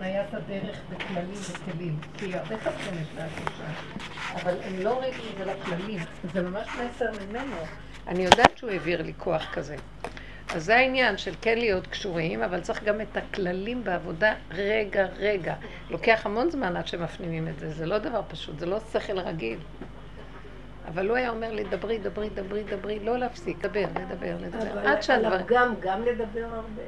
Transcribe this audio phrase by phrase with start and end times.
[0.00, 1.96] הפניית הדרך בכללים וכלים.
[2.18, 3.64] כי הרבה יש להקושה,
[4.34, 5.98] אבל הם לא רגילים זה לכללים.
[6.32, 7.56] זה ממש מסר ממנו.
[8.08, 9.76] אני יודעת שהוא העביר לי כוח כזה.
[10.54, 15.54] אז זה העניין של כן להיות קשורים, אבל צריך גם את הכללים בעבודה רגע, רגע.
[15.90, 19.58] לוקח המון זמן עד שמפנימים את זה, זה לא דבר פשוט, זה לא שכל רגיל.
[20.88, 24.88] אבל הוא היה אומר לי, דברי, דברי, דברי, דברי, לא להפסיק, דבר, לדבר, לדבר.
[24.88, 25.28] עד שהדבר...
[25.28, 26.82] אבל הפגם גם לדבר הרבה.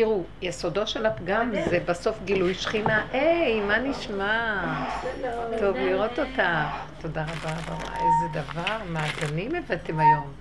[0.00, 3.06] תראו, יסודו של הפגם זה בסוף גילוי שכינה.
[3.12, 4.62] היי, מה נשמע?
[5.58, 6.70] טוב לראות אותה.
[7.00, 7.96] תודה רבה, רבה.
[7.96, 10.32] איזה דבר, מעדנים הבאתם היום.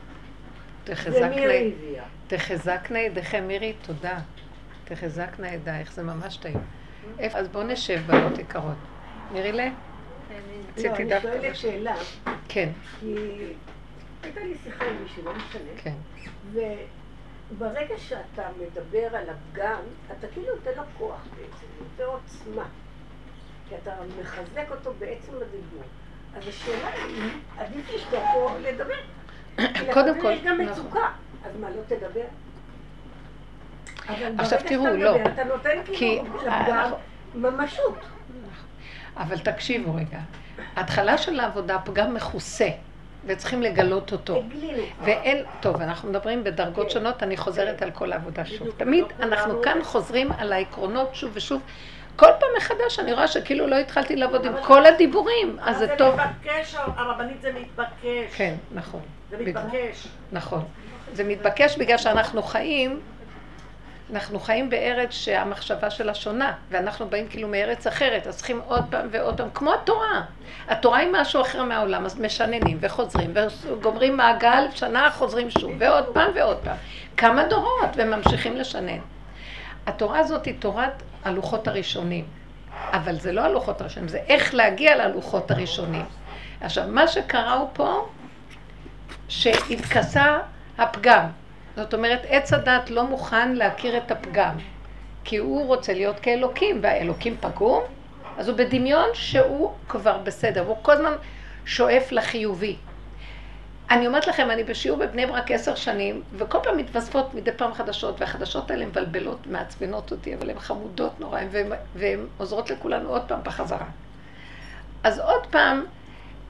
[2.28, 4.20] תחזקנה ידיכם, מירי, תודה.
[4.84, 6.60] תחזקנה ידייך, זה ממש טעים.
[7.34, 8.78] אז בואו נשב, בנות יקרות.
[9.32, 9.70] מירי לה?
[10.78, 11.96] לא, אני שואלת שאלה.
[12.48, 12.70] כן.
[13.00, 13.16] כי
[14.24, 15.72] הייתה לי שיחה עם מישהו, לא משנה.
[15.84, 15.94] כן.
[17.52, 19.82] וברגע שאתה מדבר על הפגם,
[20.12, 22.66] אתה כאילו נותן לו כוח בעצם, נותן עוצמה.
[23.70, 23.92] כי אתה
[24.22, 25.84] מחזק אותו בעצם בדיבור.
[26.38, 28.96] אז השאלה היא, עדיף לשתוק או לדבר.
[29.94, 30.84] קודם כל, יש גם נכון.
[30.84, 31.12] מצוקה,
[31.46, 32.26] אז מה, לא תדבר?
[34.38, 35.16] עכשיו תראו, לא.
[35.34, 36.92] אתה נותן כאילו לפגם
[37.36, 37.98] ממשות.
[39.18, 40.20] אבל תקשיבו רגע,
[40.76, 42.70] ההתחלה של העבודה פגם מכוסה.
[43.26, 44.44] וצריכים לגלות אותו.
[45.02, 46.94] ואין, טוב, אנחנו מדברים בדרגות כן.
[46.94, 48.68] שונות, אני חוזרת על כל העבודה שוב.
[48.78, 51.62] תמיד לא אנחנו כאן חוזרים על העקרונות שוב ושוב.
[52.16, 56.16] כל פעם מחדש אני רואה שכאילו לא התחלתי לעבוד עם כל הדיבורים, אז זה טוב.
[56.16, 58.36] זה מתבקש, הרבנית זה מתבקש.
[58.36, 59.02] כן, נכון.
[59.30, 60.08] זה מתבקש.
[60.32, 60.64] נכון.
[61.14, 63.00] זה מתבקש בגלל שאנחנו חיים
[64.14, 69.08] אנחנו חיים בארץ שהמחשבה שלה שונה, ואנחנו באים כאילו מארץ אחרת, אז צריכים עוד פעם
[69.12, 70.22] ועוד פעם, כמו התורה.
[70.68, 73.34] התורה היא משהו אחר מהעולם, אז משננים וחוזרים,
[73.72, 76.78] וגומרים מעגל, שנה חוזרים שוב, ועוד פעם ועוד פעם.
[77.18, 79.00] כמה דורות, וממשיכים לשנן.
[79.88, 82.26] התורה הזאת היא תורת הלוחות הראשונים,
[82.92, 86.06] אבל זה לא הלוחות הראשונים, זה איך להגיע ללוחות הראשונים.
[86.62, 88.08] עכשיו, מה שקרה הוא פה,
[89.28, 90.40] שהתכסה
[90.78, 91.26] הפגם.
[91.80, 94.56] זאת אומרת, עץ הדת לא מוכן להכיר את הפגם,
[95.24, 97.84] כי הוא רוצה להיות כאלוקים, והאלוקים פגום,
[98.38, 101.14] אז הוא בדמיון שהוא כבר בסדר, הוא כל הזמן
[101.66, 102.76] שואף לחיובי.
[103.92, 108.22] אני אומרת לכם, אני בשיעור בבני ברק עשר שנים, וכל פעם מתווספות מדי פעם חדשות,
[108.22, 111.42] והחדשות האלה מבלבלות, מעצבנות אותי, אבל הן חמודות נורא,
[111.96, 113.86] והן עוזרות לכולנו עוד פעם בחזרה.
[115.04, 115.86] אז עוד פעם,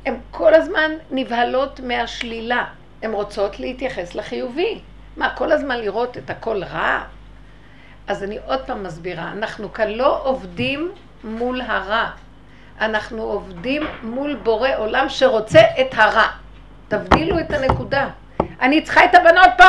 [0.05, 2.65] הן כל הזמן נבהלות מהשלילה,
[3.01, 4.81] הן רוצות להתייחס לחיובי.
[5.19, 7.03] מה, כל הזמן לראות את הכל רע?
[8.07, 10.91] אז אני עוד פעם מסבירה, אנחנו כאן לא עובדים
[11.23, 12.11] מול הרע,
[12.81, 16.27] אנחנו עובדים מול בורא עולם שרוצה את הרע.
[16.87, 18.09] תבדילו את הנקודה.
[18.61, 19.63] אני צריכה את הבנות פה!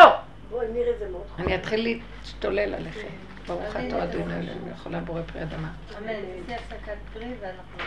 [0.51, 3.09] בואי, נראה זה מאוד אני אתחיל להשתולל עליכם.
[3.47, 5.69] ברוך אתה אדוני אלוהים, יכולה בורא פרי אדמה.
[5.99, 6.09] אמן.
[6.41, 7.79] לפני הפסקת פרי ואנחנו...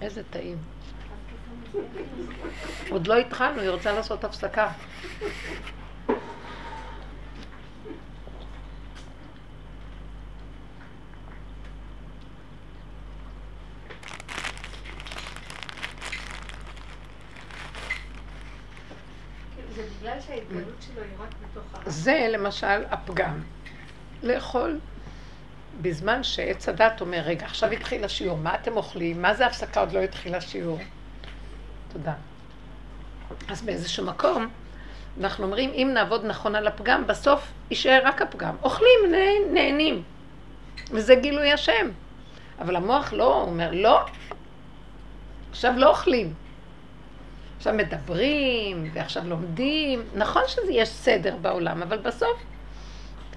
[0.00, 0.56] איזה טעים.
[2.90, 4.68] עוד לא התחלנו, היא רוצה לעשות הפסקה.
[21.86, 23.42] זה למשל הפגם.
[24.22, 24.78] לאכול
[25.82, 29.22] בזמן שעץ הדת אומר, רגע, עכשיו התחיל השיעור, מה אתם אוכלים?
[29.22, 29.80] מה זה הפסקה?
[29.80, 30.78] עוד לא התחיל השיעור.
[31.92, 32.12] תודה.
[33.48, 34.48] אז באיזשהו מקום,
[35.20, 38.56] אנחנו אומרים, אם נעבוד נכון על הפגם, בסוף יישאר רק הפגם.
[38.62, 38.98] אוכלים,
[39.52, 40.02] נהנים.
[40.90, 41.90] וזה גילוי השם.
[42.60, 44.00] אבל המוח לא, אומר, לא,
[45.50, 46.34] עכשיו לא אוכלים.
[47.58, 50.02] עכשיו מדברים, ועכשיו לומדים.
[50.14, 52.42] נכון שיש סדר בעולם, אבל בסוף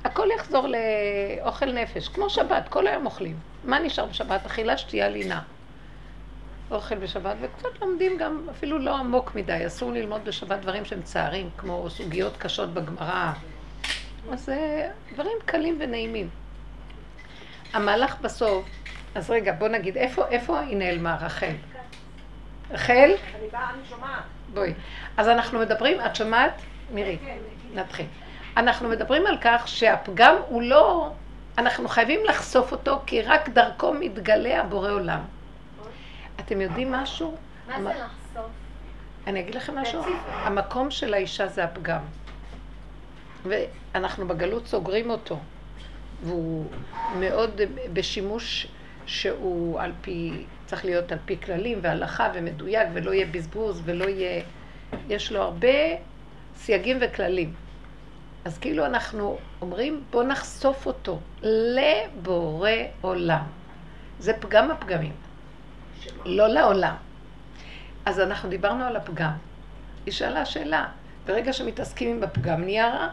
[0.04, 3.36] הכל יחזור לאוכל נפש, כמו שבת, כל היום אוכלים.
[3.64, 4.46] מה נשאר בשבת?
[4.46, 5.42] אכילה, שתייה, לינה.
[6.72, 11.50] אוכל בשבת, וקצת לומדים גם, אפילו לא עמוק מדי, אסור ללמוד בשבת דברים שהם צערים,
[11.58, 13.32] כמו סוגיות קשות בגמרא.
[14.32, 16.30] אז זה דברים קלים ונעימים.
[17.74, 18.66] המהלך בסוף,
[19.16, 21.54] אז רגע, בוא נגיד, איפה, איפה היא נעלמה, רחל?
[22.72, 23.12] רחל?
[23.40, 24.24] אני באה, אני שומעת.
[24.54, 24.74] בואי.
[25.18, 26.62] אז אנחנו מדברים, את שומעת?
[26.92, 27.38] מירי, כן,
[27.74, 27.80] כן.
[27.80, 28.06] נתחיל.
[28.58, 31.12] אנחנו מדברים על כך שהפגם הוא לא,
[31.58, 35.20] אנחנו חייבים לחשוף אותו, כי רק דרכו מתגלה הבורא עולם.
[36.40, 37.38] אתם יודעים משהו?
[37.68, 38.52] מה זה לחשוף?
[39.28, 40.04] אני אגיד לכם משהו?
[40.32, 42.02] המקום של האישה זה הפגם.
[43.46, 45.40] ואנחנו בגלות סוגרים אותו.
[46.24, 46.66] והוא
[47.20, 47.62] מאוד
[47.94, 48.68] בשימוש
[49.06, 54.44] שהוא על פי צריך להיות על פי כללים והלכה ומדויק ולא יהיה בזבוז ולא יהיה...
[55.10, 55.68] יש לו הרבה
[56.56, 57.54] סייגים וכללים.
[58.46, 62.70] אז כאילו אנחנו אומרים, בוא נחשוף אותו לבורא
[63.02, 63.44] עולם.
[64.20, 65.12] זה פגם הפגמים?
[66.26, 66.96] לא לעולם.
[68.06, 69.32] אז אנחנו דיברנו על הפגם.
[70.06, 70.86] היא שאלה שאלה,
[71.26, 73.08] ברגע שמתעסקים עם הפגם נהיה רע.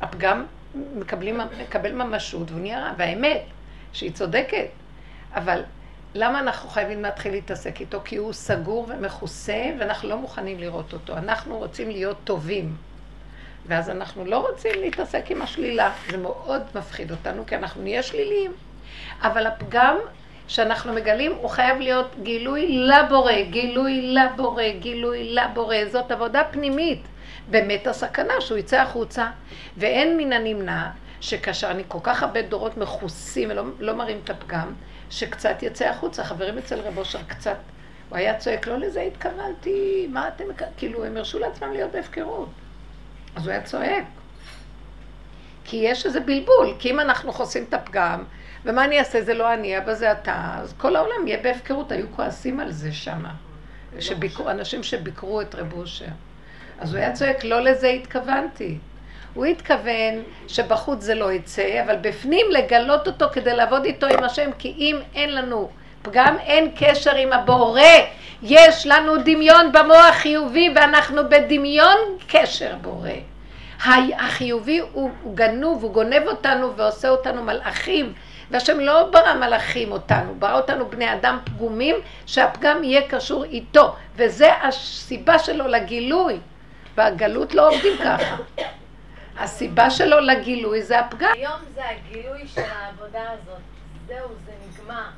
[0.00, 0.44] הפגם
[0.74, 3.42] מקבלים, מקבל ממשות והוא נהיה רע, והאמת,
[3.92, 4.66] שהיא צודקת.
[5.34, 5.62] אבל
[6.14, 8.00] למה אנחנו חייבים להתחיל להתעסק איתו?
[8.04, 11.16] כי הוא סגור ומכוסה ואנחנו לא מוכנים לראות אותו.
[11.16, 12.76] אנחנו רוצים להיות טובים.
[13.66, 15.92] ואז אנחנו לא רוצים להתעסק עם השלילה.
[16.10, 18.52] זה מאוד מפחיד אותנו, כי אנחנו נהיה שליליים.
[19.22, 19.96] אבל הפגם
[20.48, 25.76] שאנחנו מגלים, הוא חייב להיות גילוי לבורא, גילוי לבורא, גילוי לבורא.
[25.92, 27.02] זאת עבודה פנימית.
[27.50, 29.26] באמת הסכנה שהוא יצא החוצה,
[29.76, 34.72] ואין מן הנמנע שכאשר אני כל כך הרבה דורות מכוסים ולא לא מראים את הפגם,
[35.12, 36.24] שקצת יצא החוצה.
[36.24, 37.56] חברים אצל רב אושר קצת,
[38.08, 40.44] הוא היה צועק, לא לזה התכוונתי, מה אתם,
[40.76, 42.48] כאילו הם הרשו לעצמם להיות בהפקרות.
[43.36, 44.04] אז הוא היה צועק.
[45.64, 48.24] כי יש איזה בלבול, כי אם אנחנו חוסים את הפגם,
[48.64, 52.06] ומה אני אעשה, זה לא אני, אבא זה אתה, אז כל העולם יהיה בהפקרות, היו
[52.16, 53.34] כועסים על זה שמה.
[53.98, 56.06] שביקרו, אנשים שביקרו את רב אושר.
[56.78, 58.78] אז הוא היה צועק, לא לזה התכוונתי.
[59.34, 64.50] הוא התכוון שבחוץ זה לא יצא, אבל בפנים לגלות אותו כדי לעבוד איתו עם השם,
[64.58, 65.68] כי אם אין לנו
[66.02, 67.82] פגם, אין קשר עם הבורא.
[68.42, 71.96] יש לנו דמיון במוח חיובי ואנחנו בדמיון
[72.28, 73.10] קשר בורא.
[74.18, 78.12] החיובי הוא, הוא גנוב, הוא גונב אותנו ועושה אותנו מלאכים.
[78.50, 81.96] והשם לא ברא מלאכים אותנו, ברא אותנו בני אדם פגומים,
[82.26, 83.94] שהפגם יהיה קשור איתו.
[84.16, 86.38] וזה הסיבה שלו לגילוי.
[86.96, 88.36] והגלות לא עובדים ככה.
[89.38, 91.32] הסיבה שלו לגילוי זה הפגם.
[91.34, 93.60] היום זה הגילוי של העבודה הזאת.
[94.06, 95.08] זהו, זה נגמר.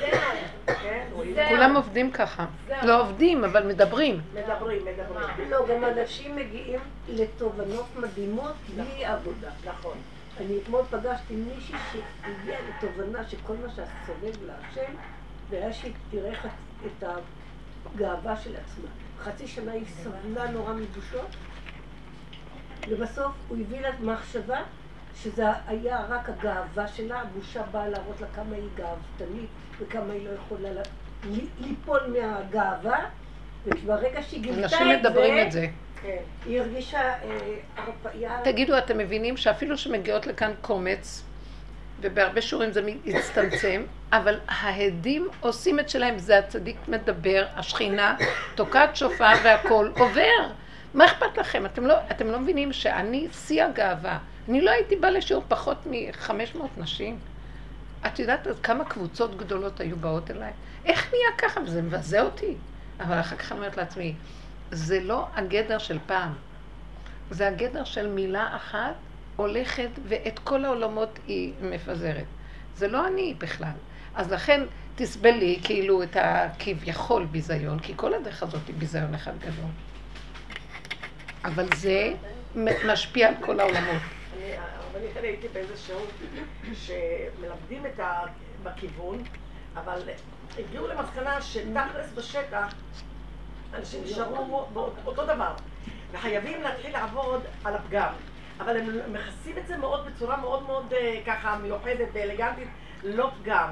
[0.00, 0.20] זהו.
[0.66, 1.08] כן.
[1.48, 2.46] כולם עובדים ככה.
[2.82, 4.20] לא עובדים, אבל מדברים.
[4.34, 5.50] מדברים, מדברים.
[5.50, 9.50] לא, גם אנשים מגיעים לתובנות מדהימות בלי עבודה.
[9.64, 9.96] נכון.
[10.40, 14.92] אני אתמול פגשתי מישהי שהגיעה לתובנה שכל מה שהסובב להשם,
[15.50, 16.32] זה היה שהיא תראה
[16.86, 17.04] את
[17.94, 18.88] הגאווה של עצמה.
[19.18, 21.26] חצי שנה היא סבלה נורא מבושות,
[22.88, 24.58] ובסוף הוא הביא לה מחשבה
[25.22, 29.48] שזה היה רק הגאווה שלה, הבושה באה להראות לה כמה היא גאוותנית
[29.80, 30.82] וכמה היא לא יכולה לה-
[31.60, 32.98] ליפול מהגאווה,
[33.66, 35.66] וברגע שהיא גילתה את זה, אנשים מדברים את זה.
[36.02, 36.16] כן,
[36.46, 37.14] היא הרגישה אה,
[37.76, 38.40] הרפאיה.
[38.44, 41.24] תגידו, אתם מבינים שאפילו שמגיעות לכאן קומץ,
[42.00, 43.82] ובהרבה שיעורים זה מצטמצם,
[44.12, 48.16] אבל ההדים עושים את שלהם, זה הצדיק מדבר, השכינה,
[48.54, 50.48] תוקעת שופר והכל עובר.
[50.94, 51.66] מה אכפת לכם?
[51.66, 54.18] אתם לא, אתם לא מבינים שאני שיא הגאווה.
[54.48, 57.18] אני לא הייתי באה לשיעור פחות מ-500 נשים.
[58.06, 60.52] את יודעת כמה קבוצות גדולות היו באות אליי?
[60.84, 61.60] איך נהיה ככה?
[61.60, 62.54] וזה מבזה אותי.
[63.00, 64.14] אבל אחר כך אני אומרת לעצמי,
[64.70, 66.32] זה לא הגדר של פעם.
[67.30, 68.94] זה הגדר של מילה אחת
[69.36, 72.24] הולכת ואת כל העולמות היא מפזרת.
[72.76, 73.72] זה לא אני בכלל.
[74.14, 74.60] אז לכן
[74.94, 79.70] תסבלי כאילו את הכביכול ביזיון, כי כל הדרך הזאת היא ביזיון אחד גדול.
[81.44, 82.12] אבל זה
[82.86, 84.02] משפיע על כל העולמות.
[84.36, 86.06] אני, אני הייתי באיזה שיעור
[86.74, 88.24] שמלמדים את ה...
[88.62, 89.22] בכיוון,
[89.74, 90.00] אבל
[90.58, 92.74] הגיעו למסקנה שתכלס בשטח
[93.74, 95.54] אנשים נשארו באותו דבר,
[96.12, 98.12] וחייבים להתחיל לעבוד על הפגם.
[98.60, 102.68] אבל הם מכסים את זה מאוד בצורה מאוד מאוד אה, ככה מיוחדת ואלגנטית,
[103.04, 103.68] לא פגם.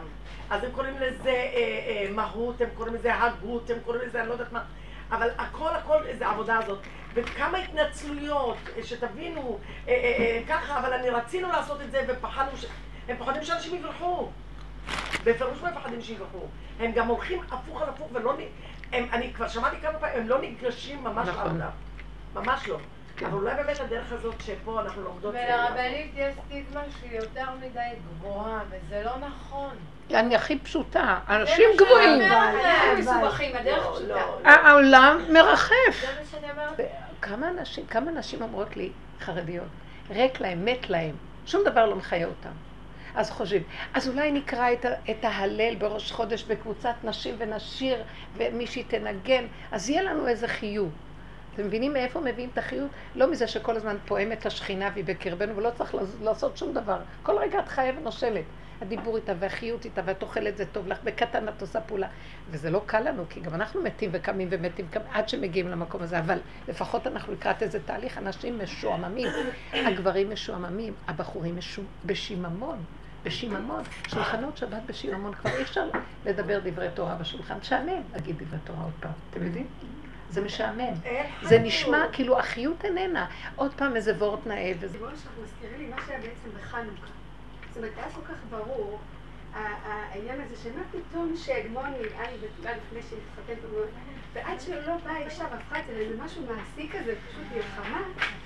[0.51, 1.55] אז הם קוראים לזה אה,
[1.87, 4.65] אה, מהות, הם קוראים לזה הגות, הם קוראים לזה אני לא יודעת מה,
[5.11, 6.79] אבל הכל הכל זה העבודה הזאת.
[7.17, 9.59] וכמה התנצלויות, אה, שתבינו,
[9.89, 12.65] אה, אה, אה, ככה, אבל אני רצינו לעשות את זה ופחדנו, ש...
[13.09, 14.29] הם פוחדים שאנשים יברחו.
[15.25, 16.47] בפירוש מפחדים שיברחו.
[16.81, 18.35] הם גם הולכים הפוך על הפוך ולא...
[18.93, 21.45] הם, אני כבר שמעתי כמה פעמים, הם לא ניגשים ממש נכון.
[21.45, 21.69] לעבודה.
[22.35, 22.79] ממש לא.
[23.17, 23.27] כן.
[23.27, 25.35] אבל אולי באמת הדרך הזאת שפה אנחנו לומדות...
[25.35, 29.77] ולרבנית יש סטיגמה שהיא יותר מדי גבוהה, וזה לא נכון.
[30.15, 32.11] אני הכי פשוטה, זה אנשים מה שאני גבוהים.
[32.11, 32.91] אומרת להם.
[32.93, 34.09] אבל- מסובכים, הדרך לא, פשוטה.
[34.15, 34.51] לא, לא.
[34.51, 35.73] העולם מרחף.
[36.01, 36.81] זה מה שאני אומרת.
[37.29, 38.91] כמה אנשים, כמה נשים אומרות לי,
[39.21, 39.69] חרדיות,
[40.11, 41.15] ריק להם, מת להם,
[41.47, 42.51] שום דבר לא מחיה אותם.
[43.15, 43.63] אז חושבים,
[43.95, 48.03] אז אולי נקרא את, את ההלל בראש חודש בקבוצת נשים ונשיר
[48.37, 50.93] ומישהי תנגן, אז יהיה לנו איזה חיוב.
[51.55, 52.89] אתם מבינים מאיפה מביאים את החיוב?
[53.15, 56.99] לא מזה שכל הזמן פועמת השכינה והיא בקרבנו ולא צריך לעשות שום דבר.
[57.23, 58.45] כל רגע את חיה ונושלת.
[58.81, 62.09] הדיבור איתה והחיות איתה ואת אוכלת זה טוב לך, בקטן את עושה פעולה.
[62.51, 66.19] וזה לא קל לנו, כי גם אנחנו מתים וקמים ומתים קמים, עד שמגיעים למקום הזה,
[66.19, 69.29] אבל לפחות אנחנו לקראת איזה תהליך, אנשים משועממים,
[69.73, 71.83] הגברים משועממים, הבחורים משו...
[72.05, 72.79] בשיממון,
[73.25, 75.89] בשיממון, שולחנות שבת בשיממון, כבר אי אפשר
[76.27, 79.67] לדבר דברי תורה בשולחן, משעמם להגיד דברי תורה עוד פעם, אתם יודעים?
[80.31, 80.95] זה משעמם.
[81.43, 81.59] זה.
[81.59, 83.27] נשמע כאילו החיות איננה.
[83.57, 84.93] עוד פעם איזה וורט נאה וזה.
[84.93, 87.16] דיברנו שאנחנו מזכירים לי מה שהיה בעצם בחנוכה.
[87.77, 88.99] אומרת, היה כל כך ברור
[89.85, 93.67] העניין הזה שמה פתאום שהגמוני, אני בתולה לפני שהתחתן,
[94.33, 98.03] ועד שלא באה אישה והפכה את זה לאיזה משהו מעשי כזה, פשוט מלחמה,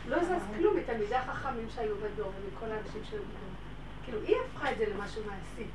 [0.09, 3.51] לא זז כלום מתלמידי החכמים שהיו בדור ומכל האנשים שהיו בדור.
[4.05, 5.69] כאילו, היא הפכה את זה למשהו מעשי.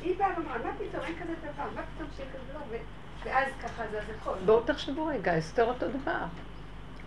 [0.00, 2.78] היא באה ואמרה, מה פתאום, אין כזה דבר, מה פתאום שיהיה כזה דבר,
[3.24, 4.34] ואז ככה זה הכל.
[4.46, 6.24] בואו תחשבו רגע, אסתר אותו דבר.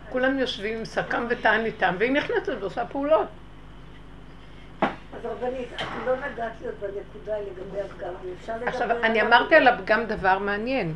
[0.09, 3.27] כולם יושבים עם סכם וטען איתם, והיא נכנסת ועושה פעולות.
[5.75, 8.67] את לא נגעת להיות בנקודה לגבי הפגם, לדבר...
[8.67, 10.95] עכשיו, אני אמרתי על הפגם דבר מעניין.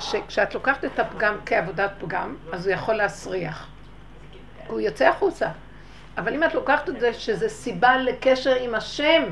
[0.00, 3.68] שכשאת לוקחת את הפגם כעבודת פגם, אז הוא יכול להסריח.
[4.66, 5.48] הוא יוצא החוצה.
[6.18, 9.22] אבל אם את לוקחת את זה שזה סיבה לקשר עם השם,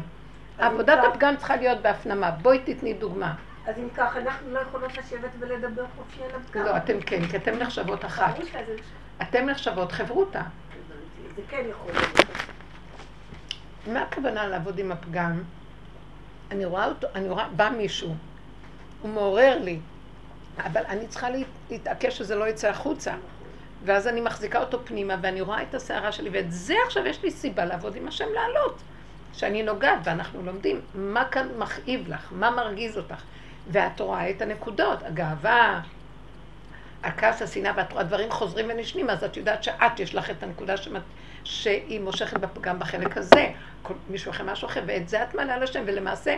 [0.58, 2.30] עבודת הפגם צריכה להיות בהפנמה.
[2.30, 3.34] בואי תתני דוגמה.
[3.66, 6.64] אז אם כך, אנחנו לא יכולות לשבת ולדבר חופשי על הפגם.
[6.64, 8.34] לא, אתם כן, כי אתם נחשבות אחת.
[9.22, 10.42] אתם נחשבות חברותה.
[11.36, 12.59] זה כן יכול להיות.
[13.86, 15.42] מה הכוונה לעבוד עם הפגם?
[16.50, 18.14] אני רואה אותו, אני רואה, בא מישהו,
[19.02, 19.78] הוא מעורר לי,
[20.58, 21.28] אבל אני צריכה
[21.70, 23.14] להתעקש שזה לא יצא החוצה.
[23.84, 27.30] ואז אני מחזיקה אותו פנימה, ואני רואה את הסערה שלי, ואת זה עכשיו יש לי
[27.30, 28.82] סיבה לעבוד עם השם לעלות.
[29.32, 33.22] שאני נוגעת, ואנחנו לומדים מה כאן מכאיב לך, מה מרגיז אותך.
[33.70, 35.80] ואת רואה את הנקודות, הגאווה,
[37.02, 40.76] הכעס, השנאה, ואת רואה דברים חוזרים ונשנים, אז את יודעת שאת, יש לך את הנקודה
[40.76, 41.02] שמת,
[41.44, 43.52] שהיא מושכת גם בחלק הזה,
[44.08, 46.36] מישהו אחר משהו אחר, ואת זה את מעלה לשם, ולמעשה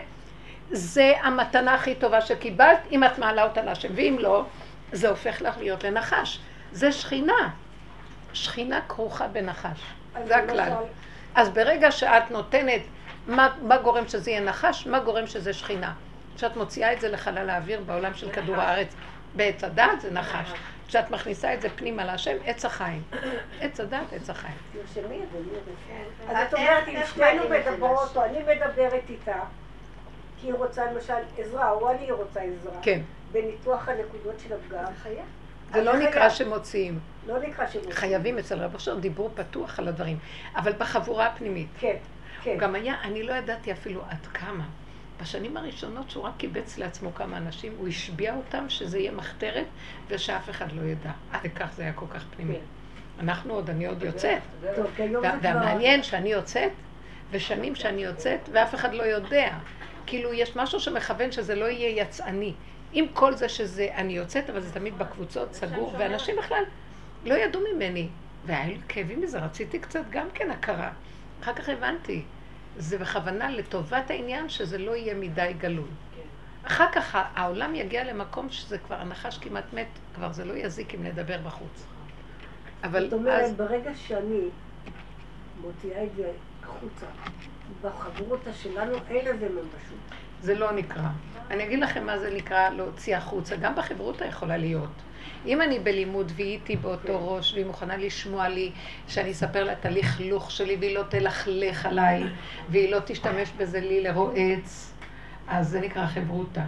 [0.70, 4.44] זה המתנה הכי טובה שקיבלת, אם את מעלה אותה לשם, ואם לא,
[4.92, 6.40] זה הופך לך להיות לנחש.
[6.72, 7.50] זה שכינה.
[8.32, 9.80] שכינה כרוכה בנחש.
[10.26, 10.72] זה הכלל.
[11.34, 12.80] אז ברגע שאת נותנת,
[13.26, 14.86] מה, מה גורם שזה יהיה נחש?
[14.86, 15.92] מה גורם שזה שכינה?
[16.36, 18.94] כשאת מוציאה את זה לחלל האוויר בעולם של כדור הארץ,
[19.34, 20.52] בעץ הדת זה נחש.
[20.92, 23.02] כשאת מכניסה את זה פנימה להשם, עץ החיים.
[23.60, 24.56] עץ הדת, עץ החיים.
[26.28, 29.40] אז את אומרת, אם שנינו מדברות, או אני מדברת איתה,
[30.40, 32.80] כי היא רוצה למשל עזרה, או אני רוצה עזרה.
[32.82, 33.00] כן.
[33.32, 34.84] בניתוח הנקודות של הפגם.
[35.72, 37.00] זה לא נקרא שמוציאים.
[37.26, 37.94] לא נקרא שמוציאים.
[37.94, 40.18] חייבים אצל רב אשר דיבור פתוח על הדברים.
[40.56, 41.68] אבל בחבורה הפנימית.
[41.78, 41.96] כן,
[42.42, 42.56] כן.
[42.58, 44.64] גם היה, אני לא ידעתי אפילו עד כמה.
[45.22, 49.66] בשנים הראשונות שהוא רק קיבץ לעצמו כמה אנשים, הוא השביע אותם שזה יהיה מחתרת
[50.08, 51.10] ושאף אחד לא ידע.
[51.32, 52.54] עד כך זה היה כל כך פנימי.
[52.54, 52.60] כן.
[53.20, 54.42] אנחנו עוד, אני עוד יוצאת.
[55.42, 56.72] והמעניין שאני יוצאת,
[57.30, 59.52] ושנים שאני יוצאת, ואף אחד לא יודע.
[60.06, 62.52] כאילו, יש משהו שמכוון שזה לא יהיה יצאני.
[62.92, 66.62] עם כל זה שזה, אני יוצאת, אבל זה תמיד בקבוצות סגור, ואנשים בכלל
[67.24, 68.08] לא ידעו ממני.
[68.46, 70.90] והיה לי כאבים מזה, רציתי קצת גם כן הכרה.
[71.42, 72.22] אחר כך הבנתי,
[72.76, 75.88] זה בכוונה לטובת העניין שזה לא יהיה מדי גלוי.
[76.64, 81.04] אחר כך העולם יגיע למקום שזה כבר הנחש כמעט מת, כבר זה לא יזיק אם
[81.04, 81.86] נדבר בחוץ.
[82.84, 83.54] אבל זאת אומרת, אז...
[83.54, 84.40] ברגע שאני
[85.60, 86.30] מוציאה את זה
[86.62, 87.06] החוצה,
[87.82, 89.98] בחברותה שלנו אין לזה ממשות.
[90.40, 91.08] זה לא נקרא.
[91.50, 93.56] אני אגיד לכם מה זה נקרא להוציא החוצה.
[93.56, 95.02] גם בחברותה יכולה להיות.
[95.46, 98.70] אם אני בלימוד והיא איתי באותו ראש, והיא מוכנה לשמוע לי
[99.08, 102.22] שאני אספר לה את הלכלוך שלי, והיא לא תלכלך עליי,
[102.68, 104.92] והיא לא תשתמש בזה לי לרועץ,
[105.48, 106.62] אז זה נקרא חברותה.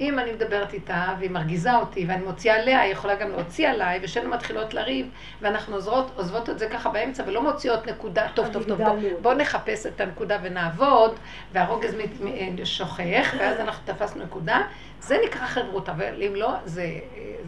[0.00, 4.00] אם אני מדברת איתה והיא מרגיזה אותי ואני מוציאה עליה, היא יכולה גם להוציא עליי,
[4.02, 5.08] ושאנו מתחילות לריב,
[5.40, 9.34] ואנחנו עוזרות, עוזבות את זה ככה באמצע ולא מוציאות נקודה, טוב, טוב, טוב, בוא, בוא
[9.34, 11.18] נחפש את הנקודה ונעבוד,
[11.52, 11.94] והרוגז
[12.64, 14.62] שוכח, ואז אנחנו תפסנו נקודה,
[15.00, 16.86] זה נקרא חברות, אבל אם לא, זה,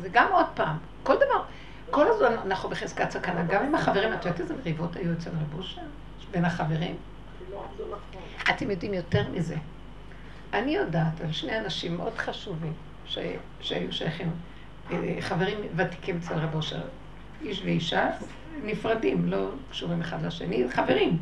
[0.01, 1.43] זה גם עוד פעם, כל דבר,
[1.91, 5.81] כל הזמן אנחנו בחזקת סכנה, גם עם החברים, את יודעת איזה מריבות היו אצל רבושר?
[6.31, 6.97] בין החברים?
[8.51, 9.57] אתם יודעים יותר מזה.
[10.53, 12.73] אני יודעת על שני אנשים מאוד חשובים
[13.07, 13.19] ש...
[13.61, 14.31] שהיו שייכים,
[14.91, 16.81] אה, חברים ותיקים אצל רב אושר,
[17.43, 18.11] איש ואישה,
[18.65, 21.19] נפרדים, לא קשורים אחד לשני, חברים,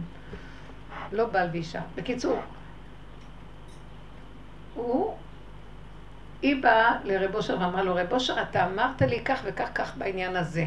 [1.12, 1.80] לא בעל ואישה.
[1.96, 2.38] בקיצור,
[4.74, 5.14] הוא,
[6.42, 10.36] היא באה לרב אושר ואמרה לו, רב אושר, אתה אמרת לי כך וכך כך בעניין
[10.36, 10.66] הזה.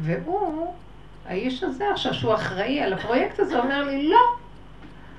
[0.00, 0.74] והוא,
[1.26, 4.18] האיש הזה עכשיו, שהוא אחראי על הפרויקט הזה, אומר לי, לא,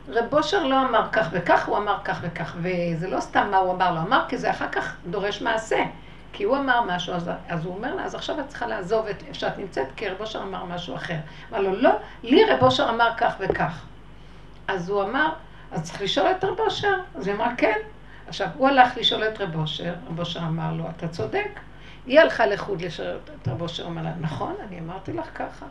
[0.09, 3.73] רב אושר לא אמר כך וכך, הוא אמר כך וכך, וזה לא סתם מה הוא
[3.73, 5.83] אמר לו, אמר כי זה אחר כך דורש מעשה.
[6.33, 9.23] כי הוא אמר משהו, אז, אז הוא אומר לה, אז עכשיו את צריכה לעזוב את
[9.27, 11.17] איפה שאת נמצאת, כי רב אושר אמר משהו אחר.
[11.51, 11.91] אמר לו, לא,
[12.23, 13.85] לי רב אושר אמר כך וכך.
[14.67, 15.29] אז הוא אמר,
[15.71, 16.97] אז צריך לשאול את רב אושר.
[17.15, 17.77] אז היא אמרה, כן.
[18.27, 21.59] עכשיו, הוא הלך לשאול את רב אושר, רב אושר אמר לו, אתה צודק.
[22.07, 25.65] היא הלכה לחוד לשרת את רב אושר, אמר לה, נכון, אני אמרתי לך ככה.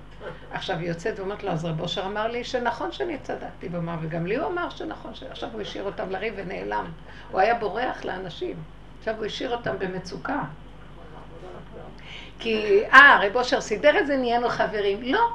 [0.53, 4.27] עכשיו היא יוצאת ואומרת לו, אז רב אושר אמר לי שנכון שאני צדקתי, ואמר, וגם
[4.27, 6.85] לי הוא אמר שנכון, עכשיו הוא השאיר אותם לריב ונעלם.
[7.31, 8.57] הוא היה בורח לאנשים,
[8.99, 10.43] עכשיו הוא השאיר אותם במצוקה.
[12.39, 15.03] כי, אה, רב אושר סידר את זה, נהיינו חברים.
[15.03, 15.29] לא.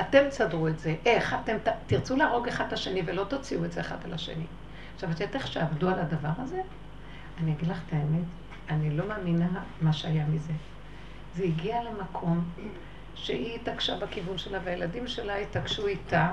[0.00, 0.94] אתם תסדרו את זה.
[1.06, 1.36] איך?
[1.44, 1.56] אתם
[1.86, 4.46] תרצו להרוג אחד את השני ולא תוציאו את זה אחד על השני.
[4.94, 6.62] עכשיו, את יודעת איך שעבדו על הדבר הזה?
[7.42, 8.24] אני אגיד לך את האמת,
[8.70, 9.48] אני לא מאמינה
[9.80, 10.52] מה שהיה מזה.
[11.36, 12.44] זה הגיע למקום
[13.14, 16.32] שהיא התעקשה בכיוון שלה, והילדים שלה התעקשו איתה,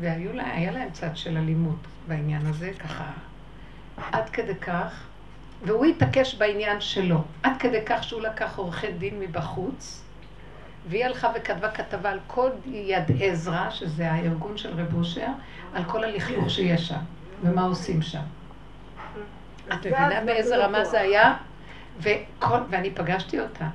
[0.00, 1.78] והיה להם צד של אלימות
[2.08, 3.10] בעניין הזה, ככה,
[4.12, 5.02] עד כדי כך,
[5.64, 10.04] והוא התעקש בעניין שלו, עד כדי כך שהוא לקח עורכי דין מבחוץ,
[10.88, 15.28] והיא הלכה וכתבה כתבה על כל יד עזרא, שזה הארגון של רב אושר,
[15.74, 17.00] על כל הלכלוך שיש שם,
[17.42, 18.22] ומה עושים שם.
[19.68, 21.36] את מבינה באיזה רמה זה היה?
[21.98, 23.68] וכל, ואני פגשתי אותה.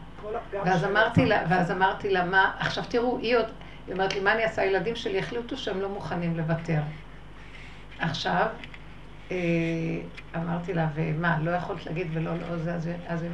[0.52, 0.84] ואז.
[0.84, 3.46] אמרתי לה, ואז אמרתי לה, מה, עכשיו תראו, היא עוד,
[3.88, 4.62] היא אומרת לי, מה אני אעשה?
[4.62, 6.80] הילדים שלי החליטו שהם לא מוכנים לוותר.
[8.00, 8.48] עכשיו,
[9.32, 9.38] אה,
[10.36, 13.26] אמרתי לה, ומה, לא יכולת להגיד ולא, לא, זה, אז, אז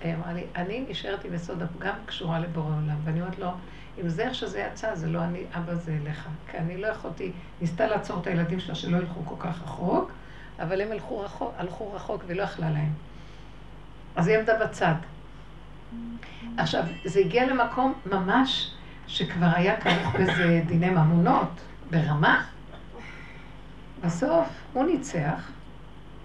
[0.00, 2.96] היא אמרה לי, אני נשארת עם יסוד הפגם קשורה לבורא עולם.
[3.04, 3.50] ואני אומרת לו,
[4.00, 6.28] אם זה איך שזה יצא, זה לא אני, אבא זה אליך.
[6.50, 10.10] כי אני לא יכולתי, ניסתה לעצור את הילדים שלה שלא ילכו כל כך רחוק,
[10.58, 12.92] אבל הם הלכו רחוק, הלכו רחוק והיא לא יכלה להם.
[14.16, 14.94] אז היא עמדה בצד.
[16.56, 18.74] עכשיו, זה הגיע למקום ממש
[19.06, 22.44] שכבר היה כרוך בזה דיני ממונות, ברמה.
[24.04, 25.50] בסוף הוא ניצח,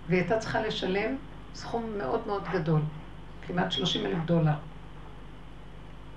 [0.07, 1.15] והיא הייתה צריכה לשלם
[1.53, 2.81] סכום מאוד מאוד גדול,
[3.47, 4.53] כמעט 30 אלף דולר,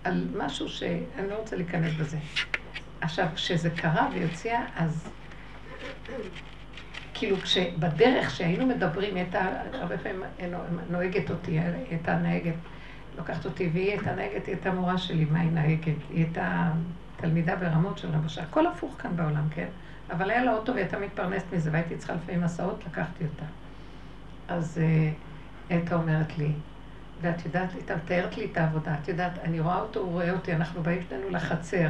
[0.05, 2.19] על משהו שאני לא רוצה להיכנס בזה.
[3.01, 5.09] עכשיו, כשזה קרה והיא הוציאה, אז
[7.19, 9.41] כאילו כשבדרך שהיינו מדברים, היא הייתה
[9.73, 10.23] הרבה פעמים
[10.91, 11.61] נוהגת אותי, היא
[11.91, 12.55] הייתה נהגת,
[13.17, 15.85] לוקחת אותי, והיא הייתה נהגת, היא הייתה מורה שלי, מה היא נהגת?
[16.11, 16.71] היא הייתה
[17.17, 19.67] תלמידה ברמות של רבשה, הכל הפוך כאן בעולם, כן?
[20.11, 23.45] אבל היה לה אוטו והיא הייתה מתפרנסת מזה, והייתי צריכה לפעמים הסעות, לקחתי אותה.
[24.49, 25.13] אז היא
[25.71, 26.53] הייתה אומרת לי,
[27.21, 30.53] ואת יודעת, הייתה מתארת לי את העבודה, את יודעת, אני רואה אותו, הוא רואה אותי,
[30.53, 31.89] אנחנו באים שנינו לחצר.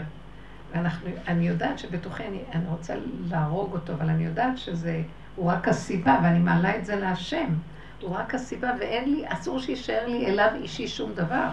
[0.72, 2.94] ואנחנו, אני יודעת שבתוכי אני, אני רוצה
[3.28, 5.02] להרוג אותו, אבל אני יודעת שזה,
[5.38, 7.54] הוא רק הסיבה, ואני מעלה את זה להשם.
[8.00, 11.48] הוא רק הסיבה, ואין לי, אסור שיישאר לי אליו אישי שום דבר.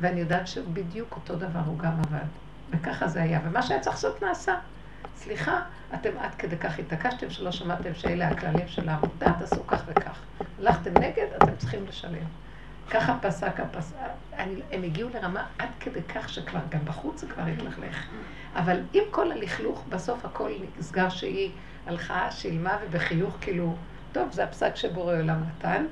[0.00, 2.26] ואני יודעת שבדיוק אותו דבר הוא גם עבד.
[2.70, 3.40] וככה זה היה.
[3.44, 4.54] ומה שהיה צריך לעשות נעשה.
[5.16, 5.60] סליחה,
[5.94, 10.18] אתם עד כדי כך התעקשתם שלא שמעתם שאלה הכללים של העבודה, תעשו כך וכך.
[10.58, 12.24] הלכתם נגד, אתם צריכים לשלם.
[12.90, 13.96] ככה פסק הפסק,
[14.72, 18.06] הם הגיעו לרמה עד כדי כך שכבר, גם בחוץ זה כבר התלכלך.
[18.56, 21.50] אבל עם כל הלכלוך, בסוף הכל נסגר שהיא
[21.86, 23.76] הלכה, שילמה ובחיוך כאילו,
[24.12, 25.86] טוב, זה הפסק שבורא עולם נתן.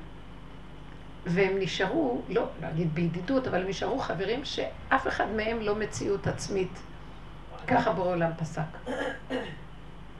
[1.25, 6.27] והם נשארו, לא, לא אגיד בידידות, אבל הם נשארו חברים שאף אחד מהם לא מציאות
[6.27, 6.79] עצמית.
[7.67, 8.91] ככה בורא עולם פסק.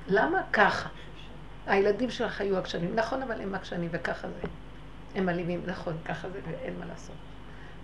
[0.08, 0.90] למה ככה?
[1.68, 4.48] הילדים שלך היו עקשנים, נכון, אבל הם עקשנים וככה זה.
[5.16, 7.16] הם אלימים, נכון, ככה זה ואין מה לעשות.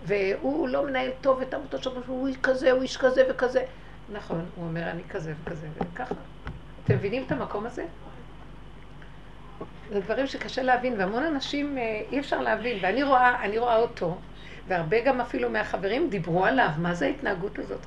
[0.05, 3.65] והוא לא מנהל טוב את עמותות שלו, הוא כזה, הוא איש כזה וכזה.
[4.11, 6.15] נכון, הוא אומר, אני כזה וכזה וככה.
[6.87, 7.85] אתם מבינים את המקום הזה?
[9.89, 11.77] זה דברים שקשה להבין, והמון אנשים
[12.11, 14.17] אי אפשר להבין, ואני רואה, אני רואה אותו,
[14.67, 17.79] והרבה גם אפילו מהחברים דיברו עליו, מה זה ההתנהגות הזאת?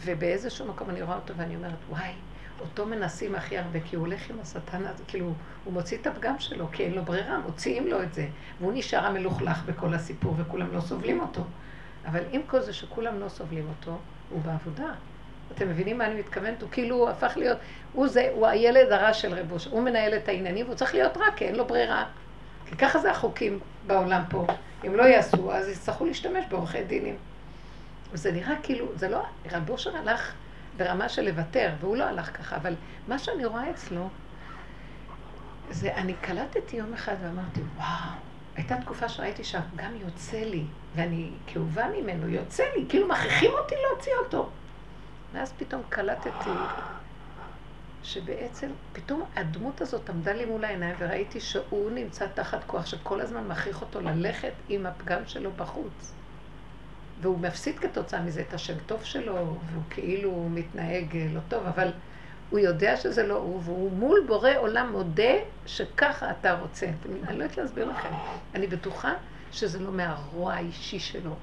[0.00, 2.10] ובאיזשהו מקום אני רואה אותו ואני אומרת, וואי,
[2.60, 5.32] אותו מנסים הכי הרבה, כי הוא הולך עם השטן הזה, כאילו,
[5.64, 8.26] הוא מוציא את הפגם שלו, כי אין לו ברירה, מוציאים לו את זה.
[8.60, 11.44] והוא נשאר המלוכלך בכל הסיפור, וכולם לא סובלים אותו.
[12.06, 13.98] אבל עם כל זה שכולם לא סובלים אותו,
[14.30, 14.92] הוא בעבודה.
[15.52, 16.62] אתם מבינים מה אני מתכוונת?
[16.62, 17.58] הוא כאילו הפך להיות,
[17.92, 21.16] הוא זה, הוא הילד הרע של רב אושר, הוא מנהל את העניינים, והוא צריך להיות
[21.16, 22.04] רע, כי אין לו ברירה.
[22.66, 24.46] כי ככה זה החוקים בעולם פה.
[24.86, 27.16] אם לא יעשו, אז יצטרכו להשתמש בעורכי דינים.
[28.12, 30.32] וזה נראה כאילו, זה לא, רב אושר הלך
[30.76, 32.74] ברמה של לוותר, והוא לא הלך ככה, אבל
[33.08, 34.08] מה שאני רואה אצלו,
[35.70, 37.86] זה, אני קלטתי יום אחד ואמרתי, וואו,
[38.56, 44.12] הייתה תקופה שראיתי שהפגם יוצא לי, ואני כאובה ממנו, יוצא לי, כאילו מכריחים אותי להוציא
[44.24, 44.50] אותו.
[45.34, 46.50] ואז פתאום קלטתי
[48.02, 53.48] שבעצם, פתאום הדמות הזאת עמדה לי מול העיניים וראיתי שהוא נמצא תחת כוח שכל הזמן
[53.48, 56.12] מכריח אותו ללכת עם הפגם שלו בחוץ.
[57.20, 61.92] והוא מפסיד כתוצאה מזה את השם טוב שלו, והוא כאילו מתנהג לא טוב, אבל
[62.50, 65.34] הוא יודע שזה לא הוא, והוא מול בורא עולם מודה
[65.66, 66.86] שככה אתה רוצה.
[67.06, 68.14] אני לא יודעת להסביר לכם.
[68.54, 69.12] אני בטוחה
[69.52, 71.34] שזה לא מהרוע האישי שלו.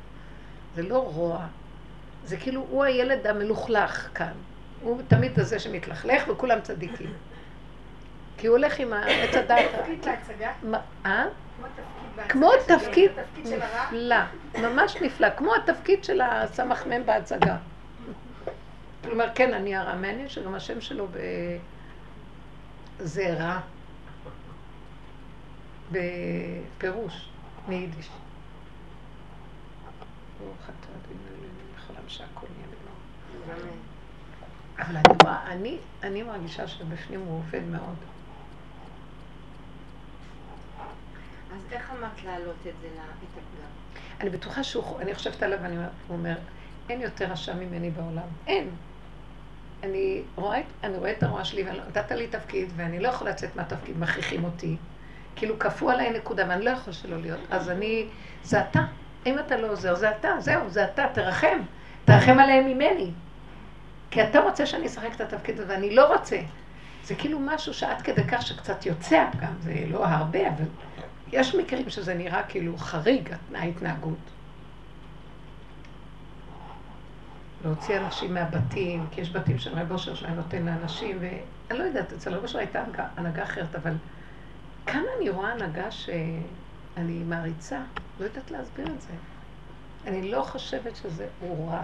[0.76, 1.48] זה לא רוע.
[2.26, 4.34] זה כאילו, הוא הילד המלוכלך כאן.
[4.82, 7.14] הוא תמיד הזה שמתלכלך וכולם צדיקים.
[8.38, 9.66] כי הוא הולך עם עץ הדעת.
[9.80, 10.52] תפקיד בהצגה?
[11.06, 11.26] אה?
[11.56, 11.82] כמו תפקיד
[12.16, 12.28] בהצגה.
[12.30, 14.16] כמו תפקיד נפלא,
[14.62, 17.58] ממש נפלא, כמו התפקיד של הסמ"ם בהצגה.
[19.04, 19.96] כלומר, כן, אני הרע.
[19.96, 21.18] מעניין שגם השם שלו ב...
[23.00, 23.60] זה רע.
[25.92, 27.30] בפירוש,
[27.68, 28.10] מיידיש.
[30.40, 33.72] ברוך אתה אדוני אלוהינו מלך העולם שהכל נהיה בדברו.
[34.82, 37.96] אבל אני רואה, אני, אני מרגישה שבפנים הוא עובד מאוד.
[41.54, 43.70] אז איך אמרת להעלות את זה, את הפגם?
[44.20, 45.76] אני בטוחה שהוא, אני חושבת עליו ואני
[46.10, 46.36] אומר,
[46.90, 48.28] אין יותר רשע ממני בעולם.
[48.48, 48.70] אין.
[49.84, 54.00] אני רואה, אני רואה את הרוע שלי, ונתת לי תפקיד, ואני לא יכולה לצאת מהתפקיד,
[54.00, 54.78] מכריחים אותי.
[55.36, 57.40] כאילו כפו עליי נקודה, ואני לא יכול שלא להיות.
[57.50, 58.08] אז אני,
[58.44, 58.82] זה אתה.
[59.26, 61.60] אם אתה לא עוזר, זה אתה, זהו, זה אתה, תרחם.
[62.06, 63.12] תרחם עליהם ממני.
[64.12, 66.40] כי אתה רוצה שאני אשחק את התפקיד הזה, ואני לא רוצה.
[67.04, 70.66] זה כאילו משהו שעד כדי כך שקצת יוצא גם, זה לא הרבה, אבל
[71.32, 74.18] יש מקרים שזה נראה כאילו חריג, ההתנהגות.
[77.66, 82.14] להוציא אנשים מהבתים, כי יש בתים של רב אושר שהיה נותן לאנשים, ואני לא יודעת,
[82.14, 82.84] אצל רב אושר הייתה
[83.18, 83.94] הנהגה אחרת, אבל
[84.86, 87.80] כאן אני רואה הנהגה שאני מעריצה,
[88.20, 89.14] לא יודעת להסביר את זה.
[90.08, 91.82] אני לא חושבת שזה הוא רע.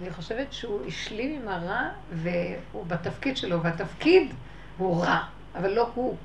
[0.00, 4.34] אני חושבת שהוא השלים עם הרע, והוא בתפקיד שלו, והתפקיד
[4.78, 5.18] הוא רע,
[5.54, 6.16] אבל לא הוא.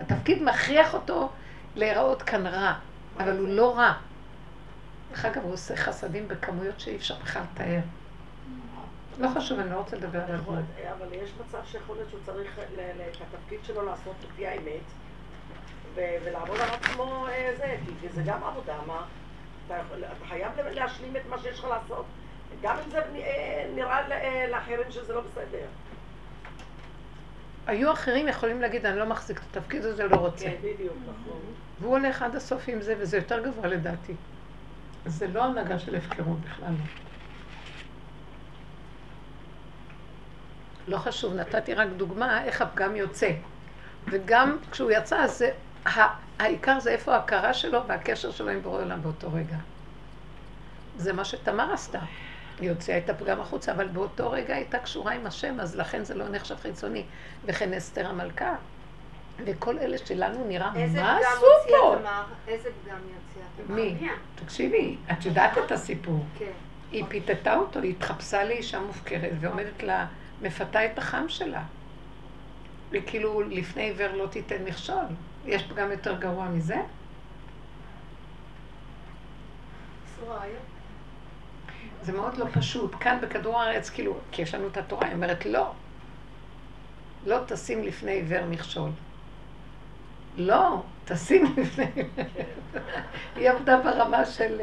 [0.00, 1.28] התפקיד מכריח אותו
[1.76, 2.74] להיראות כאן רע,
[3.18, 3.92] אבל הוא לא רע.
[5.10, 7.80] דרך אגב, הוא עושה חסדים בכמויות שאי אפשר בכלל לתאר.
[9.18, 10.92] לא חשוב, אני לא רוצה לדבר על יכול- זה.
[10.92, 14.82] אבל יש מצב שיכול להיות שהוא צריך את התפקיד שלו לעשות לפי האמת,
[15.94, 19.04] ולעבוד על עצמו אה, זה, כי זה גם עבודה, מה?
[19.66, 19.74] אתה
[20.28, 22.04] חייב להשלים את מה שיש לך לעשות,
[22.62, 25.66] גם אם זה אה, נראה אה, לאחרים שזה לא בסדר.
[27.66, 30.44] היו אחרים יכולים להגיד, אני לא מחזיק את התפקיד הזה, לא רוצה.
[30.44, 31.40] כן, בדיוק, נכון.
[31.80, 34.14] והוא הולך עד הסוף עם זה, וזה יותר גבוה לדעתי.
[35.06, 36.68] זה לא הנהגה של הפקרות בכלל.
[36.68, 37.08] לא.
[40.88, 43.30] לא חשוב, נתתי רק דוגמה איך הפגם יוצא.
[44.10, 45.50] וגם כשהוא יצא, זה,
[46.38, 49.56] העיקר זה איפה ההכרה שלו והקשר שלו עם בורא עולם באותו רגע.
[50.96, 52.00] זה מה שתמר עשתה.
[52.60, 56.14] היא הוציאה את הפגם החוצה, אבל באותו רגע הייתה קשורה עם השם, אז לכן זה
[56.14, 57.04] לא נחשב חיצוני.
[57.44, 58.54] וכן אסתר המלכה.
[59.44, 61.96] וכל אלה שלנו נראה, מה עשו פה?
[62.48, 63.76] איזה פגם יוציאה תמר?
[63.76, 64.08] מי?
[64.34, 66.24] תקשיבי, את יודעת את הסיפור.
[66.38, 66.50] כן.
[66.92, 70.06] היא פיתתה אותו, היא התחפשה לאישה מופקרת ועומדת לה,
[70.42, 71.62] מפתה את החם שלה.
[72.90, 75.04] וכאילו לפני עיוור לא תיתן מכשול.
[75.46, 76.76] יש פגם יותר גרוע מזה?
[82.08, 82.94] זה מאוד לא פשוט.
[83.00, 85.72] כאן בכדור הארץ, כאילו, כי יש לנו את התורה, היא אומרת לא.
[87.26, 88.90] לא תשים לפני עיוור מכשול.
[90.36, 91.86] לא, תשים לפני...
[93.36, 94.60] היא עבדה ברמה של,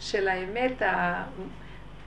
[0.00, 1.24] של האמת, ה...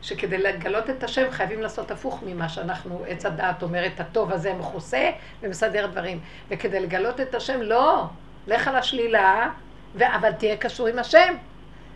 [0.01, 5.12] שכדי לגלות את השם חייבים לעשות הפוך ממה שאנחנו, עץ הדעת אומרת, הטוב הזה מכוסה
[5.41, 6.19] ומסדר דברים.
[6.49, 8.05] וכדי לגלות את השם, לא,
[8.47, 9.49] לך על השלילה,
[9.95, 10.15] ו...
[10.15, 11.34] אבל תהיה קשור עם השם.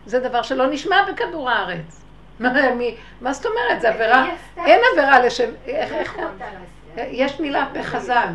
[0.06, 2.05] זה דבר שלא נשמע בכדור הארץ.
[2.40, 3.80] מה, מי, מה זאת אומרת?
[3.80, 7.08] זה עבירה, היא עשתה- אין עבירה לשם, איך, יכולת לעשות.
[7.10, 8.28] יש מילה בחז"ל,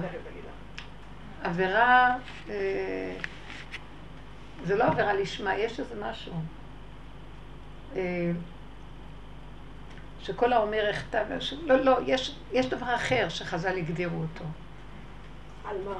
[1.44, 2.16] עבירה,
[2.50, 2.56] אה,
[4.64, 6.34] זה לא עבירה לשמה, יש איזה משהו.
[7.96, 8.32] אה,
[10.22, 10.90] שכל האומר
[11.30, 14.44] וש- לא, לא, יש, יש דבר אחר שחז"ל הגדירו אותו.
[15.70, 15.96] על מה?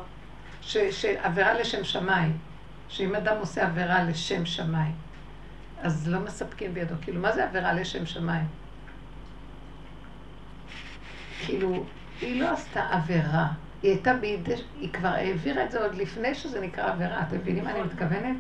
[0.92, 2.38] שעבירה לשם שמיים,
[2.90, 4.96] שאם אדם עושה עבירה לשם שמיים,
[5.84, 6.96] אז לא מספקים בידו.
[7.02, 8.46] כאילו, מה זה עבירה לשם שמיים?
[11.46, 11.84] כאילו,
[12.22, 13.48] היא לא עשתה עבירה.
[13.84, 17.22] היא הייתה בידי, היא כבר העבירה את זה עוד לפני שזה נקרא עבירה.
[17.28, 18.36] אתם מבינים מה אני מתכוונת?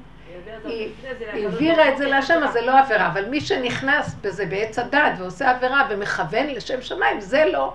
[0.65, 0.91] היא
[1.33, 3.07] היא העבירה את זה להשם, אז זה לא עבירה.
[3.07, 7.73] אבל מי שנכנס בזה בעץ הדת ועושה עבירה ומכוון לשם שמיים, זה לא.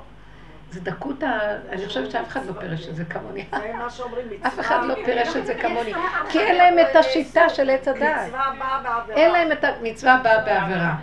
[0.70, 1.38] זה דקות ה...
[1.72, 3.44] אני חושבת שאף אחד לא פירש את זה כמוני.
[3.50, 4.48] זה מה שאומרים מצווה.
[4.48, 5.92] אף אחד לא פירש את זה כמוני.
[6.28, 8.26] כי אין להם את השיטה של עץ הדעת.
[8.26, 9.16] מצווה באה בעבירה.
[9.18, 10.94] אין להם את המצווה באה בעבירה.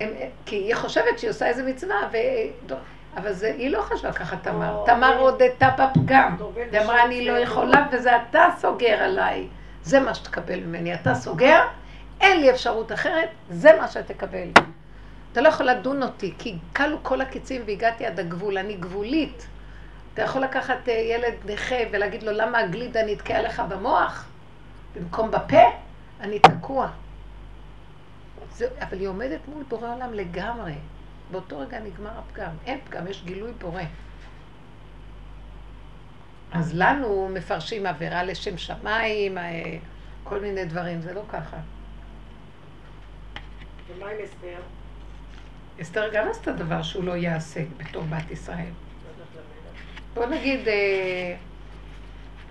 [0.00, 0.10] הם,
[0.46, 2.16] כי היא חושבת שהיא עושה איזה מצווה, ו...
[3.16, 4.74] אבל זה, היא לא חשבה ככה, תמר.
[4.74, 6.36] או- תמר הודתה בפגם.
[6.72, 9.48] היא אמרה, אני לא צבע." יכולה, וזה אתה סוגר עליי.
[9.82, 10.94] זה מה שתקבל ממני.
[10.94, 11.60] אתה סוגר,
[12.20, 14.48] אין לי אפשרות אחרת, זה מה שתקבל.
[15.34, 19.46] אתה לא יכול לדון אותי, כי כלו כל הקיצים והגעתי עד הגבול, אני גבולית.
[20.14, 24.28] אתה יכול לקחת אה, ילד נכה ולהגיד לו, למה הגלידה נתקעה לך במוח?
[24.96, 25.62] במקום בפה?
[26.20, 26.90] אני תקוע.
[28.52, 30.74] זה, אבל היא עומדת מול בורא עולם לגמרי.
[31.30, 32.50] באותו רגע נגמר הפגם.
[32.66, 33.82] אין פגם, יש גילוי בורא.
[36.52, 39.76] אז לנו מפרשים עבירה לשם שמיים, אה,
[40.24, 41.56] כל מיני דברים, זה לא ככה.
[43.88, 44.60] ומה עם אסתר?
[45.82, 48.70] אסתר גם עשתה דבר שהוא לא יעשה בתור בת ישראל.
[50.14, 51.36] בוא נגיד, אה,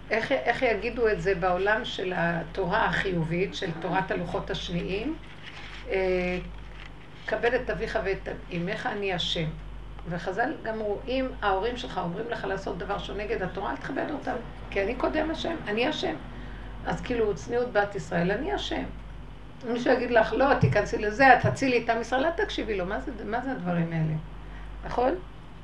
[0.09, 5.15] איך, איך יגידו את זה בעולם של התורה החיובית, של תורת הלוחות השניים?
[5.89, 6.37] אה,
[7.27, 9.49] כבד את אביך ואת אמך, אני השם.
[10.09, 14.35] וחז"ל גם רואים, ההורים שלך אומרים לך לעשות דבר שהוא נגד התורה, אל תכבד אותם,
[14.69, 16.15] כי אני קודם השם, אני השם.
[16.85, 18.83] אז כאילו, צניעות בת ישראל, אני השם.
[19.67, 22.99] מישהו יגיד לך, לא, תיכנסי לזה, את תצילי את עם ישראל, אל תקשיבי לו, מה
[22.99, 24.13] זה, מה זה הדברים האלה?
[24.85, 25.11] נכון?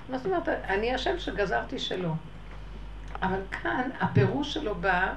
[0.10, 2.16] מה זאת אומרת, אני השם שגזרתי שלו.
[3.22, 5.14] אבל כאן, הפירוש שלו בא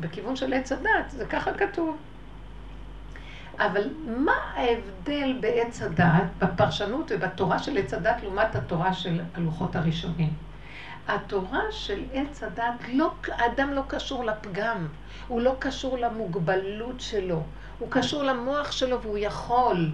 [0.00, 1.96] בכיוון של עץ הדת, זה ככה כתוב.
[3.58, 10.32] אבל מה ההבדל בעץ הדעת, בפרשנות ובתורה של עץ הדת לעומת התורה של הלוחות הראשונים?
[11.08, 14.86] התורה של עץ הדת, לא, האדם לא קשור לפגם,
[15.28, 17.42] הוא לא קשור למוגבלות שלו,
[17.80, 19.88] הוא קשור למוח שלו והוא יכול.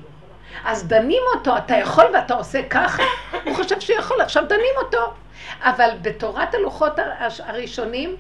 [0.64, 3.02] אז דנים אותו, אתה יכול ואתה עושה ככה?
[3.44, 5.12] הוא חושב שהוא יכול, עכשיו דנים אותו.
[5.60, 6.92] אבל בתורת הלוחות
[7.38, 8.16] הראשונים,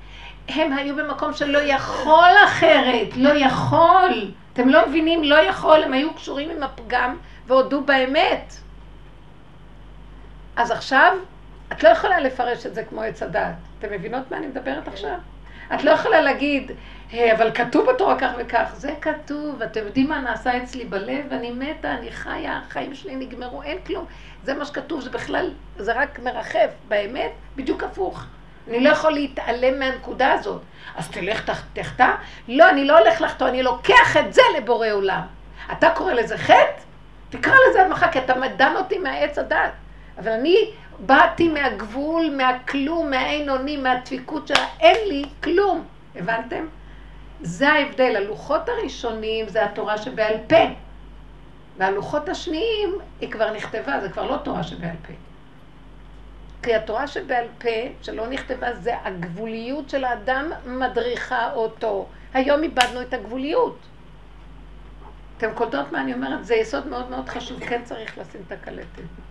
[0.48, 4.30] הם היו במקום שלא יכול אחרת, לא יכול.
[4.52, 8.54] אתם לא מבינים, לא יכול, הם היו קשורים עם הפגם והודו באמת.
[10.56, 11.12] אז עכשיו,
[11.72, 13.54] את לא יכולה לפרש את זה כמו עץ הדעת.
[13.78, 15.16] אתם מבינות מה אני מדברת עכשיו?
[15.74, 16.70] את לא יכולה להגיד,
[17.10, 18.70] hey, אבל כתוב בתורה כך וכך.
[18.74, 21.32] זה כתוב, אתם יודעים מה נעשה אצלי בלב?
[21.32, 24.04] אני מתה, אני חיה, החיים שלי נגמרו, אין כלום.
[24.44, 26.68] זה מה שכתוב, זה בכלל, זה רק מרחב.
[26.88, 28.24] באמת, בדיוק הפוך.
[28.68, 30.62] אני לא יכול להתעלם מהנקודה הזאת.
[30.96, 32.10] אז תלך תחתא?
[32.48, 35.22] לא, אני לא הולך לחטוא, אני לוקח את זה לבורא עולם.
[35.72, 36.80] אתה קורא לזה חטא?
[37.30, 39.72] תקרא לזה עד מחר, כי אתה מדן אותי מהעץ הדת.
[40.18, 45.84] אבל אני באתי מהגבול, מהכלום, מהאין אונים, מהדפיקות שלה, אין לי כלום.
[46.16, 46.66] הבנתם?
[47.40, 48.16] זה ההבדל.
[48.16, 50.64] הלוחות הראשונים זה התורה שבעל פה.
[51.78, 55.12] והלוחות השניים היא כבר נכתבה, זה כבר לא תורה שבעל פה.
[56.62, 57.68] כי התורה שבעל פה,
[58.02, 62.06] שלא נכתבה, זה הגבוליות של האדם מדריכה אותו.
[62.34, 63.78] היום איבדנו את הגבוליות.
[65.36, 66.44] אתם קולטות מה אני אומרת?
[66.44, 69.25] זה יסוד מאוד מאוד חשוב, כן צריך לשים את הקלטת.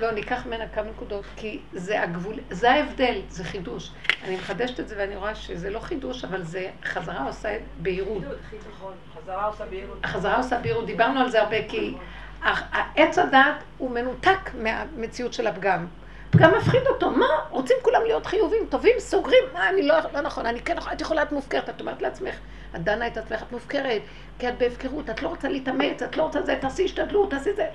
[0.00, 3.90] לא, ניקח ממנה כמה נקודות, כי זה הגבול, זה ההבדל, זה חידוש.
[4.24, 8.22] אני מחדשת את זה ואני רואה שזה לא חידוש, אבל זה חזרה עושה בהירות.
[9.14, 9.98] חזרה עושה בהירות.
[10.04, 11.94] החזרה עושה בהירות, דיברנו על זה הרבה, כי
[12.96, 15.86] עץ הדעת הוא מנותק מהמציאות של הפגם.
[16.30, 17.26] פגם מפחיד אותו, מה?
[17.50, 21.20] רוצים כולם להיות חיובים, טובים, סוגרים, מה, אני לא, לא נכון, אני כן את יכולה
[21.20, 22.34] להיות מופקרת, את אומרת לעצמך,
[22.76, 24.02] את דנה את עצמך, את מופקרת,
[24.38, 27.66] כי את בהפקרות, את לא רוצה להתאמץ, את לא רוצה זה, תעשי השתדלות, תעשי זה.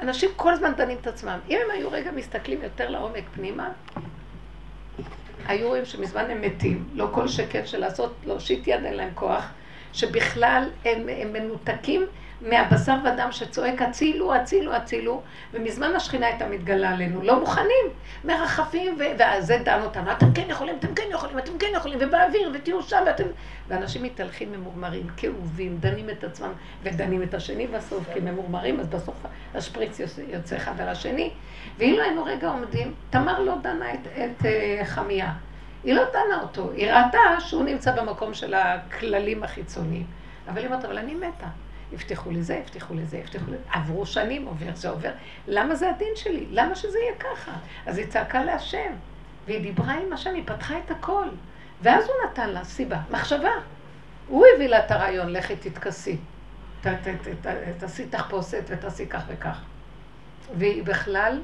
[0.00, 1.38] אנשים כל הזמן דנים את עצמם.
[1.48, 3.68] אם הם היו רגע מסתכלים יותר לעומק פנימה,
[5.46, 9.44] היו רואים שמזמן הם מתים, לא כל שקט של לעשות, להושיט יד אין להם כוח,
[9.92, 12.06] שבכלל הם, הם מנותקים
[12.42, 17.86] מהבשר ודם שצועק הצילו, הצילו, הצילו, ומזמן השכינה הייתה מתגלה עלינו, לא מוכנים,
[18.24, 19.02] מרחפים, ו...
[19.14, 23.02] וזה דן אותנו, אתם כן יכולים, אתם כן יכולים, אתם כן יכולים, ובאוויר, ותהיו שם,
[23.06, 23.24] ואתם...
[23.68, 26.52] ואנשים מתהלכים ממורמרים, כאובים, דנים את עצמם,
[26.82, 31.30] ודנים את השני בסוף, כי ממורמרים, אז בסוף השפריץ יוצא אחד על השני.
[31.78, 35.32] ואילו היינו רגע עומדים, תמר לא דנה את, את uh, חמיה.
[35.84, 40.06] היא לא דנה אותו, היא ראתה שהוא נמצא במקום של הכללים החיצוניים.
[40.48, 41.46] אבל היא אומרת, אבל אני מתה.
[41.92, 43.62] הבטיחו לי זה, הבטיחו לי זה, הבטיחו לי זה.
[43.72, 45.10] עברו שנים, עובר זה עובר.
[45.48, 46.46] למה זה הדין שלי?
[46.50, 47.52] למה שזה יהיה ככה?
[47.86, 48.92] אז היא צעקה להשם,
[49.46, 51.28] והיא דיברה עם השם, היא פתחה את הכל.
[51.82, 53.50] ואז הוא נתן לה סיבה, מחשבה.
[54.28, 56.16] הוא הביא לה את הרעיון, לכי תתכסי.
[57.78, 59.60] תעשי תחפושת ותעשי כך וכך.
[60.58, 61.42] והיא בכלל,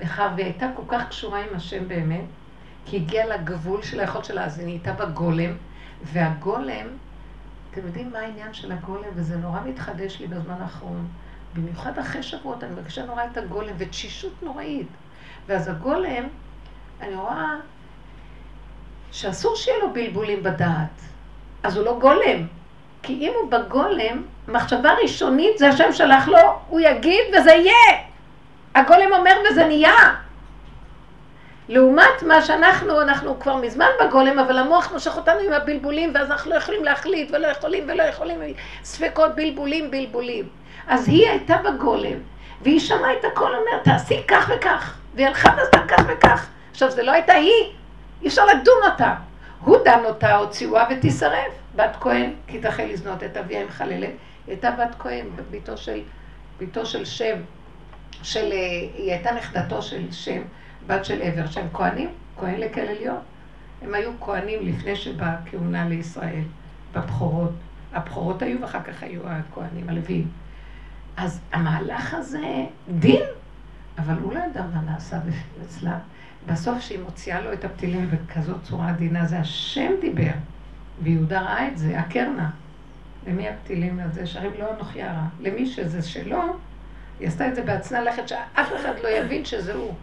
[0.00, 2.24] מאחר והיא הייתה כל כך קשורה עם השם באמת,
[2.86, 5.56] כי הגיעה לגבול של היכולת שלה, אז היא נהייתה בגולם,
[6.02, 6.86] והגולם
[7.72, 11.08] אתם יודעים מה העניין של הגולם, וזה נורא מתחדש לי בזמן האחרון.
[11.54, 14.86] במיוחד אחרי שבועות, אני מרגישה נורא את הגולם, ותשישות נוראית.
[15.46, 16.24] ואז הגולם,
[17.00, 17.54] אני רואה
[19.12, 21.00] שאסור שיהיה לו בלבולים בדעת.
[21.62, 22.46] אז הוא לא גולם.
[23.02, 28.02] כי אם הוא בגולם, מחשבה ראשונית זה השם שלח לו, הוא יגיד וזה יהיה.
[28.74, 29.94] הגולם אומר וזה נהיה.
[31.68, 36.50] לעומת מה שאנחנו, אנחנו כבר מזמן בגולם, אבל המוח מושך אותנו עם הבלבולים, ואז אנחנו
[36.50, 38.38] לא יכולים להחליט, ולא יכולים, ולא יכולים,
[38.84, 40.48] ספקות, בלבולים, בלבולים.
[40.86, 42.18] אז היא הייתה בגולם,
[42.62, 46.48] והיא שמעה את הכל אומר, תעשי כך וכך, והיא הלכה ועשתה כך וכך.
[46.70, 47.72] עכשיו, זה לא הייתה היא,
[48.22, 49.14] אי אפשר לדון אותה.
[49.60, 51.52] הוא דן אותה, הוציאוה ותישרף.
[51.76, 54.10] בת כהן, כי תחל לזנות את אביה עם חללת.
[54.46, 56.00] הייתה בת כהן, ביתו של,
[56.58, 57.36] ביתו של שם,
[58.22, 58.58] של, אה,
[58.94, 60.42] היא הייתה נכדתו של שם.
[60.86, 63.20] בת של עבר, שהם כהנים, כהן לכל עליון.
[63.82, 66.44] הם היו כהנים לפני שבאה כהונה לישראל,
[66.94, 67.52] בבכורות.
[67.92, 70.28] הבכורות היו ואחר כך היו הכהנים הלוויים.
[71.16, 72.66] אז המהלך הזה,
[72.98, 73.22] דין,
[73.98, 75.18] אבל הוא לא ידע מה נעשה
[75.64, 75.98] אצלה.
[76.46, 80.32] בסוף שהיא מוציאה לו את הפתילים בכזאת צורה עדינה, זה השם דיבר.
[81.02, 82.50] ויהודה ראה את זה, הקרנה.
[83.26, 84.26] למי הפתילים הזה?
[84.26, 85.24] שרים לא אנוכי הרע.
[85.40, 86.42] למי שזה שלו,
[87.20, 89.94] היא עשתה את זה בעצמה לכת שאף אחד לא יבין שזה הוא.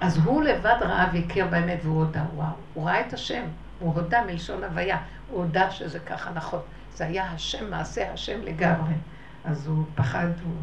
[0.00, 3.42] אז הוא לבד ראה והכיר באמת והוא הודה, וואו, הוא ראה את השם,
[3.78, 4.98] הוא הודה מלשון הוויה,
[5.30, 6.60] הוא הודה שזה ככה נכון.
[6.94, 8.94] זה היה השם, מעשה השם לגמרי.
[9.44, 10.54] אז הוא פחד, הוא,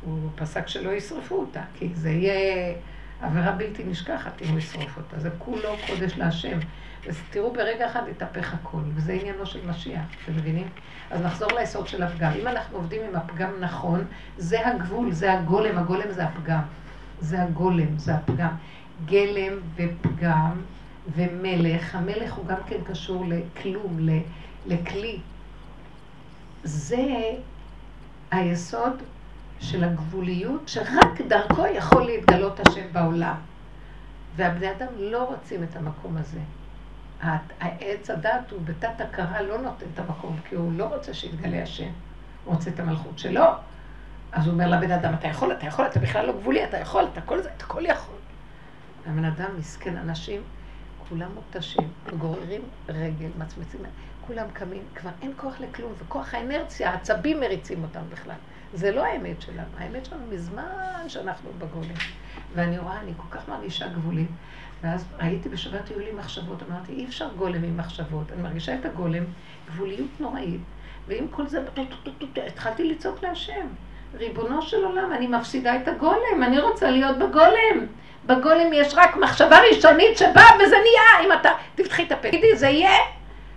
[0.00, 2.74] הוא פסק שלא ישרפו אותה, כי זה יהיה
[3.22, 5.18] עבירה בלתי נשכחת אם ישרוף אותה.
[5.18, 6.58] זה כולו קודש להשם.
[7.08, 10.68] אז תראו, ברגע אחד התהפך הכל, וזה עניינו של משיח, אתם מבינים?
[11.10, 12.32] אז נחזור ליסוד של הפגם.
[12.40, 14.04] אם אנחנו עובדים עם הפגם נכון,
[14.38, 16.60] זה הגבול, זה הגולם, הגולם זה הפגם.
[17.20, 18.54] זה הגולם, זה הפגם.
[19.04, 20.60] גלם ופגם
[21.14, 24.08] ומלך, המלך הוא גם כן קשור לכלום,
[24.66, 25.18] לכלי.
[26.64, 27.06] זה
[28.30, 29.02] היסוד
[29.60, 33.36] של הגבוליות, שרק דרכו יכול להתגלות השם בעולם.
[34.36, 36.40] והבני אדם לא רוצים את המקום הזה.
[37.60, 41.90] העץ הדת הוא בתת הכרה לא נותן את המקום, כי הוא לא רוצה שיתגלה השם.
[42.44, 43.44] הוא רוצה את המלכות שלו.
[44.34, 47.04] אז הוא אומר לבן אדם, אתה יכול, אתה יכול, אתה בכלל לא גבולי, אתה יכול,
[47.12, 48.16] אתה כל זה, אתה הכל יכול.
[49.06, 50.42] הבן אדם מסכן, אנשים,
[51.08, 53.80] כולם מותשים, גוררים רגל, מצמצים,
[54.26, 58.36] כולם קמים, כבר אין כוח לכלום, וכוח האנרציה, העצבים מריצים אותם בכלל.
[58.74, 61.94] זה לא האמת שלנו, האמת שלנו מזמן שאנחנו בגולם.
[62.54, 64.30] ואני רואה, אני כל כך מרגישה גבולית.
[64.82, 68.32] ואז הייתי בשבת היו לי מחשבות, אמרתי, אי אפשר גולם עם מחשבות.
[68.32, 69.24] אני מרגישה את הגולם,
[69.66, 70.60] גבוליות נוראית.
[71.08, 71.64] ועם כל זה,
[72.46, 73.66] התחלתי לצעוק להשם.
[74.18, 77.86] ריבונו של עולם, אני מפסידה את הגולם, אני רוצה להיות בגולם.
[78.26, 82.28] בגולם יש רק מחשבה ראשונית שבאה וזה נהיה, אם אתה תפתחי את הפה.
[82.28, 82.98] תגידי, זה יהיה?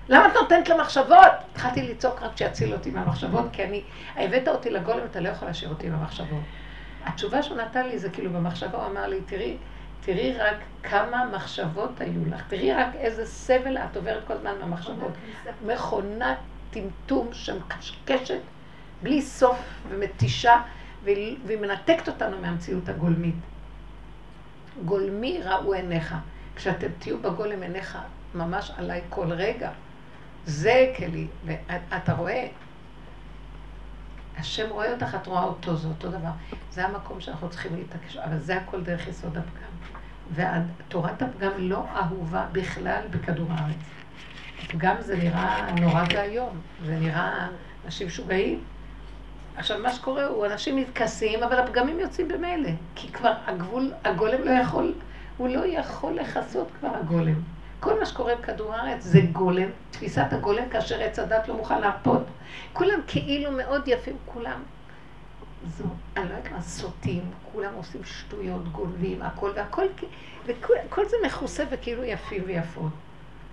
[0.10, 1.28] למה את נותנת למחשבות?
[1.52, 3.84] התחלתי לצעוק רק שיציל אותי מהמחשבות, כי אני,
[4.16, 6.42] הבאת אותי לגולם, אתה לא יכול להשאיר אותי במחשבות.
[7.06, 9.58] התשובה שהוא נתן לי זה כאילו במחשבה, הוא אמר לי, תראי,
[10.02, 15.12] תראי רק כמה מחשבות היו לך, תראי רק איזה סבל את עוברת כל הזמן מהמחשבות.
[15.66, 16.38] מכונת
[16.72, 18.40] טמטום שמקשקשת
[19.04, 20.62] בלי סוף ומתישה,
[21.04, 23.36] והיא מנתקת אותנו מהמציאות הגולמית.
[24.86, 26.16] גולמי ראו עיניך.
[26.56, 27.98] כשאתם תהיו בגולם עיניך
[28.36, 29.72] ממש עליי כל רגע,
[30.46, 31.28] זה כלי.
[31.46, 32.48] ואתה רואה,
[34.38, 36.32] השם רואה אותך, את רואה אותו, זה אותו דבר.
[36.72, 39.78] זה המקום שאנחנו צריכים להתעקש, אבל זה הכל דרך יסוד הפגם.
[40.34, 43.76] ותורת הפגם לא אהובה בכלל בכדור הארץ.
[44.64, 47.48] הפגם זה נראה נורא ואיום, זה נראה
[47.86, 48.64] אנשים משוגעים.
[49.58, 52.70] עכשיו, מה שקורה הוא, אנשים מתכסים, אבל הפגמים יוצאים במילא.
[52.96, 54.94] כי כבר הגבול, הגולם לא יכול,
[55.38, 57.42] הוא לא יכול לכסות כבר הגולם.
[57.80, 62.22] כל מה שקורה בכדור הארץ זה גולם, תפיסת הגולם כאשר עץ הדת לא מוכן להרפות.
[62.74, 64.64] כולם כאילו מאוד יפים, כולם.
[65.68, 65.84] זו,
[66.18, 69.86] אני לא יודעת מה, סוטים, כולם עושים שטויות, גונבים, הכל, והכל,
[70.46, 72.92] וכל זה מכוסה וכאילו יפים ויפות.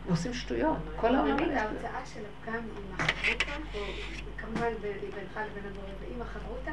[0.07, 1.39] ועושים שטויות, כל העולם.
[1.39, 3.53] ההרצאה של הפגם עם החברותה,
[4.45, 6.71] כמובן בינך לבין הבורא, ועם החברותה,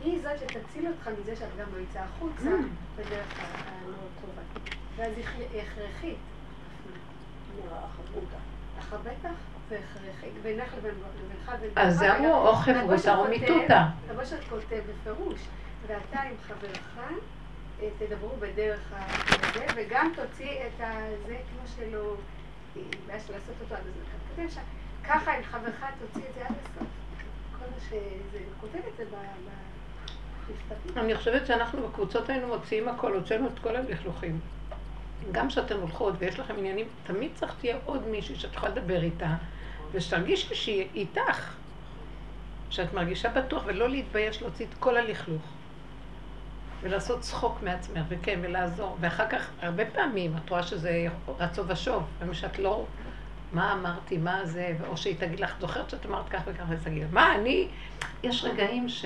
[0.00, 2.96] היא זאת שתציל אותך מזה שהפגם לא יצא החוצה mm.
[2.96, 4.42] בדרך הלא טובה.
[4.96, 6.16] ואז היא הכרחית.
[8.78, 9.30] אחר בטח,
[9.68, 10.26] זה הכרחי.
[10.42, 10.94] בינך לבין...
[11.76, 13.84] אז זה אמרו, או חברותא או מיתותא.
[14.08, 15.40] רבו שאת כותב בפירוש,
[15.86, 16.98] ואתה עם חברך
[17.80, 20.86] אה, תדברו בדרך הזה, וגם תוציא את
[21.26, 22.14] זה כמו שלא...
[23.06, 23.80] בעיה של לעשות אותו עד
[24.38, 24.81] הסוף.
[25.04, 26.88] ככה עם חברך תוציא את זה עד הסוף.
[27.58, 29.16] כל מה שזה, כותב את זה ב...
[30.96, 34.40] אני חושבת שאנחנו בקבוצות היינו מוציאים הכל, הוצאנו את כל הלכלוכים.
[35.32, 39.34] גם כשאתן הולכות ויש לכם עניינים, תמיד צריך תהיה עוד מישהי שאת יכולה לדבר איתה,
[39.92, 41.54] ושתרגישי שהיא איתך,
[42.70, 45.42] שאת מרגישה בטוח, ולא להתבייש להוציא את כל הלכלוך.
[46.80, 48.96] ולעשות צחוק מעצמך, וכן, ולעזור.
[49.00, 51.06] ואחר כך, הרבה פעמים, את רואה שזה
[51.38, 52.84] רצו ושוב, ומשאת לא,
[53.52, 57.06] מה אמרתי, מה זה, או שהיא תגיד לך, זוכרת שאת אמרת כך וכך, אז תגיד,
[57.12, 57.68] מה, אני...
[58.22, 59.04] יש רגעים ש...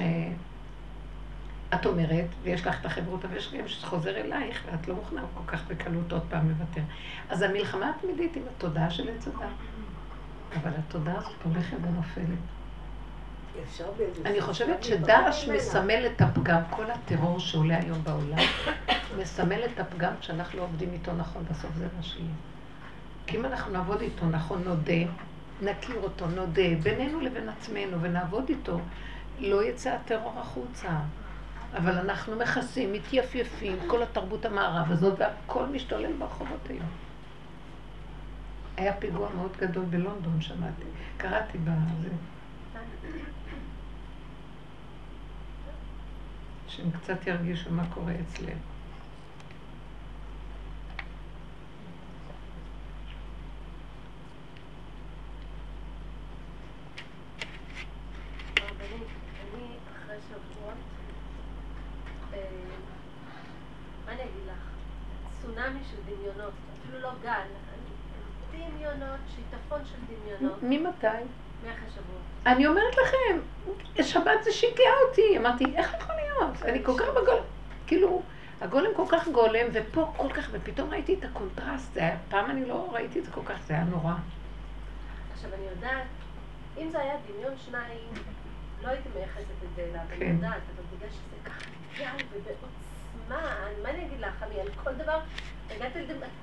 [1.74, 5.22] את אומרת, ויש לך את החברות, אבל יש רגעים שזה חוזר אלייך, ואת לא מוכנה
[5.34, 6.80] כל כך בקלות עוד פעם לוותר.
[7.28, 9.46] אז המלחמה התמידית עם התודעה של עץ הדת.
[10.56, 12.38] אבל התודעה הזאת הולכת ונופלת.
[14.24, 18.38] אני חושבת שדאעש מסמל את הפגם, כל הטרור שעולה היום בעולם,
[19.18, 22.55] מסמל את הפגם כשאנחנו לא עובדים איתו נכון, בסוף זה מה שיהיה.
[23.26, 25.10] כי אם אנחנו נעבוד איתו נכון, נודה,
[25.62, 28.80] נכיר אותו, נודה, בינינו לבין עצמנו, ונעבוד איתו,
[29.40, 30.90] לא יצא הטרור החוצה.
[31.76, 36.88] אבל אנחנו מכסים, מתייפייפים, כל התרבות המערב הזאת, והכל משתולל ברחובות היום.
[38.76, 40.82] היה פיגוע מאוד גדול בלונדון, שמעתי.
[41.16, 42.08] קראתי בזה.
[46.68, 48.58] שהם קצת ירגישו מה קורה אצלם.
[65.56, 67.46] צונאמי של דמיונות, אפילו לא גל,
[68.50, 70.25] דמיונות, שיטפון של דמיונות,
[70.62, 71.06] ממתי?
[72.46, 73.38] אני אומרת לכם,
[74.02, 75.38] שבת זה שיגע אותי.
[75.38, 76.62] אמרתי, איך יכול להיות?
[76.62, 77.42] אני כל כך בגולם.
[77.86, 78.22] כאילו,
[78.60, 81.94] הגולם כל כך גולם, ופה כל כך, ופתאום ראיתי את הקונטרסט.
[81.94, 84.14] זה היה, פעם אני לא ראיתי את זה כל כך, זה היה נורא.
[85.32, 86.06] עכשיו אני יודעת,
[86.78, 88.08] אם זה היה דמיון שניים,
[88.82, 90.26] לא הייתי מייחסת את זה אליו, אני כן.
[90.26, 95.18] יודעת, אבל בגלל שזה ככה גל ובעוצמה, מה אני אגיד לך, אני על כל דבר,
[95.70, 95.98] הגעתי.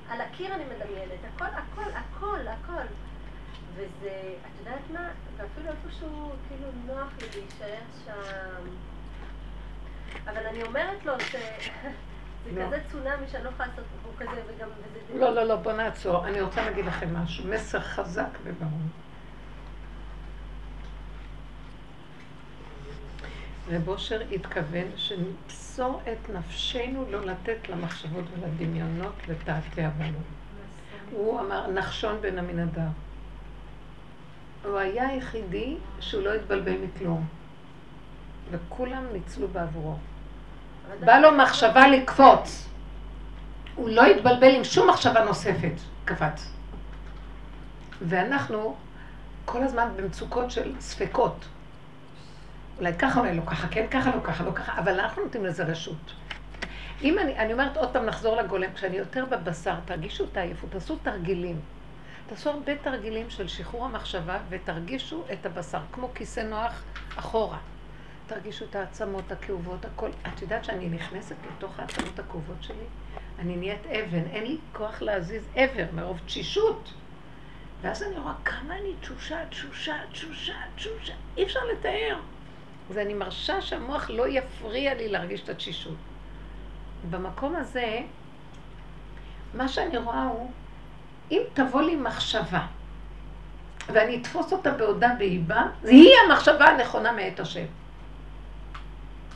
[0.10, 2.86] על הקיר אני מדמיינת, הכל, הכל, הכל, הכל.
[3.76, 8.70] וזה, את יודעת מה, ואפילו איפשהו כאילו נוח לי להישאר שם.
[10.26, 11.36] אבל אני אומרת לו ש...
[12.54, 12.66] זה.
[12.66, 14.70] כזה צונאמי שאני לא יכולה לעשות, הוא כזה, וגם.
[15.16, 16.28] לא, לא, לא, בוא נעצור.
[16.28, 17.48] אני רוצה להגיד לכם משהו.
[17.48, 18.80] מסר חזק וברור.
[23.72, 30.18] רב אושר התכוון שנמסור את נפשנו לא לתת למחשבות ולדמיונות לתעתע בנו.
[31.12, 32.82] הוא אמר, נחשון בן עמינדב.
[34.64, 37.26] הוא היה היחידי שהוא לא התבלבל מכלום.
[38.52, 39.96] וכולם ניצלו בעבורו.
[41.00, 42.70] בא לו מחשבה לקפוץ.
[43.76, 45.74] הוא לא התבלבל עם שום מחשבה נוספת,
[46.06, 46.52] קפץ.
[48.02, 48.76] ואנחנו
[49.46, 51.46] כל הזמן במצוקות של ספקות.
[52.78, 55.64] אולי ככה, אולי לא ככה, כן ככה, לא ככה, לא ככה, אבל אנחנו נותנים לזה
[55.64, 56.14] רשות.
[57.02, 60.96] אם אני, אני אומרת עוד פעם, נחזור לגולם, כשאני יותר בבשר, תרגישו את העייפות, תעשו
[61.04, 61.60] תרגילים.
[62.28, 66.84] תעשו הרבה תרגילים של שחרור המחשבה ותרגישו את הבשר, כמו כיסא נוח
[67.16, 67.58] אחורה.
[68.28, 70.10] תרגישו את העצמות הכאובות, הכל.
[70.28, 72.86] את יודעת שאני נכנסת לתוך העצמות הכאובות שלי?
[73.40, 76.94] אני נהיית אבן, אין לי כוח להזיז אבר מרוב תשישות.
[77.82, 82.20] ואז אני רואה כמה אני תשושה, תשושה, תשושה, תשושה, אי אפשר לתאר.
[82.90, 85.98] אז אני מרשה שהמוח לא יפריע לי להרגיש את התשישות.
[87.10, 88.00] במקום הזה,
[89.54, 90.52] מה שאני רואה הוא,
[91.34, 92.66] אם תבוא לי מחשבה,
[93.88, 97.66] ואני אתפוס אותה בעודה באיבה, זה היא המחשבה הנכונה מאת השם.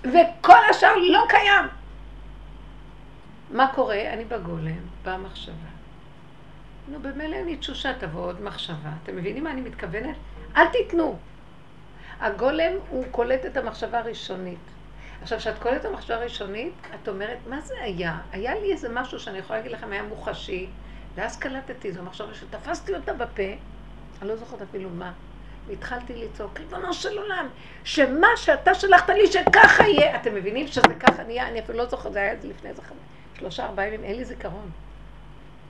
[0.04, 1.66] וכל השאר לא קיים.
[3.52, 4.14] מה קורה?
[4.14, 5.70] אני בגולם, באה מחשבה.
[6.88, 8.90] נו, במילא אני תשושה, תבוא עוד מחשבה.
[9.04, 10.16] אתם מבינים מה אני מתכוונת?
[10.58, 11.20] אל תיתנו.
[12.20, 14.60] הגולם הוא קולט את המחשבה הראשונית.
[15.22, 18.18] עכשיו, כשאת קולטת את המחשבה הראשונית, את אומרת, מה זה היה?
[18.32, 20.70] היה לי איזה משהו שאני יכולה להגיד לכם, היה מוחשי,
[21.18, 23.44] ואז קלטתי, זו מחשבה שתפסתי אותה בפה,
[24.22, 25.12] אני לא זוכרת אפילו מה,
[25.68, 27.48] והתחלתי לצעוק, ריבונו של עולם,
[27.84, 32.14] שמה שאתה שלחת לי שככה יהיה, אתם מבינים שזה ככה נהיה, אני אפילו לא זוכרת,
[32.14, 32.82] זה היה זה לפני איזה
[33.38, 34.72] שלושה, ארבעה ימים, אין לי זיכרון.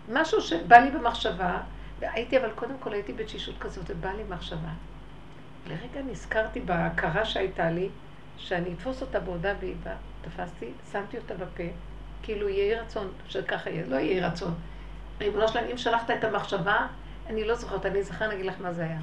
[0.10, 1.58] משהו שבא לי במחשבה,
[2.00, 4.70] והייתי, אבל קודם כל הייתי בתשישות כזאת, ובא לי מחשבה.
[5.68, 7.90] לרגע נזכרתי בהכרה שהייתה לי,
[8.38, 11.64] שאני אתפוס אותה בעודה באיבה, תפסתי, שמתי אותה בפה,
[12.24, 14.54] כאילו יהי רצון שככה יהיה, לא יהי רצון.
[15.22, 16.88] ריבונו שלם, אם שלחת את המחשבה,
[17.30, 19.00] אני לא זוכרת, אני זוכר, אני אגיד לך מה זה היה.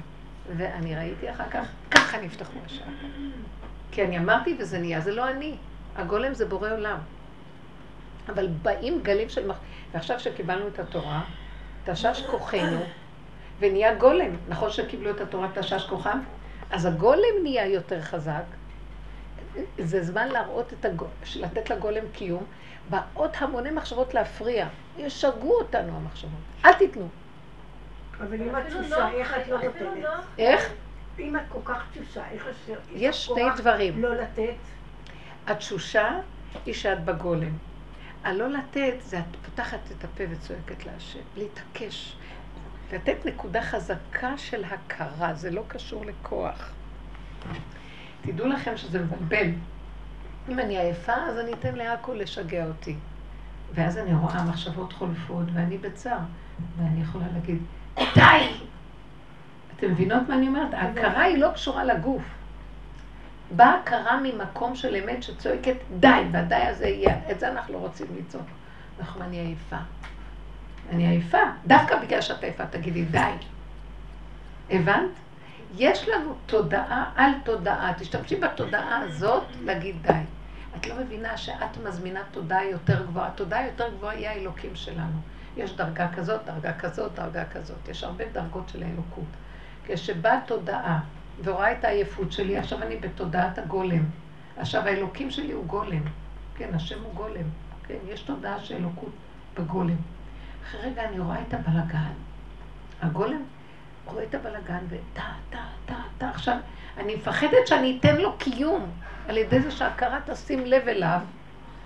[0.57, 2.87] ואני ראיתי אחר כך, ככה נפתחו השער.
[3.91, 5.55] כי אני אמרתי וזה נהיה, זה לא אני.
[5.95, 6.97] הגולם זה בורא עולם.
[8.29, 9.55] אבל באים גלים של מח...
[9.91, 11.21] ועכשיו שקיבלנו את התורה,
[11.85, 12.79] תשש כוחנו,
[13.59, 14.35] ונהיה גולם.
[14.49, 16.19] נכון שקיבלו את התורה תשש כוחם?
[16.71, 18.43] אז הגולם נהיה יותר חזק.
[19.77, 22.43] זה זמן להראות את הגולם, לתת לגולם קיום.
[22.89, 24.67] באות המוני מחשבות להפריע.
[24.97, 26.31] ישגעו אותנו המחשבות.
[26.65, 27.07] אל תיתנו.
[28.19, 30.09] אבל אם את תשושה, איך את לא נותנת?
[30.37, 30.73] איך?
[31.19, 34.01] אם את כל כך תשושה, איך יש לך יש שני דברים.
[34.01, 34.55] לא לתת?
[35.47, 36.19] התשושה
[36.65, 37.57] היא שאת בגולם.
[38.23, 41.19] הלא לתת זה את פותחת את הפה וצועקת להשם.
[41.35, 42.15] להתעקש.
[42.93, 46.71] לתת נקודה חזקה של הכרה, זה לא קשור לכוח.
[48.21, 49.51] תדעו לכם שזה מבלבל.
[50.49, 52.95] אם אני עייפה, אז אני אתן לעכו לשגע אותי.
[53.73, 56.17] ואז אני רואה מחשבות חולפות, ואני בצער,
[56.77, 57.57] ואני יכולה להגיד,
[58.15, 58.49] די!
[59.77, 60.73] אתם מבינות מה אני אומרת?
[60.73, 62.23] ההכרה היא לא קשורה לגוף.
[63.51, 68.07] באה הכרה ממקום של אמת שצועקת די, והדי הזה יהיה, את זה אנחנו לא רוצים
[68.17, 68.45] לצעוק.
[68.99, 69.77] אנחנו, אני עייפה.
[70.89, 71.37] אני עייפה.
[71.67, 73.31] דווקא בגלל שאת עייפה, תגידי די.
[74.69, 75.11] הבנת?
[75.77, 77.93] יש לנו תודעה על תודעה.
[77.97, 80.13] תשתמשי בתודעה הזאת להגיד די.
[80.77, 83.27] את לא מבינה שאת מזמינה תודעה יותר גבוהה.
[83.27, 85.19] התודעה יותר גבוהה היא האלוקים שלנו.
[85.57, 87.87] יש דרגה כזאת, דרגה כזאת, דרגה כזאת.
[87.87, 89.23] יש הרבה דרגות של האלוקות.
[89.87, 90.99] כשבאה תודעה
[91.43, 94.03] ורואה את העייפות שלי, עכשיו אני בתודעת הגולם.
[94.57, 96.03] עכשיו האלוקים שלי הוא גולם.
[96.57, 97.49] כן, השם הוא גולם.
[97.87, 99.13] כן, יש תודעה של אלוקות
[99.57, 99.95] בגולם.
[100.63, 102.13] אחרי רגע אני רואה את הבלגן.
[103.01, 103.43] הגולם
[104.05, 106.29] רואה את הבלגן וטה, טה, טה, טה.
[106.29, 106.57] עכשיו,
[106.97, 108.91] אני מפחדת שאני אתן לו קיום
[109.27, 111.19] על ידי זה שההכרה תשים לב אליו.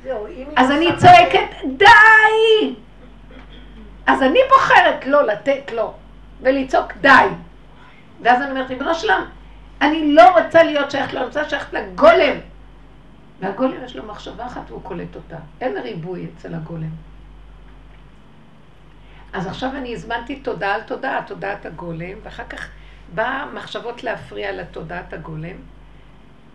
[0.04, 2.76] זהו, אז לא אני צועקת, די!
[4.06, 5.94] אז אני בוחרת לא לתת לו,
[6.42, 7.10] ולצעוק די.
[8.22, 9.26] ואז אני אומרת, ריבונו שלם,
[9.82, 12.38] אני לא רוצה להיות שייכת לו, אני רוצה שייכת לגולם.
[13.40, 15.38] והגולם יש לו מחשבה אחת והוא קולט אותה.
[15.62, 16.90] אין ריבוי אצל הגולם.
[19.34, 22.70] אז עכשיו אני הזמנתי תודה על תודעה, תודעת הגולם, ואחר כך
[23.16, 25.56] באה מחשבות להפריע לתודעת הגולם.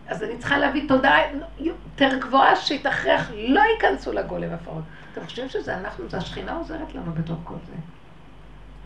[0.09, 1.19] אז אני צריכה להביא תודעה
[1.59, 4.85] יותר גבוהה שיתכרח, לא ייכנסו לגולם הפרות.
[5.13, 7.75] אתם חושבים שזה אנחנו, זה השכינה עוזרת לנו בתוך כל זה.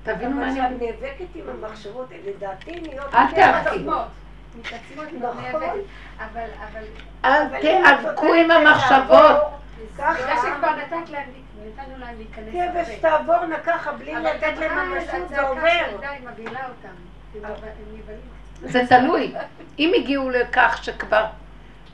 [0.02, 0.60] תבינו מה אני...
[0.60, 3.14] אבל כשאת נאבקת עם המחשבות, לדעתי נהיות...
[3.14, 3.84] אל תיאבקי.
[4.58, 5.62] מתעצמות, נכון.
[7.24, 9.36] אל תיאבקו עם המחשבות.
[9.98, 11.28] ככה, בגלל שכבר נתת להם,
[11.66, 12.98] נתנו להם להיכנס כבש.
[13.00, 15.90] תעבורנה ככה, בלי לתת להם ממשות, זה הצעקה עובר.
[15.90, 16.94] של די מבהילה אותם.
[17.34, 18.68] הם אה.
[18.70, 19.34] זה תלוי.
[19.78, 21.26] אם הגיעו לכך שכבר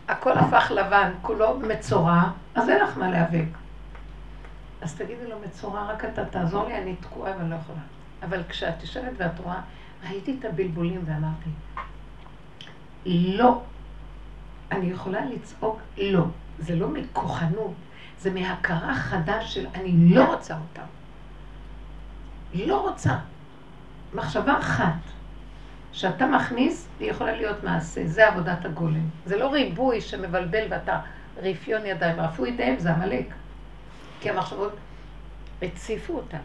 [0.09, 2.23] הכל הפך לבן, כולו מצורע,
[2.55, 3.49] אז אין לך מה להיאבק.
[4.81, 7.79] אז תגידי לו, מצורע, רק אתה תעזור לי, אני תקועה ואני לא יכולה.
[8.23, 9.61] אבל כשאת יושבת ואת רואה,
[10.09, 11.51] ראיתי את הבלבולים ואמרתי,
[13.07, 13.61] לא.
[14.71, 16.25] אני יכולה לצעוק לא.
[16.59, 17.75] זה לא מכוחנות,
[18.25, 20.87] זה מהכרה חדה של אני לא רוצה אותם.
[22.55, 23.19] לא רוצה.
[24.15, 25.01] מחשבה אחת.
[25.93, 28.07] שאתה מכניס, היא יכולה להיות מעשה.
[28.07, 29.09] זה עבודת הגולם.
[29.27, 31.01] זה לא ריבוי שמבלבל ואתה
[31.37, 32.21] רפיון ידיים.
[32.21, 33.27] רפו ידיהם זה עמלק.
[34.21, 34.73] כי המחשבות
[35.63, 36.39] הציפו אותם.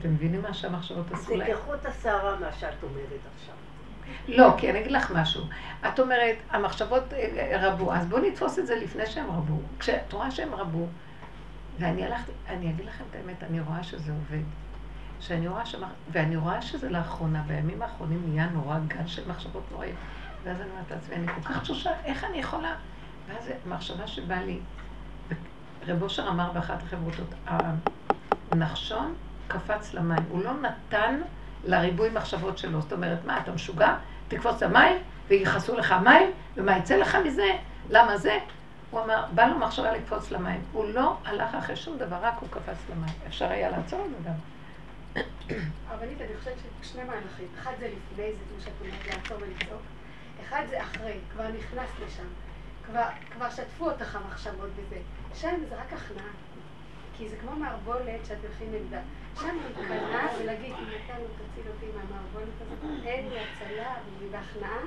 [0.00, 1.52] אתם מבינים מה שהמחשבות עשו זה להם?
[1.56, 3.54] כחוט השערה מה שאת אומרת עכשיו.
[4.28, 5.44] לא, כי אני אגיד לך משהו.
[5.88, 9.60] את אומרת, המחשבות אה, רבו, אז בואו נתפוס את זה לפני שהם רבו.
[9.78, 10.86] כשאת רואה שהם רבו,
[11.78, 14.44] ואני הלכתי, אני אגיד לכם את האמת, אני רואה שזה עובד.
[15.20, 15.88] שאני רואה שמח...
[16.12, 19.94] ואני רואה שזה לאחרונה, בימים האחרונים נהיה נורא גל של מחשבות נוראים.
[20.44, 22.74] ואז אני אומרת לעצמי, אני כל כך תשושה, איך אני יכולה?
[23.28, 24.58] ואז מחשבה שבאה לי,
[25.86, 27.34] רב אושר אמר באחת החברותות,
[28.50, 29.14] הנחשון
[29.48, 31.20] קפץ למים, הוא לא נתן
[31.64, 32.80] לריבוי מחשבות שלו.
[32.80, 33.96] זאת אומרת, מה, אתה משוגע?
[34.28, 34.96] תקפוץ למים,
[35.28, 37.50] ויכעסו לך מים, ומה יצא לך מזה?
[37.90, 38.38] למה זה?
[38.90, 40.62] הוא אמר, בא לו מחשבה לקפוץ למים.
[40.72, 43.14] הוא לא הלך אחרי שום דבר, רק הוא קפץ למים.
[43.26, 44.34] אפשר היה לעצור את זה גם.
[45.88, 47.46] הרבנית, אני חושבת ששני מהלכים.
[47.58, 49.82] אחד זה לפני, זה כמו שאת אומרת, לעצור ולצעוק.
[50.42, 52.26] אחד זה אחרי, כבר נכנסת לשם.
[52.86, 54.96] כבר, כבר שטפו אותך המחשבות בזה.
[55.34, 56.32] שם זה רק הכנעה.
[57.16, 59.00] כי זה כמו מערבולת שאת הולכים נגדה.
[59.40, 64.80] שם להיכנע ולהגיד, אם אתה לא תציל אותי מהמערבולת הזאת, אין לי הצלה, ובהכנעה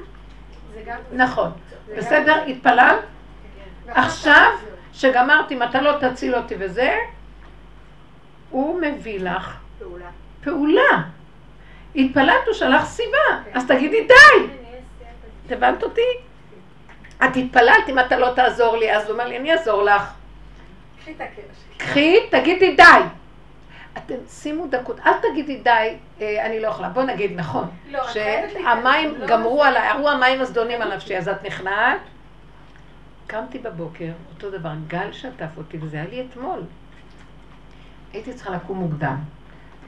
[0.74, 1.00] זה גם...
[1.12, 1.52] נכון.
[1.98, 2.44] בסדר?
[2.44, 2.96] התפלל?
[3.88, 4.52] כך עכשיו.
[4.94, 6.96] שגמרתי, אם אתה לא תציל אותי וזה,
[8.50, 10.10] הוא מביא לך פעולה.
[10.44, 11.04] פעולה.
[11.96, 14.48] התפללת, הוא שלח סיבה, אז תגידי די.
[15.46, 16.02] את הבנת אותי?
[17.26, 20.14] את התפללת, אם אתה לא תעזור לי, אז הוא אומר לי, אני אעזור לך.
[21.78, 22.84] קחי, תגידי די.
[23.98, 26.90] אתם שימו דקות, אל תגידי די, אה, אני לא יכולה.
[26.90, 29.68] בוא נגיד נכון, לא, שהמים לא גמרו מפריע.
[29.68, 32.00] עליי, אמרו המים הזדונים על נפשי, אז את נכנעת.
[33.28, 36.64] קמתי בבוקר, אותו דבר, גל שטף אותי, וזה היה לי אתמול.
[38.14, 39.18] הייתי צריכה לקום מוקדם,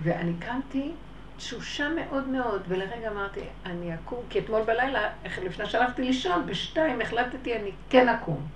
[0.03, 0.91] ואני קמתי
[1.37, 5.09] תשושה מאוד מאוד, ולרגע אמרתי, אני אקום, כי אתמול בלילה,
[5.43, 8.47] לפני שהלכתי לישון, בשתיים החלטתי, אני כן אקום.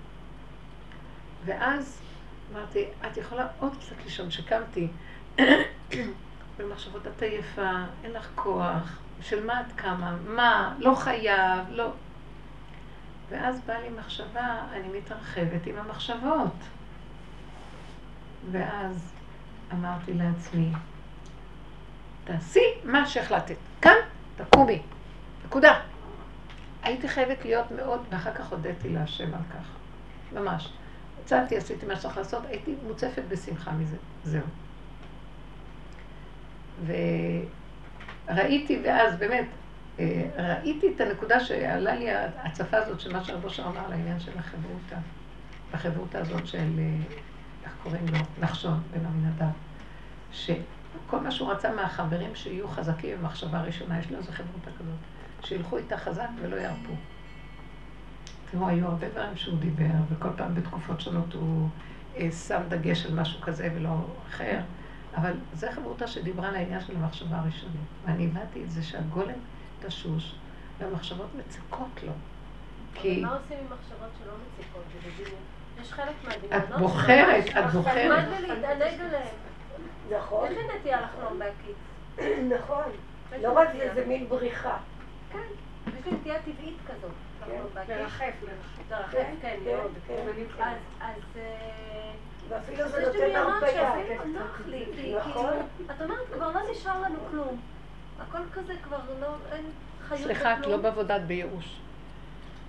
[1.46, 2.02] ואז
[2.54, 4.88] אמרתי, את יכולה עוד קצת לישון, שקמתי.
[6.58, 7.72] במחשבות את עייפה,
[8.04, 11.92] אין לך כוח, של מה את קמה, מה, לא חייב, לא.
[13.30, 16.54] ואז באה לי מחשבה, אני מתרחבת עם המחשבות.
[18.52, 19.14] ואז
[19.74, 20.72] אמרתי לעצמי,
[22.24, 23.56] תעשי מה שהחלטת.
[23.82, 23.96] כאן,
[24.36, 24.82] תקומי.
[25.46, 25.80] נקודה.
[26.84, 29.66] הייתי חייבת להיות מאוד, ואחר כך הודיתי להשם על כך.
[30.34, 30.74] ממש.
[31.24, 33.98] יצאתי, עשיתי מה שצריך לעשות, הייתי מוצפת בשמחה מזה.
[34.24, 34.42] זהו.
[38.28, 39.46] וראיתי, ואז באמת,
[40.00, 44.20] אה, ראיתי את הנקודה שעלה לי ההצפה הזאת של מה שהרבו שם אמר על העניין
[44.20, 44.96] של החברותה.
[45.74, 46.96] החברותה הזאת של, אה,
[47.64, 48.18] איך קוראים לו?
[48.40, 49.46] נחשון בן עמינדב.
[50.32, 55.78] שכל מה שהוא רצה מהחברים שיהיו חזקים במחשבה ראשונה, יש לו איזו חברותה כזאת, שילכו
[55.78, 56.94] איתה חזק ולא ירפו.
[58.52, 61.70] תראו, היו הרבה דברים שהוא דיבר, וכל פעם בתקופות שונות הוא
[62.18, 63.90] אה, שם דגש על משהו כזה ולא
[64.30, 64.60] אחר.
[65.16, 67.76] אבל זו חברותה שדיברה על העניין של המחשבה הראשונית.
[68.06, 69.40] ואני הבנתי את זה שהגולם
[69.80, 70.36] תשוש,
[70.80, 72.12] והמחשבות מצקות לו.
[72.94, 74.84] כי מה עושים עם מחשבות שלא מציקות?
[75.82, 76.70] יש חלק מהדמיונות.
[76.70, 78.28] את בוחרת, את בוחרת.
[78.42, 79.36] להתענג עליהם?
[80.18, 81.76] נכון, יש לי נטייה לחלום בהקיץ.
[82.50, 82.92] נכון.
[83.42, 84.78] לא רק זה, זה מין בריחה.
[85.32, 85.40] כן.
[85.88, 87.12] יש לי נטייה טבעית כזאת.
[87.74, 87.90] בהקיץ.
[87.90, 88.92] לרחף, לרחף.
[88.92, 89.92] לרחף, כן, כן, כן, מאוד.
[90.58, 90.74] כן.
[91.02, 92.12] אז, אה,
[92.50, 93.94] ואפילו זה נותן הרפאיה.
[94.06, 94.86] שאפילו נוח לי,
[95.18, 95.32] נכון.
[95.34, 95.50] כאילו,
[95.92, 97.62] את אומרת, כבר לא נשאר לנו כלום.
[98.20, 99.66] הכל כזה כבר לא, אין
[100.08, 100.78] חיות סליחה, את לא.
[100.78, 101.80] בעבודת בייאוש.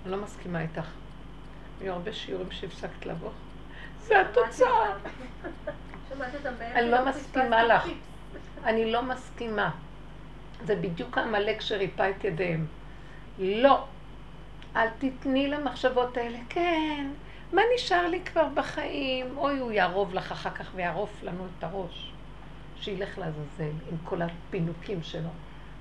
[0.05, 0.87] אני לא מסכימה איתך.
[1.81, 3.31] היו הרבה שיעורים שהפסקת לבוא.
[4.01, 4.93] זה התוצאה.
[6.61, 7.89] אני לא פספסתי מסכימה לך.
[8.65, 9.71] אני לא מסכימה.
[10.65, 12.67] זה בדיוק העמלק שריפא את ידיהם.
[13.39, 13.85] לא.
[14.77, 16.39] אל תתני למחשבות האלה.
[16.49, 17.07] כן,
[17.55, 19.39] מה נשאר לי כבר בחיים?
[19.39, 22.13] אוי, הוא יערוב לך אחר כך ויערוף לנו את הראש.
[22.77, 25.29] שילך לעזאזל עם כל הפינוקים שלו.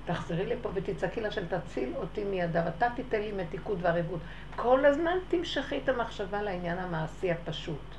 [0.04, 4.20] תחזרי לפה ותצעקי לה של תציל אותי מידיו, אתה תיתן לי מתיקות וערבות.
[4.56, 7.94] כל הזמן תמשכי את המחשבה לעניין המעשי הפשוט.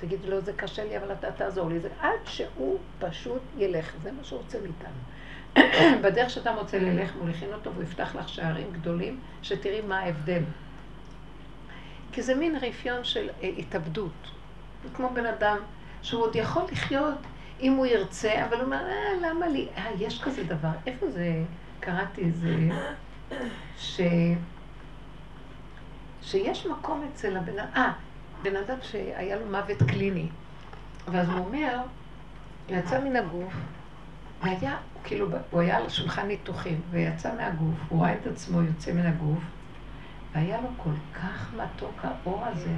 [0.00, 1.80] תגידי לו, זה קשה לי, אבל אתה תעזור לי.
[1.80, 3.92] זה עד שהוא פשוט ילך.
[4.02, 6.02] זה מה שהוא רוצה מאיתנו.
[6.02, 10.42] בדרך שאתה מוצא ללך, מוליכין אותו והוא יפתח לך שערים גדולים, שתראי מה ההבדל.
[12.12, 14.30] כי זה מין רפיון של אה, התאבדות.
[14.94, 15.56] כמו בן אדם
[16.02, 17.18] שהוא עוד יכול לחיות
[17.60, 19.68] אם הוא ירצה, אבל הוא אומר, אה, למה לי?
[19.76, 20.72] אה, יש כזה דבר.
[20.86, 21.42] איפה זה?
[21.80, 22.56] קראתי איזה...
[23.76, 24.00] ש...
[26.22, 27.92] שיש מקום אצל הבן אדם, אה,
[28.42, 30.28] בן אדם שהיה לו מוות קליני.
[31.08, 31.78] ואז הוא אומר,
[32.68, 33.52] הוא יצא מן הגוף,
[34.42, 39.06] והיה, כאילו, הוא היה על שולחן ניתוחים, ויצא מהגוף, הוא ראה את עצמו יוצא מן
[39.06, 39.38] הגוף,
[40.32, 42.74] והיה לו כל כך מתוק האור הזה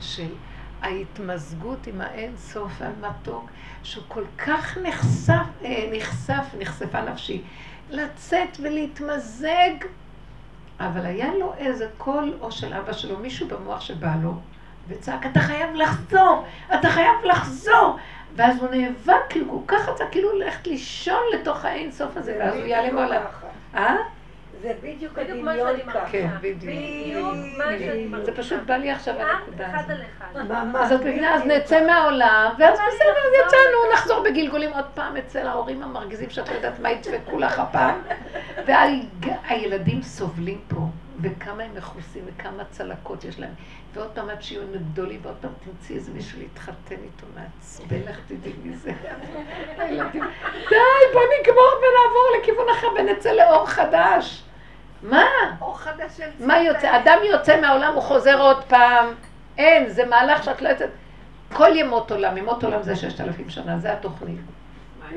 [0.00, 0.34] של
[0.82, 3.50] ההתמזגות עם האין סוף המתוק,
[3.82, 7.42] שהוא כל כך נחשף, אה, נחשף, נחשפה נפשי,
[7.90, 9.74] לצאת ולהתמזג.
[10.80, 14.34] אבל היה לו איזה קול או של אבא שלו, מישהו במוח שבא לו,
[14.88, 17.98] וצעק, אתה חייב לחזור, אתה חייב לחזור.
[18.36, 22.54] ואז הוא נאבק, כאילו, כל כך רצה כאילו ללכת לישון לתוך האין סוף הזה, ואז
[22.54, 23.22] הוא יעלה מעולם.
[23.74, 23.96] אה?
[24.64, 26.06] זה בדיוק הדמיון שאני ככה.
[26.10, 26.62] כן, בדיוק.
[26.62, 28.32] בדיוק מה שאני מרגישה.
[28.32, 29.90] זה פשוט בא לי עכשיו הנקודה אחד הזאת.
[29.90, 30.42] על אחד.
[30.48, 30.76] ממש.
[30.80, 35.46] אז את מבינה, אז נצא מהעולם, ואז בסדר, אז יצאנו, נחזור בגלגולים עוד פעם אצל
[35.46, 38.02] ההורים המרגיזים שאת לא יודעת מה ידפקו לך הפעם.
[38.66, 40.80] והילדים סובלים פה,
[41.20, 43.54] וכמה הם מכוסים, וכמה צלקות יש להם.
[43.94, 44.62] ועוד פעם עד שיהיו
[44.92, 48.92] גדולים, ועוד פעם תמצאי איזה מישהו להתחתן איתו מעצבן, לך תדעי מי זה.
[49.78, 50.24] הילדים,
[50.70, 50.76] די,
[51.12, 54.44] בוא נגמור ונעבור לכיוון אחר ונצא לאור חדש.
[55.04, 55.24] מה?
[55.60, 56.96] אור חדש של מה יוצא?
[56.96, 59.06] אדם יוצא מהעולם, הוא חוזר עוד פעם.
[59.58, 60.90] אין, זה מהלך שאת לא יוצאת.
[61.52, 64.40] כל ימות עולם, ימות עולם זה ששת אלפים שנה, זה התוכנית.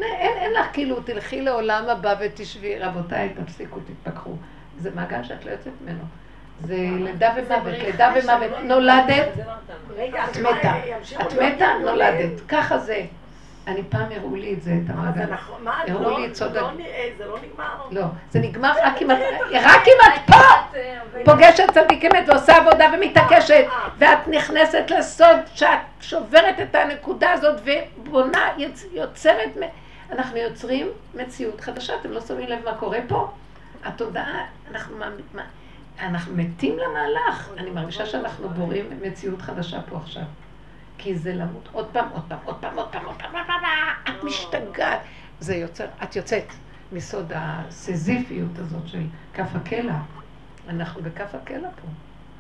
[0.03, 4.31] אין, לך כאילו, תלכי לעולם הבא ותשבי, רבותיי, תפסיקו, תתפכחו.
[4.77, 6.03] זה מעגל שאת לא יוצאת ממנו.
[6.61, 8.59] זה לידה ומוות, לידה ומוות.
[8.63, 9.27] נולדת,
[9.97, 10.73] רגע, את מתה.
[11.21, 11.67] את מתה?
[11.81, 12.41] נולדת.
[12.47, 13.05] ככה זה.
[13.67, 15.33] אני פעם הראו לי את זה, את המעגל.
[15.33, 16.71] נכון, מה, הראו לא- לי את סוד לא
[17.17, 17.75] זה לא נגמר?
[17.91, 18.01] לא,
[18.31, 19.17] זה נגמר רק אם את,
[19.53, 20.77] רק אם את פה!
[21.25, 23.65] פוגשת צדיק אמת ועושה עבודה ומתעקשת,
[23.97, 25.69] ואת נכנסת לסוד שאת
[26.01, 27.61] שוברת את הנקודה הזאת
[27.97, 29.49] ובונה, יוצ- יוצרת,
[30.11, 33.31] אנחנו יוצרים מציאות חדשה, אתם לא שמים לב מה קורה פה?
[33.83, 34.95] התודעה, אנחנו,
[35.99, 40.23] אנחנו מתים למהלך, אני מרגישה שאנחנו בוראים מציאות חדשה פה עכשיו.
[40.97, 43.63] כי זה למות עוד פעם, עוד פעם, עוד פעם, עוד פעם, עוד פעם, עוד פעם,
[44.09, 44.99] את משתגעת.
[45.39, 46.45] זה יוצר, את יוצאת
[46.91, 49.97] מסוד הסיזיפיות הזאת של כף הקלע.
[50.67, 51.87] אנחנו בכף הקלע פה.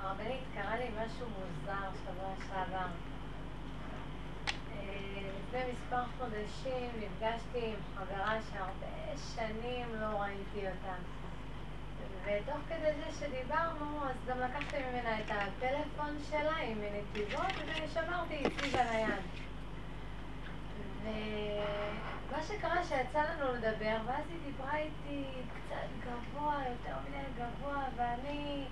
[0.01, 2.85] הרבנית, קרה לי משהו מוזר שבוע שעבר.
[4.71, 10.93] אה, לפני מספר חודשים נפגשתי עם חברה שהרבה שנים לא ראיתי אותה.
[12.27, 18.69] ותוך כדי זה שדיברנו, אז גם לקחתי ממנה את הטלפון שלה עם נתיבות ושמרתי אצלי
[18.69, 19.23] בנייד.
[21.03, 25.23] ומה שקרה שיצא לנו לדבר, ואז היא דיברה איתי
[25.53, 28.63] קצת גבוה, יותר מדי גבוה, ואני,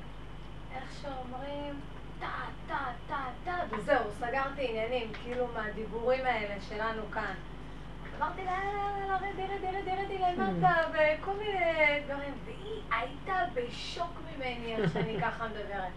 [0.75, 1.79] איך שאומרים,
[2.19, 2.31] טה,
[2.67, 7.33] טה, טה, טה, וזהו, סגרתי עניינים, כאילו מהדיבורים האלה שלנו כאן.
[8.17, 11.59] אמרתי לה, "יאללה, יאללה, רדי, רדי, רדי, רדי למטה, וכל מיני
[12.05, 15.91] דברים, והיא הייתה בשוק ממני איך שאני ככה מדברת.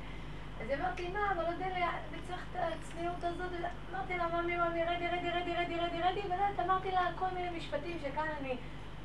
[0.63, 3.51] אז היא אמרת לי, מה, אבל עוד אלה, אני צריך את הצניעות הזאת.
[3.95, 7.59] אמרתי לה, ממי, ממי, רדי, רדי, רדי, רדי, רדי, רדי, ולאט אמרתי לה כל מיני
[7.59, 8.57] משפטים שכאן אני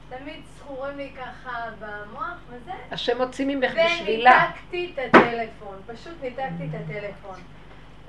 [0.09, 2.72] תמיד זכורים לי ככה במוח, וזה.
[2.91, 4.51] השם הוציא ממך בשבילה.
[4.72, 7.39] וניתקתי את הטלפון, פשוט ניתקתי את הטלפון.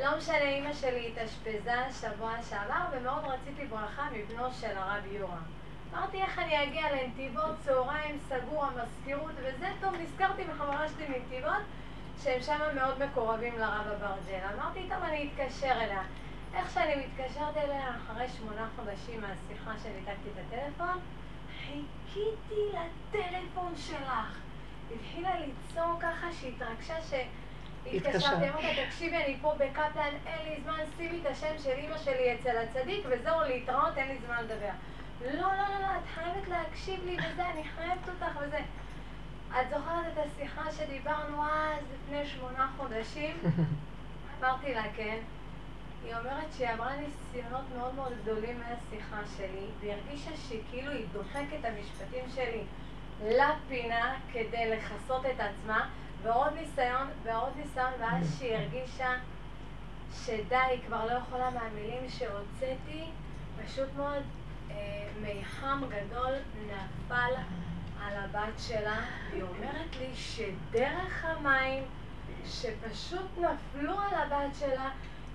[0.00, 5.42] לא משנה, אימא שלי התאשפזה שבוע שעבר, ומאוד רציתי ברכה מבנו של הרב יורם.
[5.92, 11.62] אמרתי, איך אני אגיע לנתיבות, צהריים, סגור, המזכירות וזה, טוב, נזכרתי בחברה שלי מנתיבות,
[12.22, 14.44] שהם שם מאוד מקורבים לרב אברג'ל.
[14.54, 16.02] אמרתי, טוב, אני אתקשר אליה.
[16.54, 21.00] איך שאני מתקשרת אליה, אחרי שמונה חודשים מהשיחה שניתקתי את הטלפון,
[21.60, 24.38] חיכיתי לטלפון שלך.
[24.94, 27.14] התחילה לצעוק ככה שהתרגשה ש...
[27.86, 28.14] התקשרת.
[28.14, 32.34] התקשרתי, אמרתי תקשיבי, אני פה בקפלן, אין לי זמן, שימי את השם של אימא שלי
[32.34, 34.70] אצל הצדיק, וזהו, להתראות, אין לי זמן לדבר.
[35.24, 38.58] לא, לא, לא, לא, את חייבת להקשיב לי וזה, אני חייבת אותך וזה.
[39.60, 43.36] את זוכרת את השיחה שדיברנו אז, לפני שמונה חודשים?
[44.40, 45.18] אמרתי לה, כן.
[46.04, 51.58] היא אומרת שהיא עברה ניסיונות מאוד מאוד גדולים מהשיחה שלי, והיא הרגישה שכאילו היא דוחקת
[51.60, 52.62] את המשפטים שלי
[53.22, 55.88] לפינה כדי לכסות את עצמה,
[56.24, 59.14] ועוד ניסיון, ועוד ניסיון, ואז שהיא הרגישה
[60.12, 63.04] שדי, היא כבר לא יכולה מהמילים שהוצאתי,
[63.64, 64.22] פשוט מאוד
[64.70, 66.34] אה, מיחם גדול
[66.66, 67.32] נפל
[68.02, 69.00] על הבת שלה,
[69.30, 71.82] והיא אומרת לי שדרך המים
[72.46, 74.90] שפשוט נפלו על הבת שלה,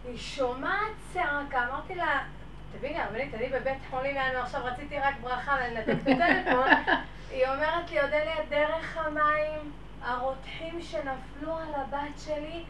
[0.08, 2.24] היא שומעת צעקה, אמרתי לה,
[2.72, 6.68] תביני, הרבנית, אני בבית חולים, יענו, עכשיו רציתי רק ברכה ולנתק את הטלפון.
[7.32, 9.72] היא אומרת לי, אודליה, דרך המים,
[10.04, 12.64] הרותחים שנפלו על הבת שלי,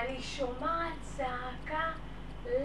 [0.00, 1.90] אני שומעת צעקה,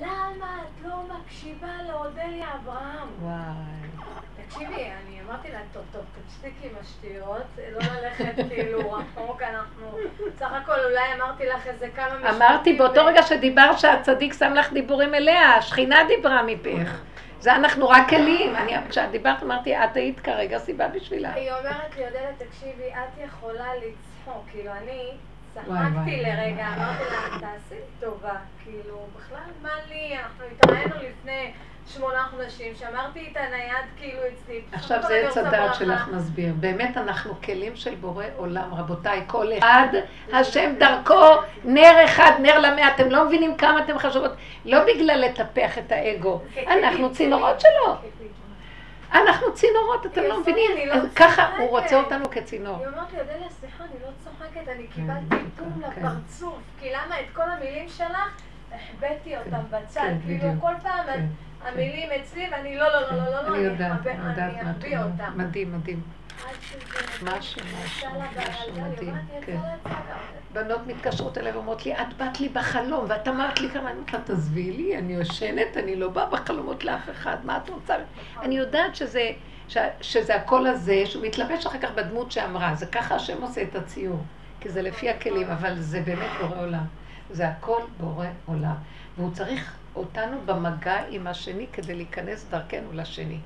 [0.02, 3.08] למה את לא מקשיבה לאודליה אברהם?
[3.22, 4.06] וואי.
[4.46, 9.98] תקשיבי, אני אמרתי לה, טוב, טוב, תפסיקי עם השטויות, לא ללכת כאילו רחוק, אנחנו...
[10.40, 12.42] סך הכל אולי אמרתי לך איזה כמה משפטים...
[12.42, 17.02] אמרתי באותו ו- רגע שדיברת שהצדיק שם לך דיבורים אליה, השכינה דיברה מפך.
[17.40, 18.56] זה אנחנו רק כלים.
[18.56, 21.34] אני, כשאת דיברת אמרתי, את היית כרגע סיבה בשבילה.
[21.34, 25.12] היא אומרת לי, אודליה, תקשיבי, את יכולה לצחוק, כאילו, אני
[25.54, 26.22] צחקתי.
[26.22, 31.52] לרגע, אמרתי לה, תעשי טובה, כאילו, בכלל, מה לי, אנחנו התראינו לפני
[31.94, 34.62] שמונה חודשים, שמרתי את הנייד כאילו אצלי.
[34.72, 35.76] עכשיו זה עץ הדעת.
[35.76, 36.54] שלך מסביר.
[36.60, 39.88] באמת אנחנו כלים של בורא עולם, רבותיי, כל אחד,
[40.34, 42.96] השם דרכו, נר אחד, נר למאה.
[42.96, 44.32] אתם לא מבינים כמה אתם חשובות.
[44.66, 47.96] לא בגלל לטפח את האגו, אנחנו צינורות שלו.
[49.14, 50.88] אנחנו צינורות, אתם לא מבינים?
[50.88, 51.70] לא ככה הוא.
[51.70, 52.78] רוצה אותנו כצינור.
[52.78, 55.66] היא אומרת לי, אודליה, סליחה, אני לא צוחקת, אני קיבלתי כן.
[55.88, 56.58] לפרצוף.
[56.80, 60.02] כי למה את כל המילים שלך, החבאתי אותם בצד.
[60.02, 60.50] כן, כאילו.
[60.62, 61.26] כל פעם כן,
[61.66, 65.12] המילים אצלי, ואני לא, לא, לא, לא, לא, אני אני אומרת.
[65.12, 65.32] אותם.
[65.36, 66.02] מדהים, מדהים.
[67.24, 69.58] משהו, משהו, משהו מדהים, כן.
[70.54, 74.14] בנות מתקשרות אליי ואומרות לי, את באת לי בחלום, ואת אמרת לי כמה, אני אומרת
[74.14, 77.96] לה, תעזבי לי, אני יושנת, אני לא באה בחלומות לאף אחד, מה את רוצה?
[78.42, 79.32] אני יודעת שזה,
[80.02, 84.24] שזה הקול הזה, שהוא מתלבש אחר כך בדמות שאמרה, זה ככה השם עושה את הציור,
[84.60, 86.86] כי זה לפי הכלים, אבל זה באמת בורא עולם.
[87.32, 88.76] זה הכל בורא עולם.
[89.18, 93.40] והוא צריך אותנו במגע עם השני כדי להיכנס דרכנו לשני.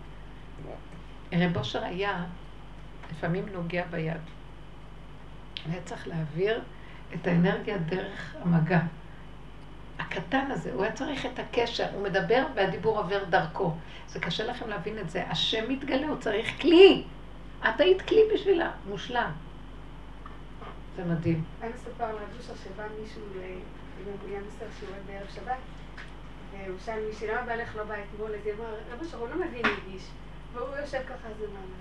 [1.33, 2.25] רב אושר היה
[3.11, 4.21] לפעמים נוגע ביד.
[5.65, 6.61] היה צריך להעביר
[7.13, 8.79] את האנרגיה דרך המגע.
[9.99, 13.73] הקטן הזה, הוא היה צריך את הקשר, הוא מדבר והדיבור עובר דרכו.
[14.07, 15.27] זה קשה לכם להבין את זה.
[15.29, 17.03] השם מתגלה, הוא צריך כלי.
[17.69, 19.31] את היית כלי בשבילה, מושלם.
[20.95, 21.43] זה מדהים.
[21.61, 23.21] היה מסופר על רב אושר שבא מישהו
[24.01, 25.57] לבניין מסר שיעורי בערב שבת,
[26.65, 28.31] והוא שאל מישהי, למה בעלך לא בא אתמול?
[28.35, 30.03] אז היא אמרה, רב אושר, הוא לא מבין יידיש.
[30.53, 31.77] והוא יושב ככה, אז הוא אמר לה,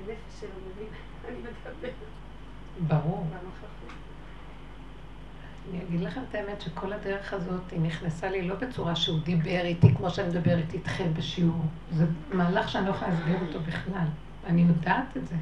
[0.00, 0.88] הנפש שלו מבין,
[1.28, 1.90] אני מדבר
[2.80, 3.26] ברור.
[5.70, 9.60] אני אגיד לכם את האמת שכל הדרך הזאת, היא נכנסה לי לא בצורה שהוא דיבר
[9.64, 11.64] איתי כמו שאני מדברת איתכם בשיעור.
[11.92, 14.06] זה מהלך שאני לא יכולה להסביר אותו בכלל.
[14.46, 15.34] אני יודעת את זה.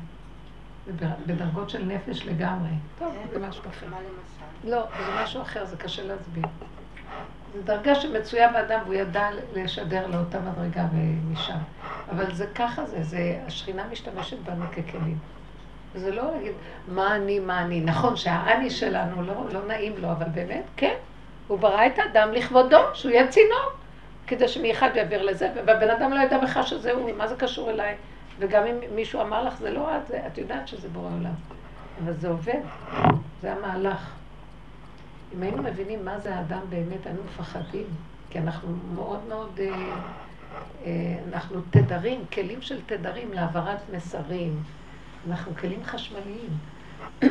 [0.87, 2.71] זה בדרגות של נפש לגמרי.
[2.99, 3.87] טוב, זה משהו אחר.
[3.87, 4.71] למשל?
[4.71, 6.45] לא, זה משהו אחר, זה קשה להסביר.
[7.55, 11.59] זו דרגה שמצויה באדם והוא ידע לשדר לאותה מדרגה ומשם.
[12.11, 15.19] אבל זה ככה זה, זה, השכינה משתמשת בנו ככלים.
[15.95, 16.53] זה לא להגיד,
[16.89, 17.81] מה אני, מה אני.
[17.81, 20.95] נכון שהאני שלנו לא, לא נעים לו, אבל באמת, כן.
[21.49, 23.71] הוא ברא את האדם לכבודו, שהוא יהיה צינור,
[24.27, 27.95] כדי שמאחד יעביר לזה, והבן אדם לא ידע בכלל שזה הוא, מה זה קשור אליי.
[28.39, 31.35] וגם אם מישהו אמר לך, זה לא את, את יודעת שזה בורא עולם.
[32.05, 32.61] אבל זה עובד,
[33.43, 34.11] זה המהלך.
[35.37, 37.87] אם היינו מבינים מה זה האדם באמת, היינו מפחדים.
[38.30, 39.97] כי אנחנו מאוד מאוד, אה,
[40.85, 44.62] אה, אנחנו תדרים, כלים של תדרים להעברת מסרים.
[45.28, 46.59] אנחנו כלים חשמליים.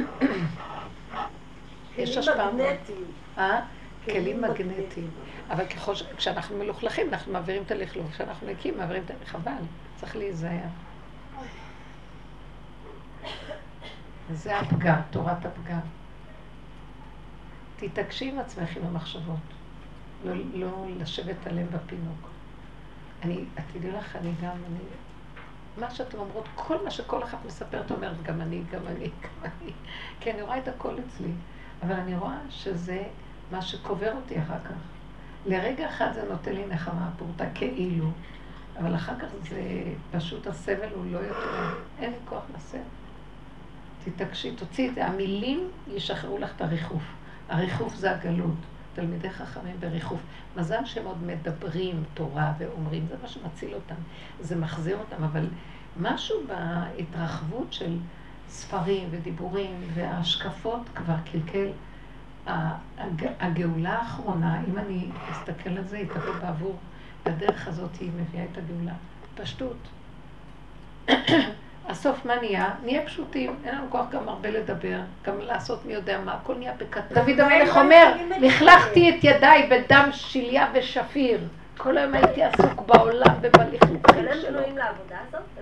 [1.97, 2.35] יש השפעה.
[2.35, 2.55] מאוד.
[2.55, 3.05] מגנטיים.
[3.37, 3.61] אה?
[4.05, 5.09] כלים כלים מגנטיים.
[5.49, 6.03] אבל ככל ש...
[6.17, 8.11] כשאנחנו מלוכלכים, אנחנו מעבירים את הלכלוך.
[8.11, 9.13] כשאנחנו נקים, מעבירים את ה...
[9.25, 9.51] חבל,
[9.95, 10.67] צריך להיזהר.
[14.31, 16.02] זה הפגם, תורת הפגם.
[17.77, 19.39] תתעקשי עם עצמך עם המחשבות.
[20.25, 22.29] לא, לא לשבת עליהן בפינוק.
[23.23, 24.79] אני, את תדעי לך, אני גם, אני...
[25.77, 29.71] מה שאתן אומרות, כל מה שכל אחת מספרת אומרת, גם אני, גם אני, גם אני.
[30.19, 31.31] כי אני רואה את הכל אצלי.
[31.83, 33.03] אבל אני רואה שזה
[33.51, 34.75] מה שקובר אותי אחר כך.
[35.45, 38.11] לרגע אחד זה נותן לי נחמה פורטה כאילו,
[38.79, 42.79] אבל אחר כך זה פשוט הסבל הוא לא יותר, אין לי כוח לסבל.
[44.03, 47.03] תתעקשי, תוציאי את זה, המילים ישחררו לך את הריחוף.
[47.49, 48.55] הריחוף זה הגלות.
[48.93, 50.19] תלמידי חכמים בריחוף.
[50.57, 53.95] מזל שהם עוד מדברים תורה ואומרים, זה מה שמציל אותם.
[54.39, 55.47] זה מחזיר אותם, אבל
[55.99, 57.97] משהו בהתרחבות של
[58.49, 61.67] ספרים ודיבורים והשקפות כבר קלקל.
[63.39, 66.77] הגאולה האחרונה, אם אני אסתכל על זה, היא תבוא בעבור,
[67.25, 68.93] בדרך הזאת היא מביאה את הגאולה.
[69.35, 69.77] פשטות.
[71.89, 72.69] הסוף מה נהיה?
[72.83, 76.73] נהיה פשוטים, אין לנו כוח גם הרבה לדבר, גם לעשות מי יודע מה, הכל נהיה
[76.77, 77.15] בקטן.
[77.15, 81.39] דוד המלך אומר, לכלכתי את ידיי בדם שליה ושפיר.
[81.77, 84.59] כל היום הייתי עסוק בעולם ובלכלוכים שלו.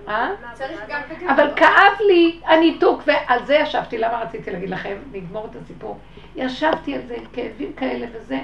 [0.08, 0.30] אה?
[1.28, 5.98] אבל כאב לי הניתוק, ועל זה ישבתי, למה רציתי להגיד לכם, נגמור את הסיפור.
[6.36, 8.38] ישבתי על זה עם כאבים כאלה וזה,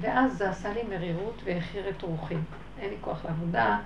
[0.00, 2.34] ואז זה עשה לי מרירות והחיר את רוחי.
[2.80, 3.78] אין לי כוח לעבודה,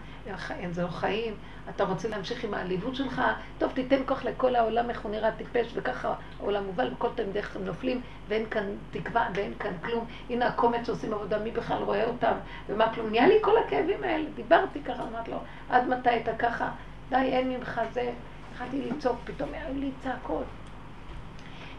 [0.50, 1.34] אין זה לא חיים,
[1.68, 3.22] אתה רוצה להמשיך עם העליבות שלך,
[3.58, 7.56] טוב, תיתן כוח לכל העולם איך הוא נראה טיפש, וככה העולם מובל, וכל תלמידי איך
[7.56, 10.04] הם נופלים, ואין כאן תקווה, ואין כאן כלום.
[10.30, 12.32] הנה הקומץ שעושים עבודה, מי בכלל רואה אותם,
[12.68, 13.10] ומה כלום.
[13.10, 15.38] נהיה לי כל הכאבים האלה, דיברתי ככה, אמרתי לו,
[15.70, 16.70] עד מתי אתה ככה?
[17.10, 18.12] די, אין ממך זה.
[18.52, 20.44] התחלתי לצעוק, פתאום היו לי צעקות.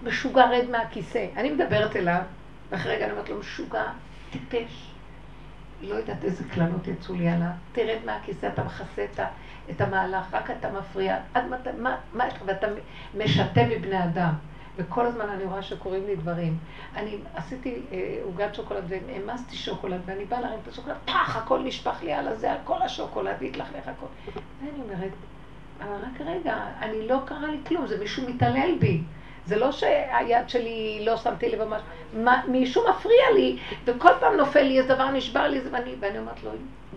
[0.03, 1.27] משוגע רד מהכיסא.
[1.37, 2.21] אני מדברת אליו,
[2.69, 3.83] ואחרי רגע אני אומרת לו, משוגע,
[4.31, 4.90] טיפש.
[5.81, 7.49] לא יודעת איזה קללות יצאו לי עליו.
[7.71, 9.19] תרד מהכיסא, אתה מכסה את,
[9.69, 11.17] את המהלך, רק אתה מפריע.
[11.33, 12.67] עד מתי, מה, מה, ואתה
[13.17, 14.33] משתה מבני אדם.
[14.77, 16.57] וכל הזמן אני רואה שקורים לי דברים.
[16.95, 21.59] אני עשיתי אה, עוגת אה, שוקולד והעמסתי שוקולד, ואני באה להרים את השוקולד, פח, הכל
[21.63, 24.05] נשפך לי על הזה, על כל השוקולד, והתלכלך הכל.
[24.61, 25.11] ואני אומרת,
[25.79, 29.01] אבל רק רגע, אני לא קרה לי כלום, זה מישהו מתעלל בי.
[29.45, 31.81] זה לא שהיד שלי לא שמתי לב ממש,
[32.47, 36.51] מישהו מפריע לי, וכל פעם נופל לי איזה דבר, נשבר לי, ואני, ואני אומרת לו,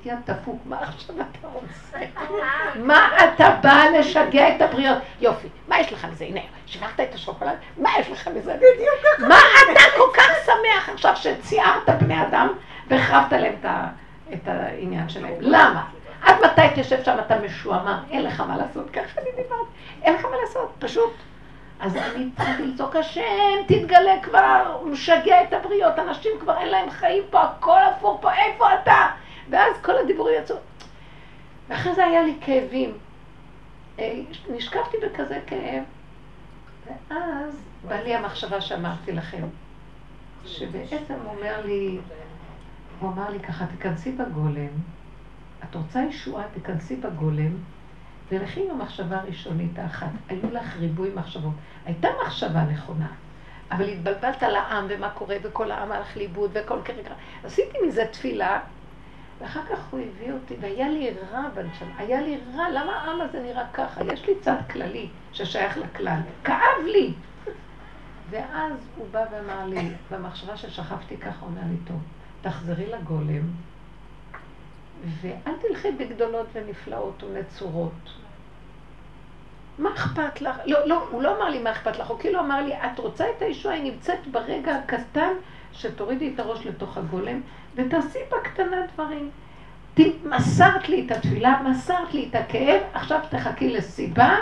[0.04, 1.98] יד דפוק, מה עכשיו אתה רוצה?
[2.88, 4.98] מה אתה בא לשגע את הבריות?
[5.20, 6.24] יופי, מה יש לך מזה?
[6.24, 8.56] הנה, שברת את השוקולד, מה יש לך מזה?
[8.56, 9.28] בדיוק ככה.
[9.28, 12.48] מה אתה כל כך שמח עכשיו שציירת בני אדם
[12.88, 13.54] והחרבת להם
[14.32, 15.34] את העניין שלהם?
[15.40, 15.84] למה?
[16.22, 18.02] עד מתי תשב שם אתה משועמם?
[18.10, 19.66] אין לך מה לעשות, ככה אני דיברת.
[20.02, 21.12] אין לך מה לעשות, פשוט.
[21.80, 26.90] אז אני צריכה לצעוק, השם, תתגלה כבר, הוא משגע את הבריות, אנשים כבר אין להם
[26.90, 29.06] חיים פה, הכל הפוך פה, איפה אתה?
[29.50, 30.56] ואז כל הדיבורים יצאו.
[31.68, 32.98] ואחרי זה היה לי כאבים.
[33.98, 34.20] אה,
[34.50, 35.82] נשקפתי בכזה כאב,
[36.86, 39.42] ואז בא לי המחשבה שאמרתי לכם,
[40.44, 41.98] שבעצם הוא אומר לי,
[43.00, 44.70] הוא אמר לי ככה, תיכנסי בגולם,
[45.64, 47.52] את רוצה ישועה, תיכנסי בגולם,
[48.28, 50.06] ולכי עם המחשבה הראשונית האחת.
[50.28, 51.54] היו לך ריבוי מחשבות.
[51.86, 53.08] הייתה מחשבה נכונה,
[53.70, 57.14] אבל התבלבלת לעם ומה קורה, וכל העם הלך לאיבוד, וכל כרגע.
[57.44, 58.60] עשיתי מזה תפילה,
[59.40, 63.42] ואחר כך הוא הביא אותי, והיה לי רע בנשמה, היה לי רע, למה העם הזה
[63.42, 64.04] נראה ככה?
[64.12, 67.12] יש לי צד כללי ששייך לכלל, כאב לי.
[68.30, 72.02] ואז הוא בא ואמר לי, במחשבה ששכבתי ככה, אומר לי, טוב,
[72.42, 73.50] תחזרי לגולם,
[75.20, 78.10] ואל תלכי בגדולות ונפלאות ונצורות.
[79.78, 80.56] מה אכפת לך?
[80.66, 83.24] לא, לא, הוא לא אמר לי מה אכפת לך, הוא כאילו אמר לי, את רוצה
[83.36, 85.32] את הישועה, היא נמצאת ברגע הקטן
[85.72, 87.40] שתורידי את הראש לתוך הגולם
[87.74, 89.30] ותעשי בקטנה דברים.
[90.24, 94.36] מסרת לי את התפילה, מסרת לי את הכאב, עכשיו תחכי לסיבה,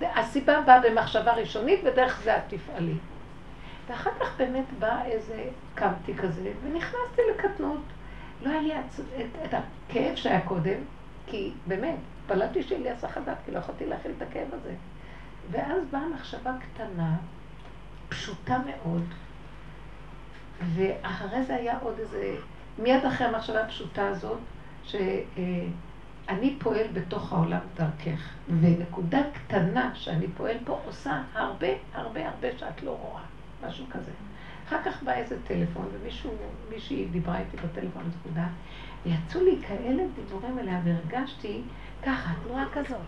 [0.00, 2.94] הסיבה באה במחשבה ראשונית ודרך זה את תפעלי.
[3.88, 5.44] ואחר כך באמת בא איזה,
[5.74, 7.82] קמתי כזה, ונכנסתי לקטנות.
[8.44, 10.78] לא היה לי את, את, את הכאב שהיה קודם,
[11.26, 14.74] כי באמת, התפללתי שיהיה לי הסחת דעת, כי לא יכולתי להכיל את הכאב הזה.
[15.50, 17.16] ואז באה מחשבה קטנה,
[18.08, 19.04] פשוטה מאוד,
[20.74, 22.36] ואחרי זה היה עוד איזה,
[22.78, 24.38] מיד אחרי המחשבה הפשוטה הזאת,
[24.84, 32.82] שאני פועל בתוך העולם דרכך, ונקודה קטנה שאני פועל פה עושה הרבה הרבה הרבה שאת
[32.82, 33.22] לא רואה,
[33.68, 34.10] משהו כזה.
[34.68, 36.30] אחר כך בא איזה טלפון, ומישהו,
[36.70, 38.46] מישהי דיברה איתי בטלפון, נקודה,
[39.06, 41.62] ויצאו לי כאלה דיבורים אליה, והרגשתי
[42.02, 43.00] ככה, תנועה כזאת,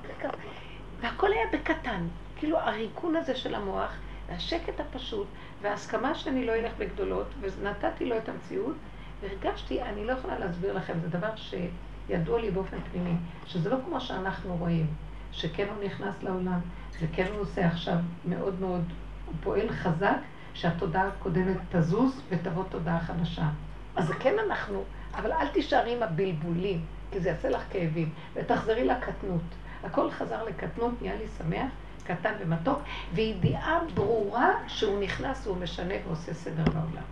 [1.01, 3.93] והכל היה בקטן, כאילו הריקון הזה של המוח,
[4.29, 5.27] והשקט הפשוט,
[5.63, 8.77] וההסכמה שאני לא אלך בגדולות, ונתתי לו את המציאות,
[9.21, 13.15] והרגשתי, אני לא יכולה להסביר לכם, זה דבר שידוע לי באופן פנימי,
[13.47, 14.87] שזה לא כמו שאנחנו רואים,
[15.33, 16.61] שכן הוא נכנס לעולם,
[17.03, 18.85] וכן הוא עושה עכשיו מאוד מאוד,
[19.27, 20.17] הוא פועל חזק,
[20.57, 23.49] שהתודעה הקודמת תזוז ותבוא תודעה חדשה.
[23.97, 24.85] אז כן אנחנו,
[25.15, 29.43] אבל אל תישארי עם הבלבולים, כי זה יעשה לך כאבים, ותחזרי לקטנות.
[29.85, 31.71] הכל חזר לקטנות, נהיה לי שמח,
[32.05, 32.79] קטן ומתוק,
[33.15, 37.03] וידיעה ברורה שהוא נכנס והוא משנה ועושה סדר בעולם.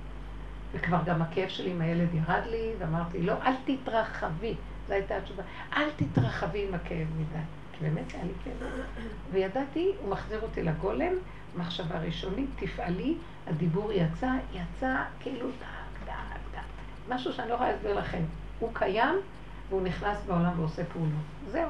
[0.73, 4.55] וכבר גם הכאב שלי עם הילד ירד לי, ואמרתי, לא, אל תתרחבי,
[4.89, 5.43] זו הייתה התשובה.
[5.77, 7.45] אל תתרחבי עם הכאב מדי.
[7.73, 8.69] כי באמת היה לי כאב.
[9.33, 11.13] וידעתי, הוא מחזיר אותי לגולם,
[11.57, 13.15] מחשבה ראשונית, תפעלי,
[13.47, 17.15] הדיבור יצא, יצא כאילו דק, דק, דק.
[17.15, 18.23] משהו שאני לא יכולה להסביר לכם.
[18.59, 19.15] הוא קיים,
[19.69, 21.13] והוא נכנס בעולם ועושה פעולות.
[21.49, 21.69] זהו.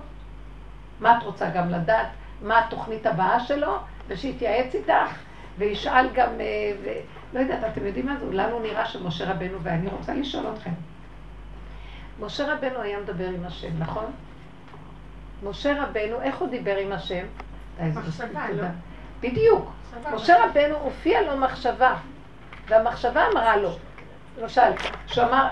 [1.00, 2.06] מה את רוצה גם לדעת?
[2.42, 3.76] מה התוכנית הבאה שלו?
[4.08, 5.18] ושיתייעץ איתך,
[5.58, 6.88] וישאל גם, אה, ו...
[7.34, 8.26] לא יודעת, אתם יודעים מה זה?
[8.32, 10.70] לנו נראה שמשה רבנו, ואני רוצה לשאול אתכם.
[12.20, 14.04] משה רבנו היה מדבר עם השם, נכון?
[15.42, 17.24] משה רבנו, איך הוא דיבר עם השם?
[17.80, 18.66] מחשבה, לא?
[19.20, 19.70] בדיוק.
[20.14, 21.94] משה רבנו הופיע לו מחשבה,
[22.68, 23.70] והמחשבה אמרה לו,
[24.38, 24.70] למשל,
[25.06, 25.48] שהוא אמר,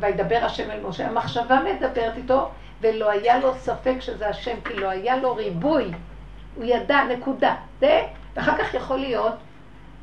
[0.00, 4.90] וידבר השם אל משה, המחשבה מדברת איתו, ולא היה לו ספק שזה השם, כי לא
[4.90, 5.90] היה לו ריבוי.
[6.54, 7.54] הוא ידע, נקודה.
[7.80, 8.02] זה,
[8.34, 9.34] ואחר כך יכול להיות,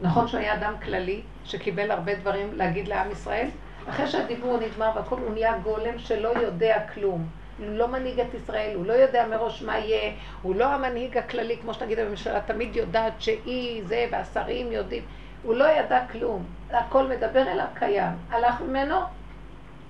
[0.01, 3.47] נכון שהוא היה אדם כללי, שקיבל הרבה דברים להגיד לעם ישראל,
[3.89, 7.40] אחרי שהדיבור נגמר והכל, הוא נהיה גולם שלא יודע כלום.
[7.61, 11.73] לא מנהיג את ישראל, הוא לא יודע מראש מה יהיה, הוא לא המנהיג הכללי, כמו
[11.73, 15.03] שנגיד הממשלה תמיד יודעת שהיא זה, והשרים יודעים.
[15.43, 16.43] הוא לא ידע כלום.
[16.71, 18.13] הכל מדבר אליו קיים.
[18.29, 18.95] הלך ממנו.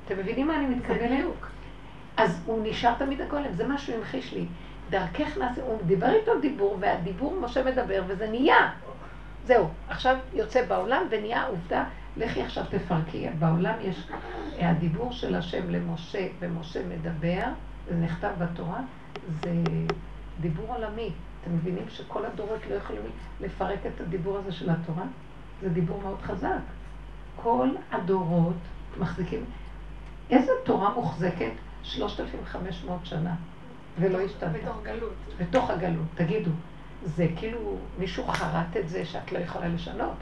[0.05, 1.26] אתם מבינים מה אני מתכוונת?
[2.17, 4.45] אז הוא נשאר תמיד הגולם, זה מה שהוא המחיש לי.
[4.89, 8.72] דרכך נעשה, הוא דיבר איתו דיבור, והדיבור משה מדבר, וזה נהיה.
[9.45, 11.84] זהו, עכשיו יוצא בעולם ונהיה עובדה,
[12.18, 13.28] לכי עכשיו תפרקי.
[13.39, 14.07] בעולם יש
[14.59, 17.43] הדיבור של השם למשה, ומשה מדבר,
[17.89, 18.80] זה נכתב בתורה,
[19.43, 19.53] זה
[20.41, 21.12] דיבור עולמי.
[21.41, 23.01] אתם מבינים שכל הדורות לא יכולים
[23.41, 25.03] לפרק את הדיבור הזה של התורה?
[25.62, 26.59] זה דיבור מאוד חזק.
[27.36, 28.57] כל הדורות
[28.99, 29.45] מחזיקים...
[30.30, 31.51] איזה תורה מוחזקת?
[31.84, 33.36] 3,500 שנה,
[33.99, 34.59] ולא השתנתה.
[34.59, 35.14] בתוך גלות.
[35.39, 36.51] בתוך הגלות, תגידו.
[37.05, 40.16] זה כאילו מישהו חרט את זה שאת לא יכולה לשנות.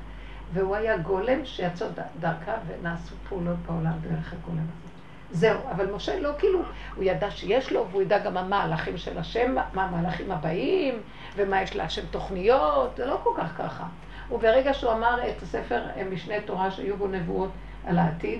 [0.53, 1.87] והוא היה גולם שיצא
[2.19, 4.89] דרכה ונעשו פעולות בעולם דרך הגולם הזה.
[5.31, 6.59] זהו, אבל משה לא כאילו,
[6.95, 11.01] הוא ידע שיש לו, והוא ידע גם מה המהלכים של השם, מה המהלכים הבאים,
[11.35, 13.85] ומה יש להשם תוכניות, זה לא כל כך ככה.
[14.31, 15.81] וברגע שהוא אמר את הספר
[16.11, 17.49] משנה תורה שהיו בו נבואות
[17.85, 18.39] על העתיד,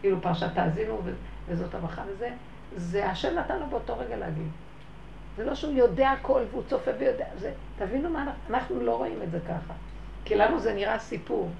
[0.00, 1.00] כאילו פרשת תאזינו
[1.48, 2.30] וזאת הברכה וזה,
[2.76, 4.48] זה השם נתן לו באותו רגע להגיד.
[5.36, 9.22] זה לא שהוא יודע הכל והוא צופה ויודע, זה, תבינו מה אנחנו, אנחנו לא רואים
[9.22, 9.74] את זה ככה.
[10.24, 11.50] כי לנו זה נראה סיפור.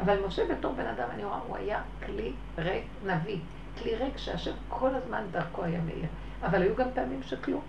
[0.00, 3.38] אבל משה בתור בן אדם, אני רואה, הוא היה כלי ריק נביא.
[3.78, 6.06] כלי ריק שהשם כל הזמן דרכו היה מאיר.
[6.42, 7.62] אבל היו גם פעמים שכלום.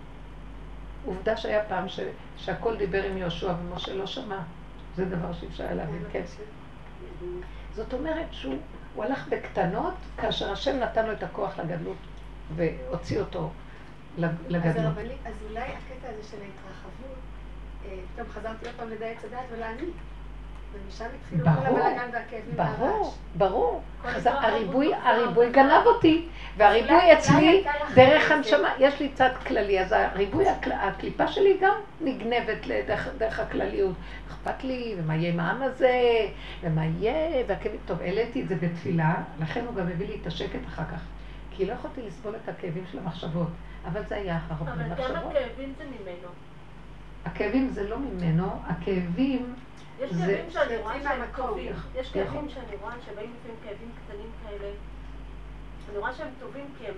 [1.04, 2.00] עובדה שהיה פעם ש,
[2.36, 4.38] שהכל דיבר עם יהושע ומשה לא שמע.
[4.96, 6.22] זה דבר שאי אפשר היה להבין, כן.
[7.74, 8.58] זאת אומרת שהוא
[8.98, 11.96] הלך בקטנות, כאשר השם נתן לו את הכוח לגדלות
[12.56, 13.50] והוציא אותו
[14.18, 14.76] לגדלות.
[14.76, 17.18] אז הרבנית, אז אולי הקטע הזה של ההתרחבות,
[17.84, 19.94] אה, פתאום חזרתי עוד פעם לדעת הדעת ולהעניק.
[20.72, 22.78] ומשם התחילו כל הבלאגן והכאבים והרעש.
[22.78, 23.82] ברור, ברור.
[24.24, 27.64] הריבוי, הריבוי גנב אותי, והריבוי אצלי
[27.94, 32.66] דרך הנשמה, יש לי צד כללי, אז הריבוי, הקליפה שלי גם נגנבת
[33.18, 33.94] דרך הכלליות.
[34.28, 36.00] אכפת לי, ומה יהיה עם העם הזה,
[36.62, 40.60] ומה יהיה, והכאבים, טוב, העליתי את זה בתפילה, לכן הוא גם הביא לי את השקט
[40.66, 41.00] אחר כך.
[41.50, 43.48] כי לא יכולתי לסבול את הכאבים של המחשבות,
[43.86, 45.10] אבל זה היה הרבה מחשבות.
[45.10, 46.28] אבל גם הכאבים זה ממנו.
[47.24, 49.54] הכאבים זה לא ממנו, הכאבים...
[50.00, 51.72] יש כאבים שאני רואה שהם טובים.
[51.94, 54.70] יש כאבים שאני רואה שבאים לפעמים כאבים קטנים כאלה.
[55.90, 56.94] אני רואה שהם טובים כי הם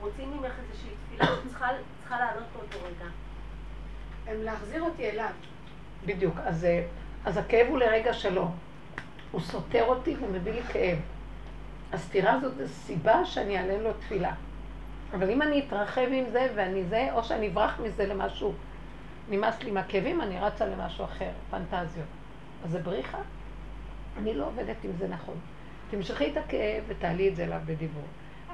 [0.00, 1.70] רוצים ממך איזושהי תפילה שצריכה
[2.10, 3.10] לעלות באותו רגע.
[4.26, 5.30] הם להחזיר אותי אליו.
[6.06, 6.34] בדיוק.
[6.44, 6.66] אז,
[7.24, 8.48] אז הכאב הוא לרגע שלו.
[9.30, 10.98] הוא סותר אותי ומביא לי כאב.
[11.92, 14.34] הסתירה הזאת זו סיבה שאני אעלה לו תפילה.
[15.14, 18.54] אבל אם אני אתרחב עם זה ואני זה, או שאני אברח מזה למשהו
[19.32, 22.06] נמאס לי מהכאבים, אני רצה למשהו אחר, פנטזיות.
[22.64, 23.18] אז זה בריחה?
[24.18, 25.34] אני לא עובדת עם זה נכון.
[25.90, 28.04] תמשכי את הכאב ותעלי את זה אליו בדיבור.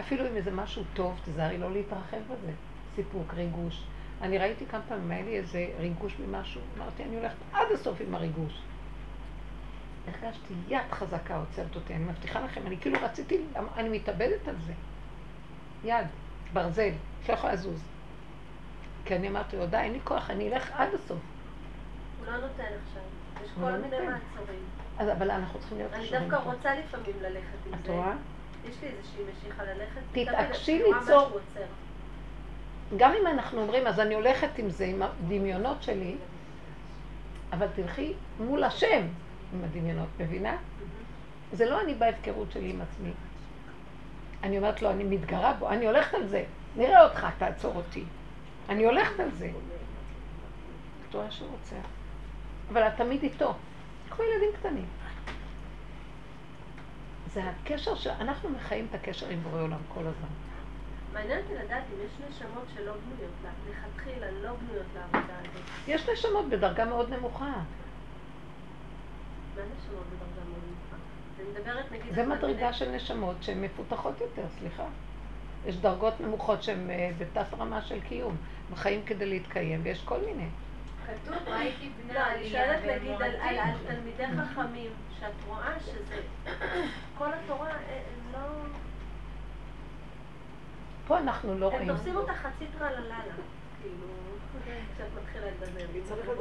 [0.00, 2.52] אפילו אם איזה משהו טוב, תזהרי לא להתרחב בזה.
[2.96, 3.84] סיפוק, ריגוש.
[4.22, 8.14] אני ראיתי כמה פעמים, היה לי איזה ריגוש ממשהו, אמרתי, אני הולכת עד הסוף עם
[8.14, 8.62] הריגוש.
[10.06, 13.38] הרגשתי יד חזקה עוצרת אותי, אני מבטיחה לכם, אני כאילו רציתי,
[13.76, 14.72] אני מתאבדת על זה.
[15.84, 16.06] יד,
[16.52, 16.90] ברזל,
[17.28, 17.97] לא יכולה לזוז.
[19.05, 21.18] כי אני אמרתי לו, די, אין לי כוח, אני אלך עד הסוף.
[22.18, 23.03] הוא לא נותן עכשיו,
[23.44, 24.64] יש כל לא מיני מעצורים.
[24.99, 27.78] אז אבל אנחנו צריכים להיות אני דווקא רוצה לפעמים ללכת עם זה.
[27.82, 28.12] את רואה?
[28.68, 30.01] יש לי איזושהי משיכה ללכת.
[30.12, 31.38] תתעקשי ליצור.
[32.96, 36.16] גם אם אנחנו אומרים, אז אני הולכת עם זה, עם הדמיונות שלי,
[37.53, 39.07] אבל תלכי מול השם
[39.55, 40.57] עם הדמיונות, מבינה?
[41.53, 43.11] זה לא אני בהפקרות שלי עם עצמי.
[44.42, 46.44] אני אומרת לו, אני מתגרה בו, אני הולכת על זה.
[46.76, 48.05] נראה אותך, תעצור אותי.
[48.68, 49.50] אני הולכת על זה.
[51.08, 51.76] את רואה שהוא רוצה.
[52.72, 53.54] אבל את תמיד איתו.
[54.10, 54.86] כמו ילדים קטנים.
[57.26, 60.28] זה הקשר שאנחנו מחיים את הקשר עם בורא עולם כל הזמן.
[61.12, 65.62] מעניין אותי לדעת אם יש נשמות שלא בנויות, לה- לכתחילה לא בנויות לעבודה הזאת.
[65.88, 67.44] יש נשמות בדרגה מאוד נמוכה.
[67.44, 67.52] מה
[69.62, 70.96] נשמות בדרגה מאוד נמוכה?
[71.40, 72.14] אני מדברת נגיד...
[72.14, 74.84] זה מדרגה של נשמות שהן מפותחות יותר, סליחה.
[75.66, 78.36] יש דרגות נמוכות שהן אה, בתת רמה של קיום,
[78.72, 80.46] בחיים כדי להתקיים, ויש כל מיני.
[81.06, 84.90] כתוב, ראיתי בני לא, אני שואלת והם נגיד על- תלמידי חכמים,
[85.20, 86.16] שאת רואה שזה...
[87.18, 88.00] כל התורה אה,
[88.32, 88.38] לא...
[91.06, 91.88] פה אנחנו לא הם רואים.
[91.88, 93.18] תופסים אותה חצי טרללה,
[93.82, 94.06] כאילו,
[94.64, 96.00] כשאת מתחילה לדבר.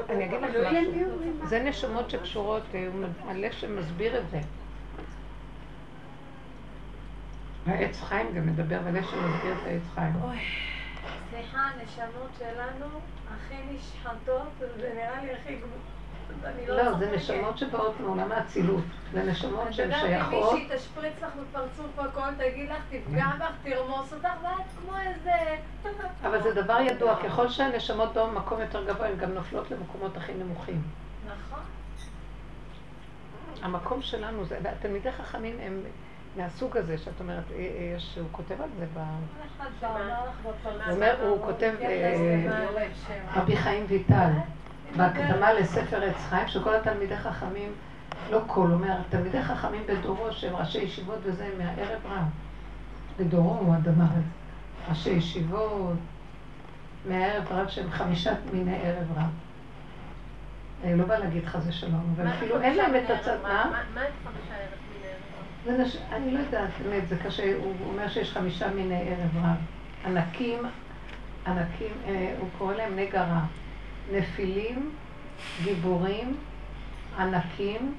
[0.09, 1.47] אני אגיד לך לא משהו.
[1.47, 4.39] זה נשמות שקשורות, אה, הוא מלא שמסביר את זה.
[7.65, 10.13] העץ חיים גם מדבר מלא שמסביר את העץ חיים.
[11.29, 12.85] סליחה, הנשמות שלנו
[13.27, 15.57] הכי נשחטות, זה נראה לי הכי...
[16.45, 17.15] אני לא, זה צוחקת.
[17.15, 18.83] נשמות שבאות מעולם האצילות.
[19.13, 20.53] זה נשמות את שהן יודעת, אם שייכות.
[20.53, 25.31] מישהי תשפריץ לך בפרצוף הכל, תגיד לך, תפגע בך, תרמוס אותך, ואת כמו איזה...
[26.27, 30.33] אבל זה דבר ידוע, ככל שהנשמות באו במקום יותר גבוה, הן גם נופלות למקומות הכי
[30.33, 30.81] נמוכים.
[31.25, 31.59] נכון.
[33.61, 35.81] המקום שלנו, זה, והתלמידי חכמים הם
[36.37, 38.99] מהסוג הזה, שאת אומרת, אה, אה, יש, הוא כותב על זה ב...
[39.81, 41.19] בא לך.
[41.21, 42.69] הוא כותב, אה.
[43.35, 44.29] רבי חיים ויטל,
[44.97, 47.71] בהקדמה לספר עץ חיים, שכל התלמידי חכמים,
[48.31, 52.27] לא כל, אומר, תלמידי חכמים בדורו שהם ראשי ישיבות וזה מהערב רב.
[53.19, 54.21] בדורו הוא זה.
[54.89, 55.97] ראשי ישיבות,
[57.05, 59.29] מהערב רב שהם חמישה מיני ערב רב.
[60.97, 63.37] לא באה להגיד חס ושלום, אבל מה אפילו זה אין להם את הצד?
[63.43, 64.86] מה מה את חמישה ערב
[65.67, 65.77] מן הערב?
[65.77, 65.97] זה נש...
[66.11, 69.57] אני לא יודעת, באמת, זה קשה, הוא אומר שיש חמישה מיני ערב רב.
[70.05, 70.59] ענקים,
[71.45, 73.45] ענקים, אה, הוא קורא להם נגע רע.
[74.11, 74.91] נפילים,
[75.63, 76.37] גיבורים,
[77.17, 77.93] ענקים,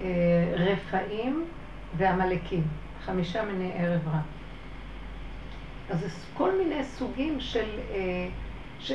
[0.00, 0.06] אה,
[0.56, 1.44] רפאים
[1.96, 2.62] ועמלקים.
[3.04, 4.20] חמישה מיני ערב רע.
[5.90, 7.68] אז זה כל מיני סוגים של...
[7.90, 8.28] אה,
[8.80, 8.92] ש...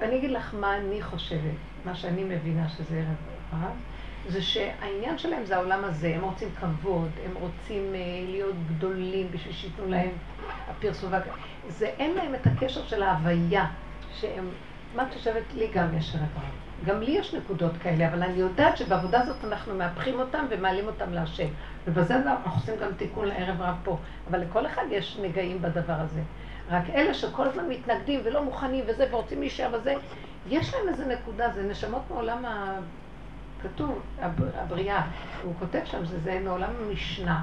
[0.00, 3.91] אני אגיד לך מה אני חושבת, מה שאני מבינה שזה ערב רב.
[4.28, 8.00] זה שהעניין שלהם זה העולם הזה, הם רוצים כבוד, הם רוצים אה,
[8.30, 10.10] להיות גדולים בשביל שייתנו להם
[10.68, 11.12] הפרסום.
[11.68, 13.66] זה אין להם את הקשר של ההוויה,
[14.14, 14.48] שהם,
[14.96, 15.42] מה את חושבת?
[15.54, 16.42] לי גם יש ערב רב.
[16.84, 21.12] גם לי יש נקודות כאלה, אבל אני יודעת שבעבודה הזאת אנחנו מהפכים אותם ומעלים אותם
[21.12, 21.48] להשם.
[21.86, 23.98] ובזה אנחנו עושים גם תיקון לערב רב פה.
[24.30, 26.20] אבל לכל אחד יש נגעים בדבר הזה.
[26.70, 29.94] רק אלה שכל הזמן מתנגדים ולא מוכנים וזה, ורוצים להישאר וזה,
[30.48, 32.78] יש להם איזה נקודה, זה נשמות מעולם ה...
[33.62, 35.02] כתוב, הב- הבריאה,
[35.42, 37.42] הוא כותב שם שזה מעולם המשנה,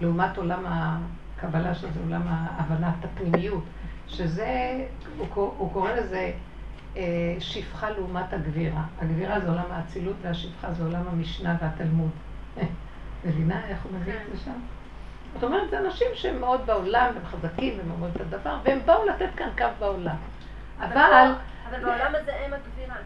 [0.00, 3.64] לעומת עולם הקבלה, שזה עולם הבנת הפנימיות,
[4.08, 4.84] שזה,
[5.18, 6.32] הוא, הוא קורא לזה
[6.96, 8.82] אה, שפחה לעומת הגבירה.
[9.02, 12.10] הגבירה זה עולם האצילות והשפחה זה עולם המשנה והתלמוד.
[13.24, 14.60] מבינה איך הוא מביא את זה שם?
[15.34, 19.06] זאת אומרת, זה אנשים שהם מאוד בעולם, הם חזקים, הם אומרים את הדבר, והם באו
[19.06, 20.16] לתת כאן קו בעולם.
[20.78, 21.32] אבל,
[21.70, 22.96] אבל בעולם הזה הם הגבירה.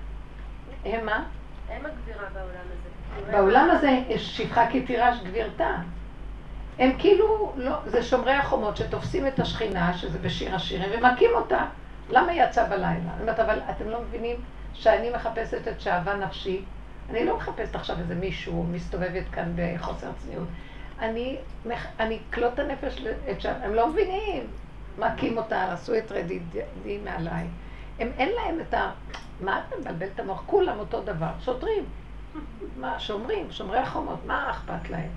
[0.84, 1.24] הם מה?
[1.71, 3.33] הם הגבירה בעולם הזה.
[3.33, 5.77] בעולם הזה יש שפחה כי תירש גבירתה.
[6.79, 11.64] הם כאילו, לא, זה שומרי החומות שתופסים את השכינה, שזה בשיר השירים, ומכים אותה.
[12.11, 12.87] למה היא יצאה בלילה?
[12.89, 14.37] אני אומרת, אבל אתם לא מבינים
[14.75, 16.62] שאני מחפשת את שאהבה נפשי?
[17.11, 20.49] אני לא מחפשת עכשיו איזה מישהו מסתובבת כאן בחוסר צניעות.
[21.01, 21.37] אני,
[22.01, 24.47] אני אקלוט את הנפש, את שאהבה, הם לא מבינים.
[24.99, 27.47] מכים אותה, עשו את רדידי מעליי.
[27.99, 28.91] הם אין להם את ה...
[29.41, 30.43] מה אתה מבלבל את המוח?
[30.47, 31.85] כולם אותו דבר, שוטרים.
[32.77, 35.11] מה, שומרים, שומרי החומות, מה אכפת להם?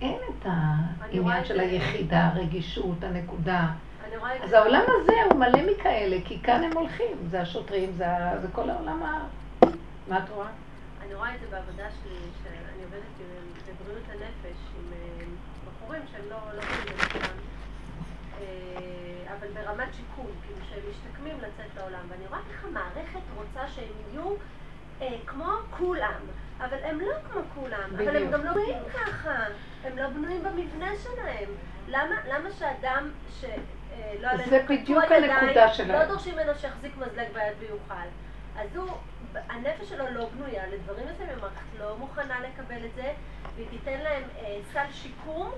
[0.00, 3.66] אין את העניין של היחידה, הרגישות, הנקודה.
[4.42, 4.52] אז.
[4.52, 7.16] העולם הזה הוא מלא מכאלה, כי כאן הם הולכים.
[7.30, 8.04] זה השוטרים, זה,
[8.42, 9.26] זה כל העולם ה...
[10.08, 10.48] מה את רואה?
[11.04, 15.24] אני רואה את זה בעבודה שלי, שאני עובדת עם בבריאות הנפש, עם אה,
[15.66, 17.36] בחורים שהם לא לא לעצמם,
[18.40, 20.26] אה, אבל ברמת שיקום,
[20.70, 24.34] שהם משתקמים לצאת לעולם, ואני רואה איך המערכת רוצה שהם יהיו
[25.02, 26.20] אה, כמו כולם,
[26.58, 28.32] אבל הם לא כמו כולם, אבל הם בדיוק.
[28.32, 29.44] גם לא בנויים ככה,
[29.84, 31.48] הם לא בנויים במבנה שלהם.
[31.88, 33.10] למה, למה שאדם
[33.40, 33.44] ש...
[33.44, 36.08] אה, לא עלינו, זה קטוע בדיוק הנקודה לא שלהם.
[36.08, 38.08] דורשים ממנו שיחזיק מזלג ביד ויוכל.
[38.56, 38.88] אז הוא,
[39.48, 43.12] הנפש שלו לא בנויה לדברים מסוימים, המערכת לא מוכנה לקבל את זה,
[43.54, 45.50] והיא תיתן להם אה, סל שיקום,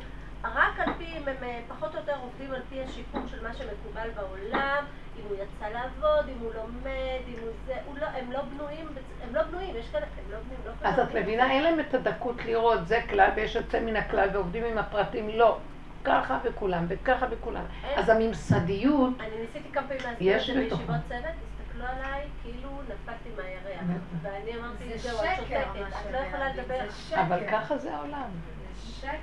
[0.45, 3.55] רק על פי, אם הם אה, פחות או יותר עובדים על פי השיקום של מה
[3.55, 4.85] שמקובל בעולם,
[5.23, 8.86] אם הוא יצא לעבוד, אם הוא לומד, אם הוא זה, הוא לא, הם לא בנויים,
[9.23, 11.15] הם לא בנויים, יש כאלה, הם לא בנויים, לא אז את.
[11.15, 15.28] מבינה, אין להם את הדקות לראות, זה כלל ויש יוצא מן הכלל ועובדים עם הפרטים,
[15.28, 15.59] לא.
[16.05, 17.65] ככה וכולם, וככה וכולם.
[17.97, 20.55] אז הממסדיות, אני ניסיתי כמה פעמים להסביר את זה.
[20.55, 23.82] בישיבות צוות, הסתכלו עליי כאילו נפלתי מהירח.
[24.23, 26.81] ואני אמרתי, זה זהו, את שותקת, את לא יכולה לדבר.
[27.15, 28.31] אבל ככה זה העולם.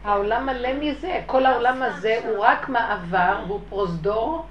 [0.03, 4.45] העולם מלא מזה, כל העולם הזה הוא רק מעבר והוא פרוזדור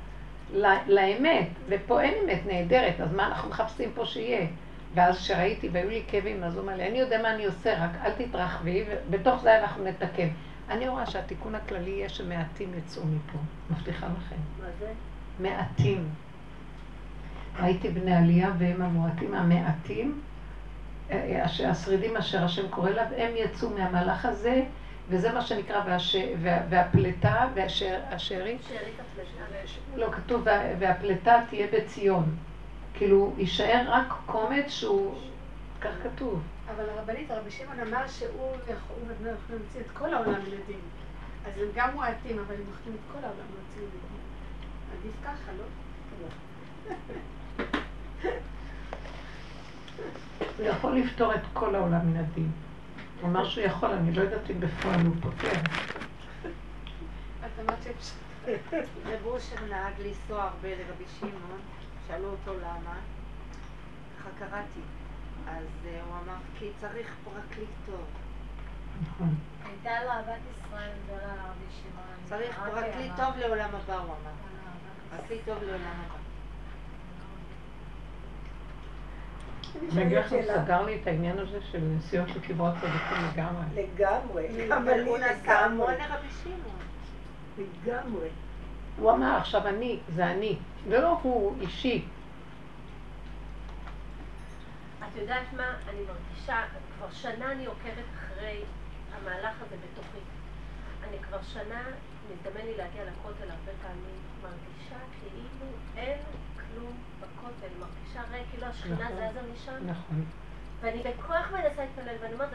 [0.86, 4.46] לאמת, ופה אין אמת נהדרת, אז מה אנחנו מחפשים פה שיהיה?
[4.94, 7.90] ואז כשראיתי והיו לי כאבים, אז הוא אמר לי, אני יודע מה אני עושה, רק
[8.04, 10.28] אל תתרחבי, ובתוך זה אנחנו נתקן.
[10.70, 13.38] אני רואה שהתיקון הכללי יהיה שמעטים יצאו מפה,
[13.70, 14.36] מבטיחה לכם.
[14.60, 14.92] מה זה?
[15.40, 16.08] מעטים.
[17.60, 20.20] ראיתי בני עלייה והם המועטים, המעטים,
[21.10, 24.62] אה, הש- השרידים אשר השם קורא לה, הם יצאו מהמהלך הזה,
[25.10, 26.16] וזה מה שנקרא, והש...
[26.43, 26.59] וה...
[26.70, 29.44] והפלטה, והשארית, שארית הפלטה.
[29.97, 30.60] לא כתוב, וה...
[30.78, 32.36] והפלטה תהיה בציון.
[32.94, 35.14] כאילו, יישאר רק קומץ שהוא,
[35.80, 36.43] כך כתוב.
[36.76, 38.97] אבל הרבנית, רבי שמעון אמר שהוא יכול-
[39.51, 40.80] להוציא את כל העולם מן הדין.
[41.47, 44.20] אז הם גם מועטים, אבל הם יכולים את כל העולם להוציא מן הדין.
[45.01, 45.64] עדיף ככה, לא?
[50.59, 52.51] הוא יכול לפתור את כל העולם מן הדין.
[53.20, 55.52] הוא אמר שהוא יכול, אני לא יודעת אם בפועל הוא פותר.
[59.06, 61.60] רב אושר נהג לנסוע הרבה לרבי שמעון,
[62.08, 62.94] שאלו אותו למה,
[64.18, 64.80] ככה קראתי.
[65.46, 68.04] אז אה, הוא אמר, כי צריך פרקליט טוב.
[69.02, 69.34] נכון.
[69.64, 72.08] הייתה לו אהבת ישראל גדולה לרבי שמעון.
[72.24, 73.12] צריך רק פרקליט.
[73.16, 74.30] טוב לעולם הבא, הוא אמר.
[75.16, 76.17] פרקליט טוב לעולם הבא.
[79.92, 83.64] אני אגיד לך, הוא סגר לי את העניין הזה של נסיעות לקברות צדיקים לגמרי.
[83.74, 84.72] לגמרי.
[84.74, 86.08] אבל הוא נסע המון לגמרי.
[86.08, 86.78] לרבי שמעון.
[87.58, 88.28] לגמרי.
[88.98, 90.58] הוא אמר, עכשיו אני, זה אני.
[90.88, 92.04] זה לא הוא אישי.
[95.00, 95.74] את יודעת מה?
[95.88, 96.62] אני מרגישה,
[96.98, 98.60] כבר שנה אני עוקבת אחרי
[99.16, 100.18] המהלך הזה בתוכי.
[101.08, 101.82] אני כבר שנה,
[102.30, 106.18] מזדמן לי להגיע לכותל הרבה פעמים, מרגישה כאילו אין
[108.32, 109.30] ריק, כאילו השכינה נכון.
[109.32, 110.24] זזה משם, נכון.
[110.80, 112.48] ואני בכוח מנסה להתפלל, ואני אומרת,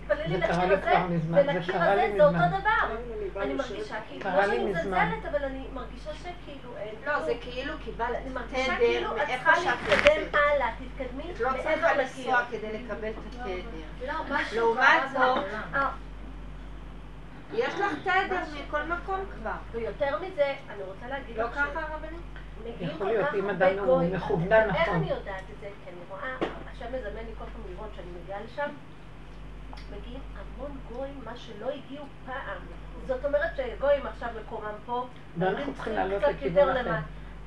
[0.00, 2.38] תתפללי לקיר הזה, ולקיר הזה זה אותו.
[2.38, 2.96] דבר.
[3.42, 3.54] אני.
[3.54, 4.64] מרגישה כאילו, לא שאני.
[4.64, 7.24] מזלזלת, אבל אני מרגישה שכאילו אין לא, כלום.
[7.24, 10.40] זה כאילו קיבלת אני מרגישה תדר כאילו את מאיפה צריכה שאת להתקדם.
[10.54, 12.26] הלאה, תתקדמי את לא צריכה מעבר לקיר.
[12.26, 13.60] לנסוע כדי לקבל את התדר.
[14.06, 15.62] לא, משהו לעומת זאת, בעולם.
[15.74, 15.90] אה,
[17.54, 19.56] יש לך תדר מכל מקום כבר.
[19.72, 22.20] ויותר מזה, אני רוצה להגיד לא לך ככה רבנית?
[22.80, 24.02] יכול להיות, אם אדם הוא.
[24.02, 24.96] מכוונן איך נכון.
[24.96, 25.68] אני יודעת את זה?
[25.84, 28.70] כי אני רואה, השם מזמן לי כל פעם לראות שאני מגיעה לשם,
[29.96, 32.58] מגיעים המון גויים, מה שלא הגיעו פעם.
[33.06, 35.06] זאת אומרת שגויים עכשיו מקומם פה,
[35.38, 36.90] ואנחנו צריכים לעלות לכיוון אחר.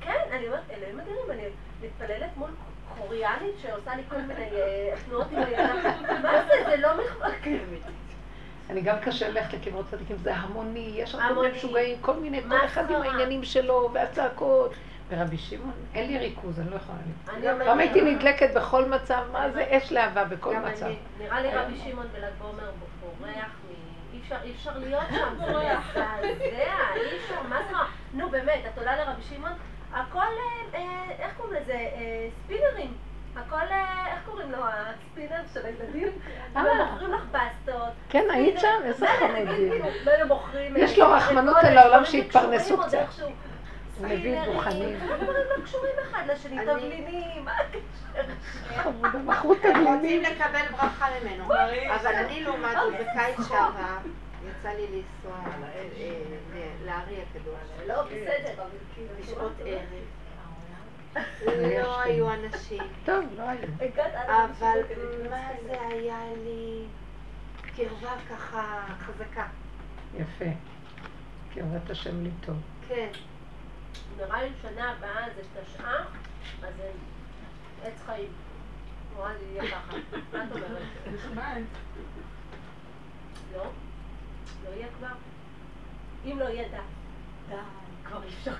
[0.00, 1.42] כן, אני אומרת, אלוהים אדירים, אני
[1.82, 2.50] מתפללת מול
[2.98, 5.82] קוריאנית שעושה לי כל מיני אה, תנועות עם הידיים.
[6.22, 6.70] מה זה?
[6.70, 7.48] זה לא מחבק.
[8.70, 11.52] אני גם קשה ללכת לקברות צדיקים, זה המוני, יש הרבה.
[11.52, 13.02] משוגעים, כל מיני, כל אחד עם.
[13.02, 14.74] העניינים שלו, והצעקות.
[15.08, 16.98] ורבי שמעון, אין לי ריכוז, אני לא יכולה
[17.52, 20.86] אומרת- פעם הייתי נדלקת בכל מצב, מה זה אש להבה בכל מצב.
[21.18, 22.70] נראה לי רבי שמעון בל"ג בעומר
[23.00, 23.74] בורח מ...
[24.14, 26.32] אי אפשר, להיות שם, זה מזעזע, אי
[27.16, 27.84] אפשר, מה זה רע?
[28.14, 29.52] נו באמת, את עולה לרבי שמעון,
[29.92, 31.72] הכל, אה, אה, איך קוראים לזה?
[31.72, 32.92] אה, ספינרים.
[33.36, 34.58] הכל, אה, איך קוראים לו?
[34.64, 36.08] הספינר של הילדים?
[36.56, 36.62] אה.
[36.62, 37.92] ומוכרים לך בסטות.
[38.08, 38.68] כן, היית שם?
[38.84, 39.06] איזה.
[39.18, 39.70] חמודים.
[40.04, 40.74] מילא מוכרים...
[40.76, 42.98] יש לו אה, רחמנות אל העולם שיתפרנסו עוד קצת.
[44.02, 44.04] איכשהו.
[44.04, 44.98] הוא מביא ספינרים, דוכנים.
[45.00, 48.90] כל הדברים לא קשורים אחד לשני, תבלינים, מה הקשר?
[49.24, 50.22] מכרו הם רוצים תבלינים.
[50.22, 51.44] לקבל ברכה ממנו.
[51.94, 53.96] אבל אני לעומת זאת, בקיץ שעבר,
[54.50, 55.38] יצא לי לנסוע
[55.74, 57.86] אה, ל- לארי הקדוש.
[57.86, 59.08] לא, בסדר, אבל כאילו...
[59.20, 59.80] בשעות ערב.
[61.82, 62.00] לא.
[62.02, 62.82] היו אנשים.
[63.04, 63.68] טוב, לא היו.
[64.26, 65.36] אבל כדי מה.
[65.66, 66.84] זה היה לי
[67.76, 69.46] קרבה ככה חזקה.
[70.18, 70.44] יפה.
[71.54, 72.56] קרבת השם לי טוב.
[72.88, 73.08] כן.
[74.16, 76.04] נראה לי שנה הבאה זה תשעה,
[76.62, 76.90] אז זה
[77.82, 78.28] עץ חיים.
[79.16, 79.96] נראה לי יהיה ככה.
[80.32, 80.82] מה את אומרת?
[81.14, 81.62] נחמד.
[83.54, 83.64] לא?
[84.64, 85.08] לא יהיה כבר?
[86.24, 86.76] אם לא יהיה די.
[87.48, 87.54] די,
[88.04, 88.52] כבר אי אפשר.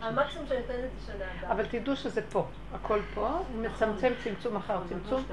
[0.00, 1.52] המקסימום שאני נותנת זה שנה הבאה.
[1.52, 5.24] אבל תדעו שזה פה, הכל פה, הוא מצמצם צמצום אחר צמצום.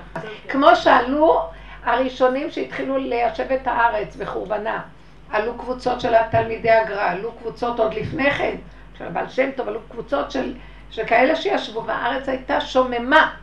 [0.50, 1.50] כמו שעלו
[1.84, 4.84] הראשונים שהתחילו ליישב את הארץ בחורבנה.
[5.30, 8.56] עלו קבוצות של התלמידי הגר"א, עלו קבוצות עוד לפני כן,
[8.98, 10.54] של הבעל שם טוב, עלו קבוצות של,
[10.92, 13.36] של כאלה שישבו, והארץ הייתה שוממה.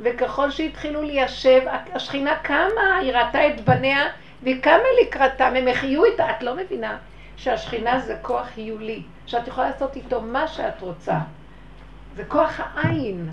[0.00, 1.60] וככל שהתחילו ליישב,
[1.92, 4.04] השכינה קמה, היא ראתה את בניה,
[4.42, 6.30] והיא קמה לקראתם, הם החיו איתה.
[6.30, 6.96] את לא מבינה
[7.36, 11.18] שהשכינה זה כוח היולי, שאת יכולה לעשות איתו מה שאת רוצה.
[12.16, 13.30] זה כוח העין.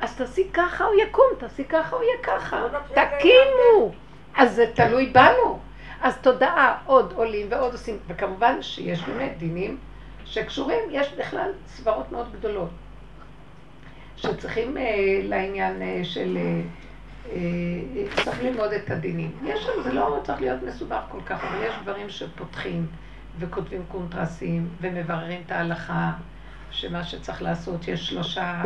[0.00, 2.62] אז תעשי ככה הוא יקום, תעשי ככה הוא יהיה ככה.
[2.94, 3.92] תקימו.
[4.36, 5.58] אז זה תלוי בנו.
[6.02, 9.78] אז תודעה, עוד עולים ועוד עושים, וכמובן שיש באמת דינים
[10.24, 12.70] שקשורים, יש בכלל סברות מאוד גדולות,
[14.16, 16.38] שצריכים אה, לעניין אה, של
[17.32, 19.30] אה, צריך ללמוד את הדינים.
[19.44, 22.86] יש שם, זה לא צריך להיות מסובך כל כך, אבל יש דברים שפותחים
[23.38, 26.12] וכותבים קונטרסים ומבררים את ההלכה,
[26.70, 28.62] שמה שצריך לעשות, יש שלושה,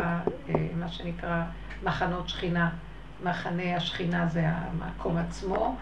[0.49, 1.43] אה, מה שנקרא,
[1.83, 2.69] מחנות שכינה.
[3.23, 5.75] מחנה השכינה זה המקום עצמו,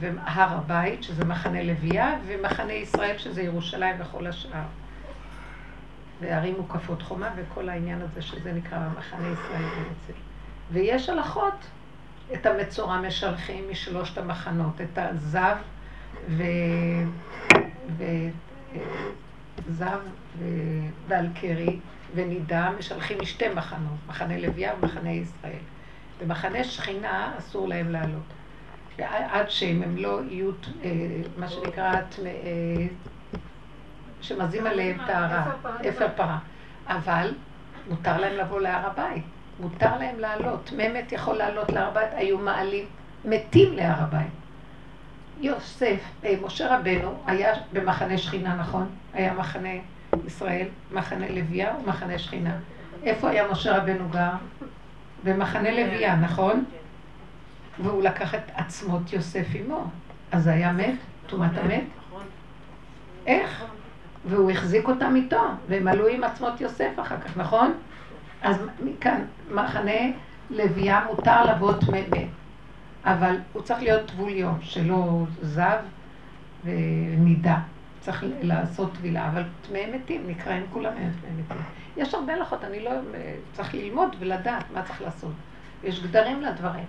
[0.00, 4.64] והר הבית, שזה מחנה לוויה, ומחנה ישראל, שזה ירושלים וכל השאר.
[6.20, 10.20] וערים מוקפות חומה, וכל העניין הזה שזה נקרא מחנה ישראל בעצם.
[10.72, 11.66] ויש הלכות,
[12.34, 15.56] את המצורע משלחים משלושת המחנות, את הזב
[16.28, 16.42] ו...
[17.98, 18.04] ו...
[19.68, 19.98] זב
[20.38, 20.44] ו...
[21.08, 21.78] ואלקרי
[22.14, 25.62] ונידה משלחים משתי מחנות, מחנה לוויה ומחנה ישראל.
[26.20, 28.22] במחנה שכינה אסור להם לעלות.
[28.98, 30.50] עד שהם הם לא יהיו,
[30.84, 30.90] אה,
[31.36, 32.86] מה שנקרא, אה,
[34.20, 35.52] שמזים עליהם טהרה,
[35.88, 36.38] אפר פרה.
[36.88, 37.34] אבל
[37.88, 39.24] מותר להם לבוא להר הבית,
[39.60, 40.70] מותר להם לעלות.
[40.76, 42.84] ממת יכול לעלות להר הבית, היו מעלים
[43.24, 44.32] מתים להר הבית.
[45.40, 48.86] יוסף, אה, משה רבנו היה במחנה שכינה, נכון?
[49.14, 49.68] היה מחנה
[50.26, 52.56] ישראל, מחנה לוויה ומחנה שכינה.
[53.02, 54.30] איפה היה משה רבנו גר?
[55.24, 56.64] במחנה לוויה, נכון?
[57.78, 59.84] והוא לקח את עצמות יוסף עמו.
[60.32, 60.94] אז היה מת?
[61.26, 61.84] טומאת המת?
[63.26, 63.64] איך?
[64.24, 67.72] והוא החזיק אותם איתו, והם עלו עם עצמות יוסף אחר כך, נכון?
[68.42, 70.00] אז מכאן, מחנה
[70.50, 71.98] לוויה מותר לבוא טמא
[73.04, 75.78] אבל הוא צריך להיות טבול יום, שלא זב
[76.64, 77.58] ונידה.
[78.00, 81.62] צריך לעשות טבילה, אבל טמאי מתים, נקראים כולם טמאי מתים.
[81.96, 82.90] יש הרבה הלכות, אני לא...
[83.52, 85.32] צריך ללמוד ולדעת מה צריך לעשות.
[85.84, 86.84] יש גדרים לדברים.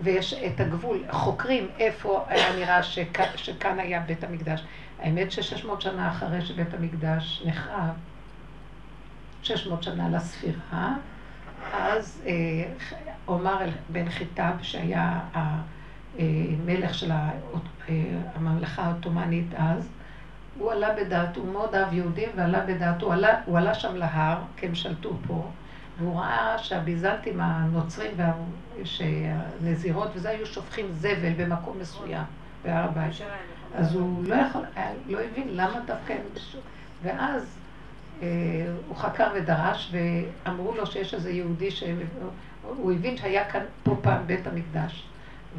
[0.00, 4.64] ויש את הגבול, חוקרים איפה היה נראה שכ, שכאן היה בית המקדש.
[5.00, 7.94] האמת ששש מאות שנה אחרי שבית המקדש נחרב,
[9.42, 10.94] שש מאות שנה לספירה,
[11.72, 12.32] אז אה,
[13.24, 13.58] עומר
[13.88, 17.30] בן חיטב, שהיה המלך של אה,
[18.34, 19.88] הממלכה העות'מאנית אז,
[20.58, 24.38] הוא עלה בדעתו, הוא מאוד אהב יהודים ועלה בדעתו, הוא עלה, הוא עלה שם להר,
[24.56, 25.50] כי הם שלטו פה,
[26.02, 28.10] והוא ראה שהביזנטים הנוצרים
[29.62, 32.24] והנזירות וזה היו שופכים זבל במקום מסוים,
[32.64, 33.12] בהר הבית.
[33.74, 34.62] אז הוא לא יכול,
[35.08, 36.20] לא הבין למה דווקא הם...
[37.02, 37.58] ואז
[38.22, 38.28] אה,
[38.88, 44.46] הוא חקר ודרש, ואמרו לו שיש איזה יהודי שהוא הבין שהיה כאן פה פעם בית
[44.46, 45.06] המקדש.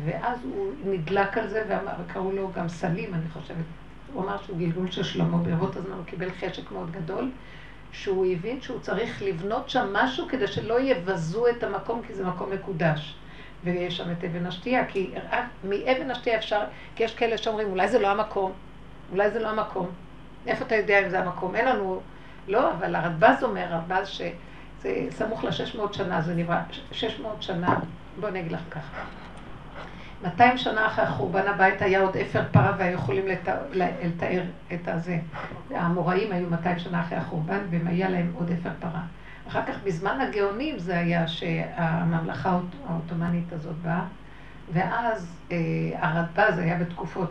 [0.05, 3.65] ואז הוא נדלק על זה, וקראו לו גם סלים, אני חושבת.
[4.13, 7.31] הוא אמר שהוא גלגול של שלמה, ברבות הזמן הוא קיבל חשק מאוד גדול,
[7.93, 12.51] שהוא הבין שהוא צריך לבנות שם משהו כדי שלא יבזו את המקום, כי זה מקום
[12.51, 13.15] מקודש.
[13.63, 15.11] ויש שם את אבן השתייה, כי
[15.63, 16.61] מאבן השתייה אפשר,
[16.95, 18.51] כי יש כאלה שאומרים, אולי זה לא המקום,
[19.11, 19.89] אולי זה לא המקום.
[20.47, 21.55] איפה אתה יודע אם זה המקום?
[21.55, 22.01] אין לנו,
[22.47, 26.57] לא, אבל הרדב"ז אומר, הרדב"ז שזה סמוך ל-600 שנה, זה נברא,
[26.91, 27.75] 600 שנה,
[28.19, 29.03] בוא אני אגיד לך ככה.
[30.23, 33.25] 200 שנה אחרי חורבן הבית היה עוד אפר פרה והיו יכולים
[34.03, 34.43] לתאר
[34.73, 35.19] את הזה.
[35.71, 39.01] האמוראים היו 200 שנה אחרי החורבן והם היה להם עוד אפר פרה.
[39.47, 44.03] אחר כך בזמן הגאונים זה היה שהממלכה העות'מאנית הזאת באה,
[44.73, 45.57] ואז אה,
[45.95, 47.29] הרדב"ז היה בתקופות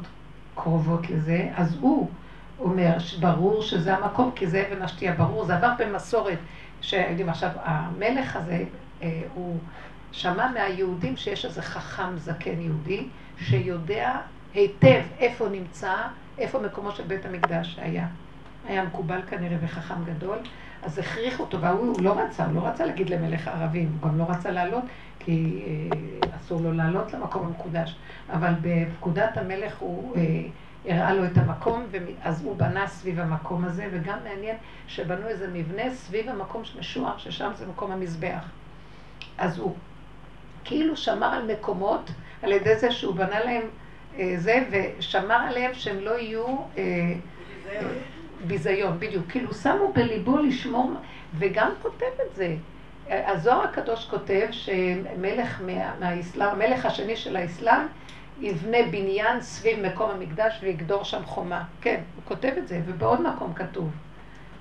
[0.55, 2.11] קרובות לזה, אז הוא
[2.61, 6.39] אומר שברור שזה המקום, כי זה אבן השתייה, ברור, זה עבר במסורת,
[6.81, 8.65] שיודעים עכשיו, המלך הזה
[9.03, 9.59] אה, הוא
[10.13, 13.07] שמע מהיהודים שיש איזה חכם זקן יהודי,
[13.39, 14.21] שיודע
[14.55, 15.95] היטב איפה נמצא,
[16.39, 18.07] איפה מקומו של בית המקדש היה.
[18.69, 20.39] היה מקובל כנראה וחכם גדול,
[20.83, 24.25] אז הכריחו אותו, והוא לא רצה, הוא לא רצה להגיד למלך הערבים, הוא גם לא
[24.29, 24.85] רצה לעלות,
[25.19, 27.97] כי אה, אסור לו לעלות למקום המקודש.
[28.33, 30.23] אבל בפקודת המלך הוא אה,
[30.89, 31.85] הראה לו את המקום,
[32.23, 34.57] אז הוא בנה סביב המקום הזה, וגם מעניין
[34.87, 38.45] שבנו איזה מבנה סביב המקום משוער, ששם זה מקום המזבח.
[39.39, 39.75] אז הוא
[40.65, 42.11] כאילו שמר על מקומות
[42.43, 43.63] על ידי זה שהוא בנה להם
[44.19, 47.13] אה, זה, ושמר עליהם שהם לא יהיו אה,
[48.47, 49.25] ביזיון, בדיוק.
[49.29, 50.93] כאילו שמו בליבו לשמור,
[51.39, 52.57] וגם כותב את זה.
[53.09, 57.87] הזוהר הקדוש כותב שמלך מה, מהאסלאם, המלך השני של האסלאם,
[58.41, 61.65] יבנה בניין סביב מקום המקדש ויגדור שם חומה.
[61.81, 63.91] כן, הוא כותב את זה, ובעוד מקום כתוב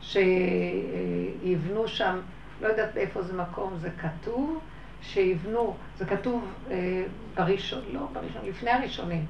[0.01, 2.19] שיבנו שם,
[2.61, 4.59] לא יודעת באיפה זה מקום, זה כתוב,
[5.01, 7.03] שיבנו, זה כתוב אה,
[7.35, 9.25] בראשון, לא בראשון, לפני הראשונים.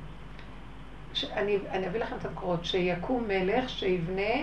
[1.33, 4.33] אני, אני אביא לכם את המקורות, שיקום מלך שיבנה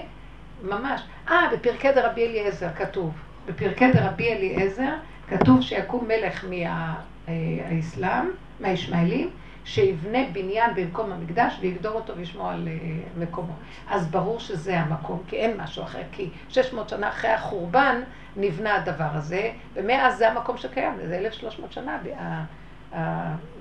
[0.63, 3.15] ממש, אה, בפרקי דרבי אליעזר כתוב,
[3.47, 4.95] בפרקי דרבי אליעזר
[5.29, 8.31] כתוב שיקום מלך מהאסלאם, אה,
[8.61, 9.31] מהישמעאלים,
[9.69, 12.73] שיבנה בניין במקום המקדש ויגדור אותו וישמור על אה,
[13.17, 13.53] מקומו.
[13.89, 18.01] אז ברור שזה המקום, כי אין משהו אחר, כי 600 שנה אחרי החורבן
[18.37, 21.99] נבנה הדבר הזה, ומאז זה המקום שקיים, זה 1,300 שנה.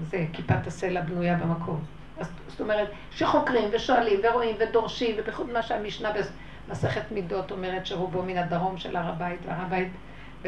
[0.01, 1.84] זה כיפת הסלע בנויה במקום.
[2.19, 6.11] אז זאת אומרת, שחוקרים ושואלים ורואים ודורשים, ובייחוד מה שהמשנה
[6.67, 9.89] במסכת מידות אומרת שרובו מן הדרום של הר הבית, והר הבית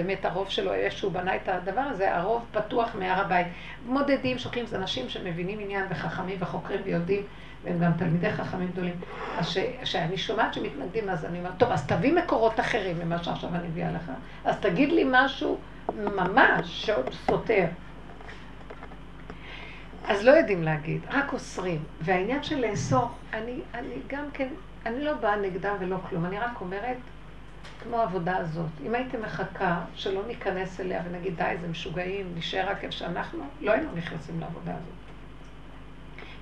[0.04, 3.48] באמת הרוב שלו, איך שהוא בנה את הדבר הזה, הרוב פתוח מהר הבית.
[3.86, 7.24] מודדים, שוקלים, זה אנשים שמבינים עניין וחכמים וחוקרים ויודעים,
[7.64, 8.94] והם גם תלמידי חכמים גדולים.
[9.38, 13.68] אז כשאני שומעת שמתנגדים, אז אני אומרת, טוב, אז תביא מקורות אחרים ממה שעכשיו אני
[13.68, 14.12] מביאה לך.
[14.46, 15.58] אז תגיד לי משהו
[15.96, 16.90] ממש
[17.26, 17.66] סותר.
[20.08, 21.84] אז לא יודעים להגיד, רק אוסרים.
[22.02, 24.48] והעניין של לאסור, אני, אני גם כן,
[24.86, 26.98] אני לא באה נגדם ולא כלום, אני רק אומרת,
[27.84, 32.84] כמו העבודה הזאת, אם הייתי מחכה שלא ניכנס אליה ונגיד די, זה משוגעים, נשאר רק
[32.84, 34.94] איפה שאנחנו, לא היינו נכנסים לעבודה הזאת.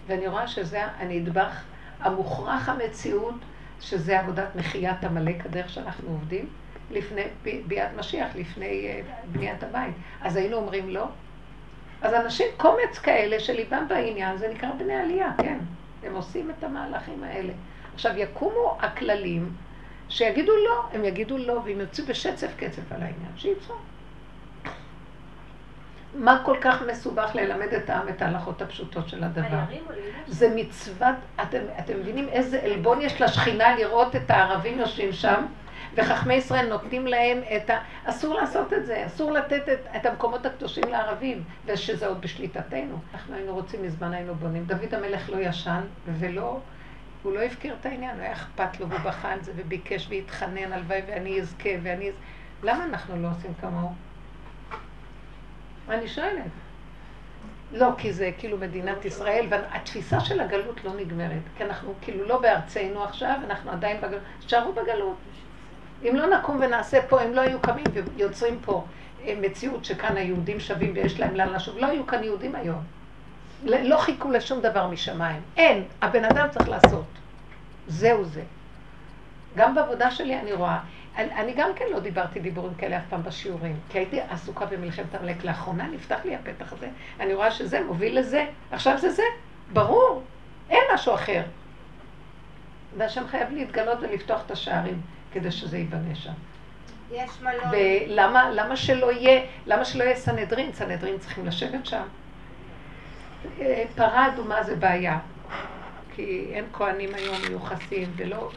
[0.07, 1.64] ואני רואה שזה הנדבך
[1.99, 3.35] המוכרח המציאות,
[3.81, 6.49] שזה עבודת מחיית עמלק, הדרך שאנחנו עובדים,
[6.91, 7.22] לפני
[7.68, 9.01] ביאת משיח, לפני אה,
[9.31, 9.93] בניית הבית.
[10.22, 11.07] אז היינו אומרים לא?
[12.01, 15.57] אז אנשים, קומץ כאלה שליבם בעניין, זה נקרא בני עלייה, כן.
[16.03, 17.53] הם עושים את המהלכים האלה.
[17.93, 19.53] עכשיו, יקומו הכללים
[20.10, 23.76] שיגידו לא, הם יגידו לא, והם יוצאו בשצף קצף על העניין, שיצאו.
[26.16, 29.60] מה כל כך מסובך ללמד את העם את ההלכות הפשוטות של הדבר?
[30.28, 35.46] זה מצוות, אתם, אתם מבינים איזה עלבון יש לשכינה לראות את הערבים יושבים שם,
[35.96, 37.80] וחכמי ישראל נותנים להם את ה...
[38.06, 43.00] אסור לעשות את זה, אסור לתת את, את המקומות הקדושים לערבים, ושזה עוד בשליטתנו.
[43.14, 44.66] אנחנו היינו רוצים, מזמן היינו בונים.
[44.66, 45.82] דוד המלך לא ישן,
[46.20, 46.60] ולא,
[47.23, 50.73] הוא לא הפקיר את העניין, הוא היה אכפת לו, והוא בכה על זה, וביקש והתחנן,
[50.73, 52.11] הלוואי ואני אזכה, ואני...
[52.64, 53.91] למה אנחנו לא עושים כמוהו?
[55.89, 56.52] אני שואלת.
[57.72, 61.41] לא, כי זה כאילו מדינת ישראל, והתפיסה של הגלות לא נגמרת.
[61.57, 64.22] כי אנחנו כאילו לא בארצנו עכשיו, אנחנו עדיין בגלות.
[64.45, 65.18] תשארו בגלות.
[66.03, 67.85] אם לא נקום ונעשה פה, הם לא היו קמים
[68.15, 68.85] ויוצרים פה
[69.26, 71.77] אה, מציאות שכאן היהודים שווים ויש להם לאן לשוב.
[71.77, 72.97] לא היו כאן יהודים היום.
[73.64, 75.42] לא חיכו לשום דבר משמיים.
[75.58, 75.84] אין.
[76.02, 77.06] הבן אדם צריך לעשות.
[77.88, 78.44] זהו זה.
[79.56, 80.80] גם בעבודה שלי אני רואה.
[81.18, 85.16] אני, אני גם כן לא דיברתי דיבורים כאלה אף פעם בשיעורים, כי הייתי עסוקה במלחמת
[85.16, 85.44] עמלק.
[85.44, 86.88] לאחרונה נפתח לי הפתח הזה,
[87.20, 89.24] אני רואה שזה מוביל לזה, עכשיו זה זה,
[89.74, 90.24] ברור,
[90.70, 91.44] אין משהו אחר.
[92.98, 95.02] והשם חייב להתגלות ולפתוח את השערים
[95.32, 96.32] כדי שזה ייבנה שם.
[97.12, 97.72] יש מלון.
[97.72, 100.72] ולמה למה שלא יהיה, למה שלא יהיה סנהדרין?
[100.74, 102.04] סנהדרין צריכים לשבת שם.
[103.61, 105.19] אה, פרה אדומה זה בעיה,
[106.15, 108.49] כי אין כהנים היום מיוחסים, ולא,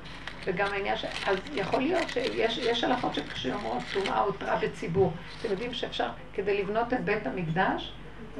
[0.45, 1.05] וגם העניין ש...
[1.27, 5.13] אז יכול להיות שיש יש הלכות שאומרות טומאה הותרה בציבור.
[5.41, 7.93] אתם יודעים שאפשר, כדי לבנות את בית המקדש,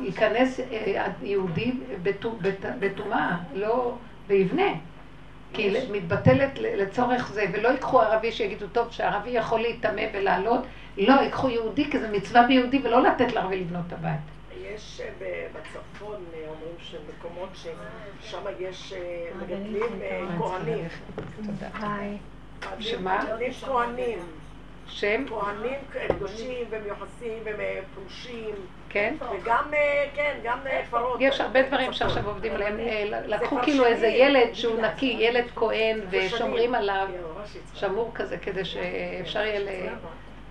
[0.03, 1.73] ייכנס אה, יהודי
[2.81, 3.95] בטומאה, לא,
[4.27, 4.73] ויבנה.
[5.53, 10.67] כי מתבטלת ל- לצורך זה, ולא ייקחו ערבי שיגידו, טוב, שהערבי יכול להיטמא ולעלות,
[10.99, 14.40] לא, ייקחו יהודי, כי זה מצווה ביהודי, ולא לתת לערבי לבנות את הבית.
[14.75, 20.89] יש אה, בצפון, אה, אומרים שמקומות ששם יש אה, מגדלים אה, כהנים.
[21.37, 21.69] תודה.
[21.75, 22.19] היי.
[22.81, 23.19] שמה?
[23.25, 24.19] מגדלים כהנים.
[24.87, 28.55] שם, כהנים קדושים ומיוחסים ופרושים,
[28.89, 29.15] כן?
[29.33, 29.65] וגם,
[30.15, 30.59] כן, גם
[30.91, 31.17] פרות.
[31.21, 32.77] יש הרבה דברים שעכשיו עובדים עליהם.
[33.27, 34.07] לקחו כאילו איזה.
[34.07, 36.75] ילד שהוא נקי, ילד כהן, ושומרים.
[36.75, 37.61] עליו, כן.
[37.75, 39.69] שמור כזה, כדי שאפשר יהיה ל...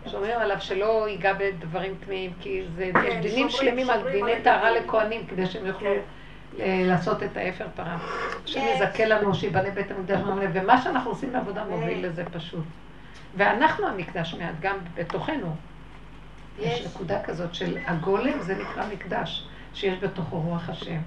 [0.07, 4.71] שומרים עליו שלא ייגע בדברים טמאים, כי זה, יש דינים שלמים על דיני טהרה.
[4.71, 6.63] לכהנים, כדי שהם יוכלו כן.
[6.63, 7.97] אה, לעשות את האפר פרה.
[8.43, 8.59] השם.
[8.59, 12.63] יזכה לנו שיבנה בית המקדש ממלא, ומה שאנחנו עושים בעבודה מוביל לזה פשוט.
[13.35, 15.55] ואנחנו המקדש מעט, גם בתוכנו.
[16.59, 16.85] יש.
[16.85, 20.97] נקודה כזאת של הגולם, זה נקרא מקדש, שיש בתוכו רוח השם.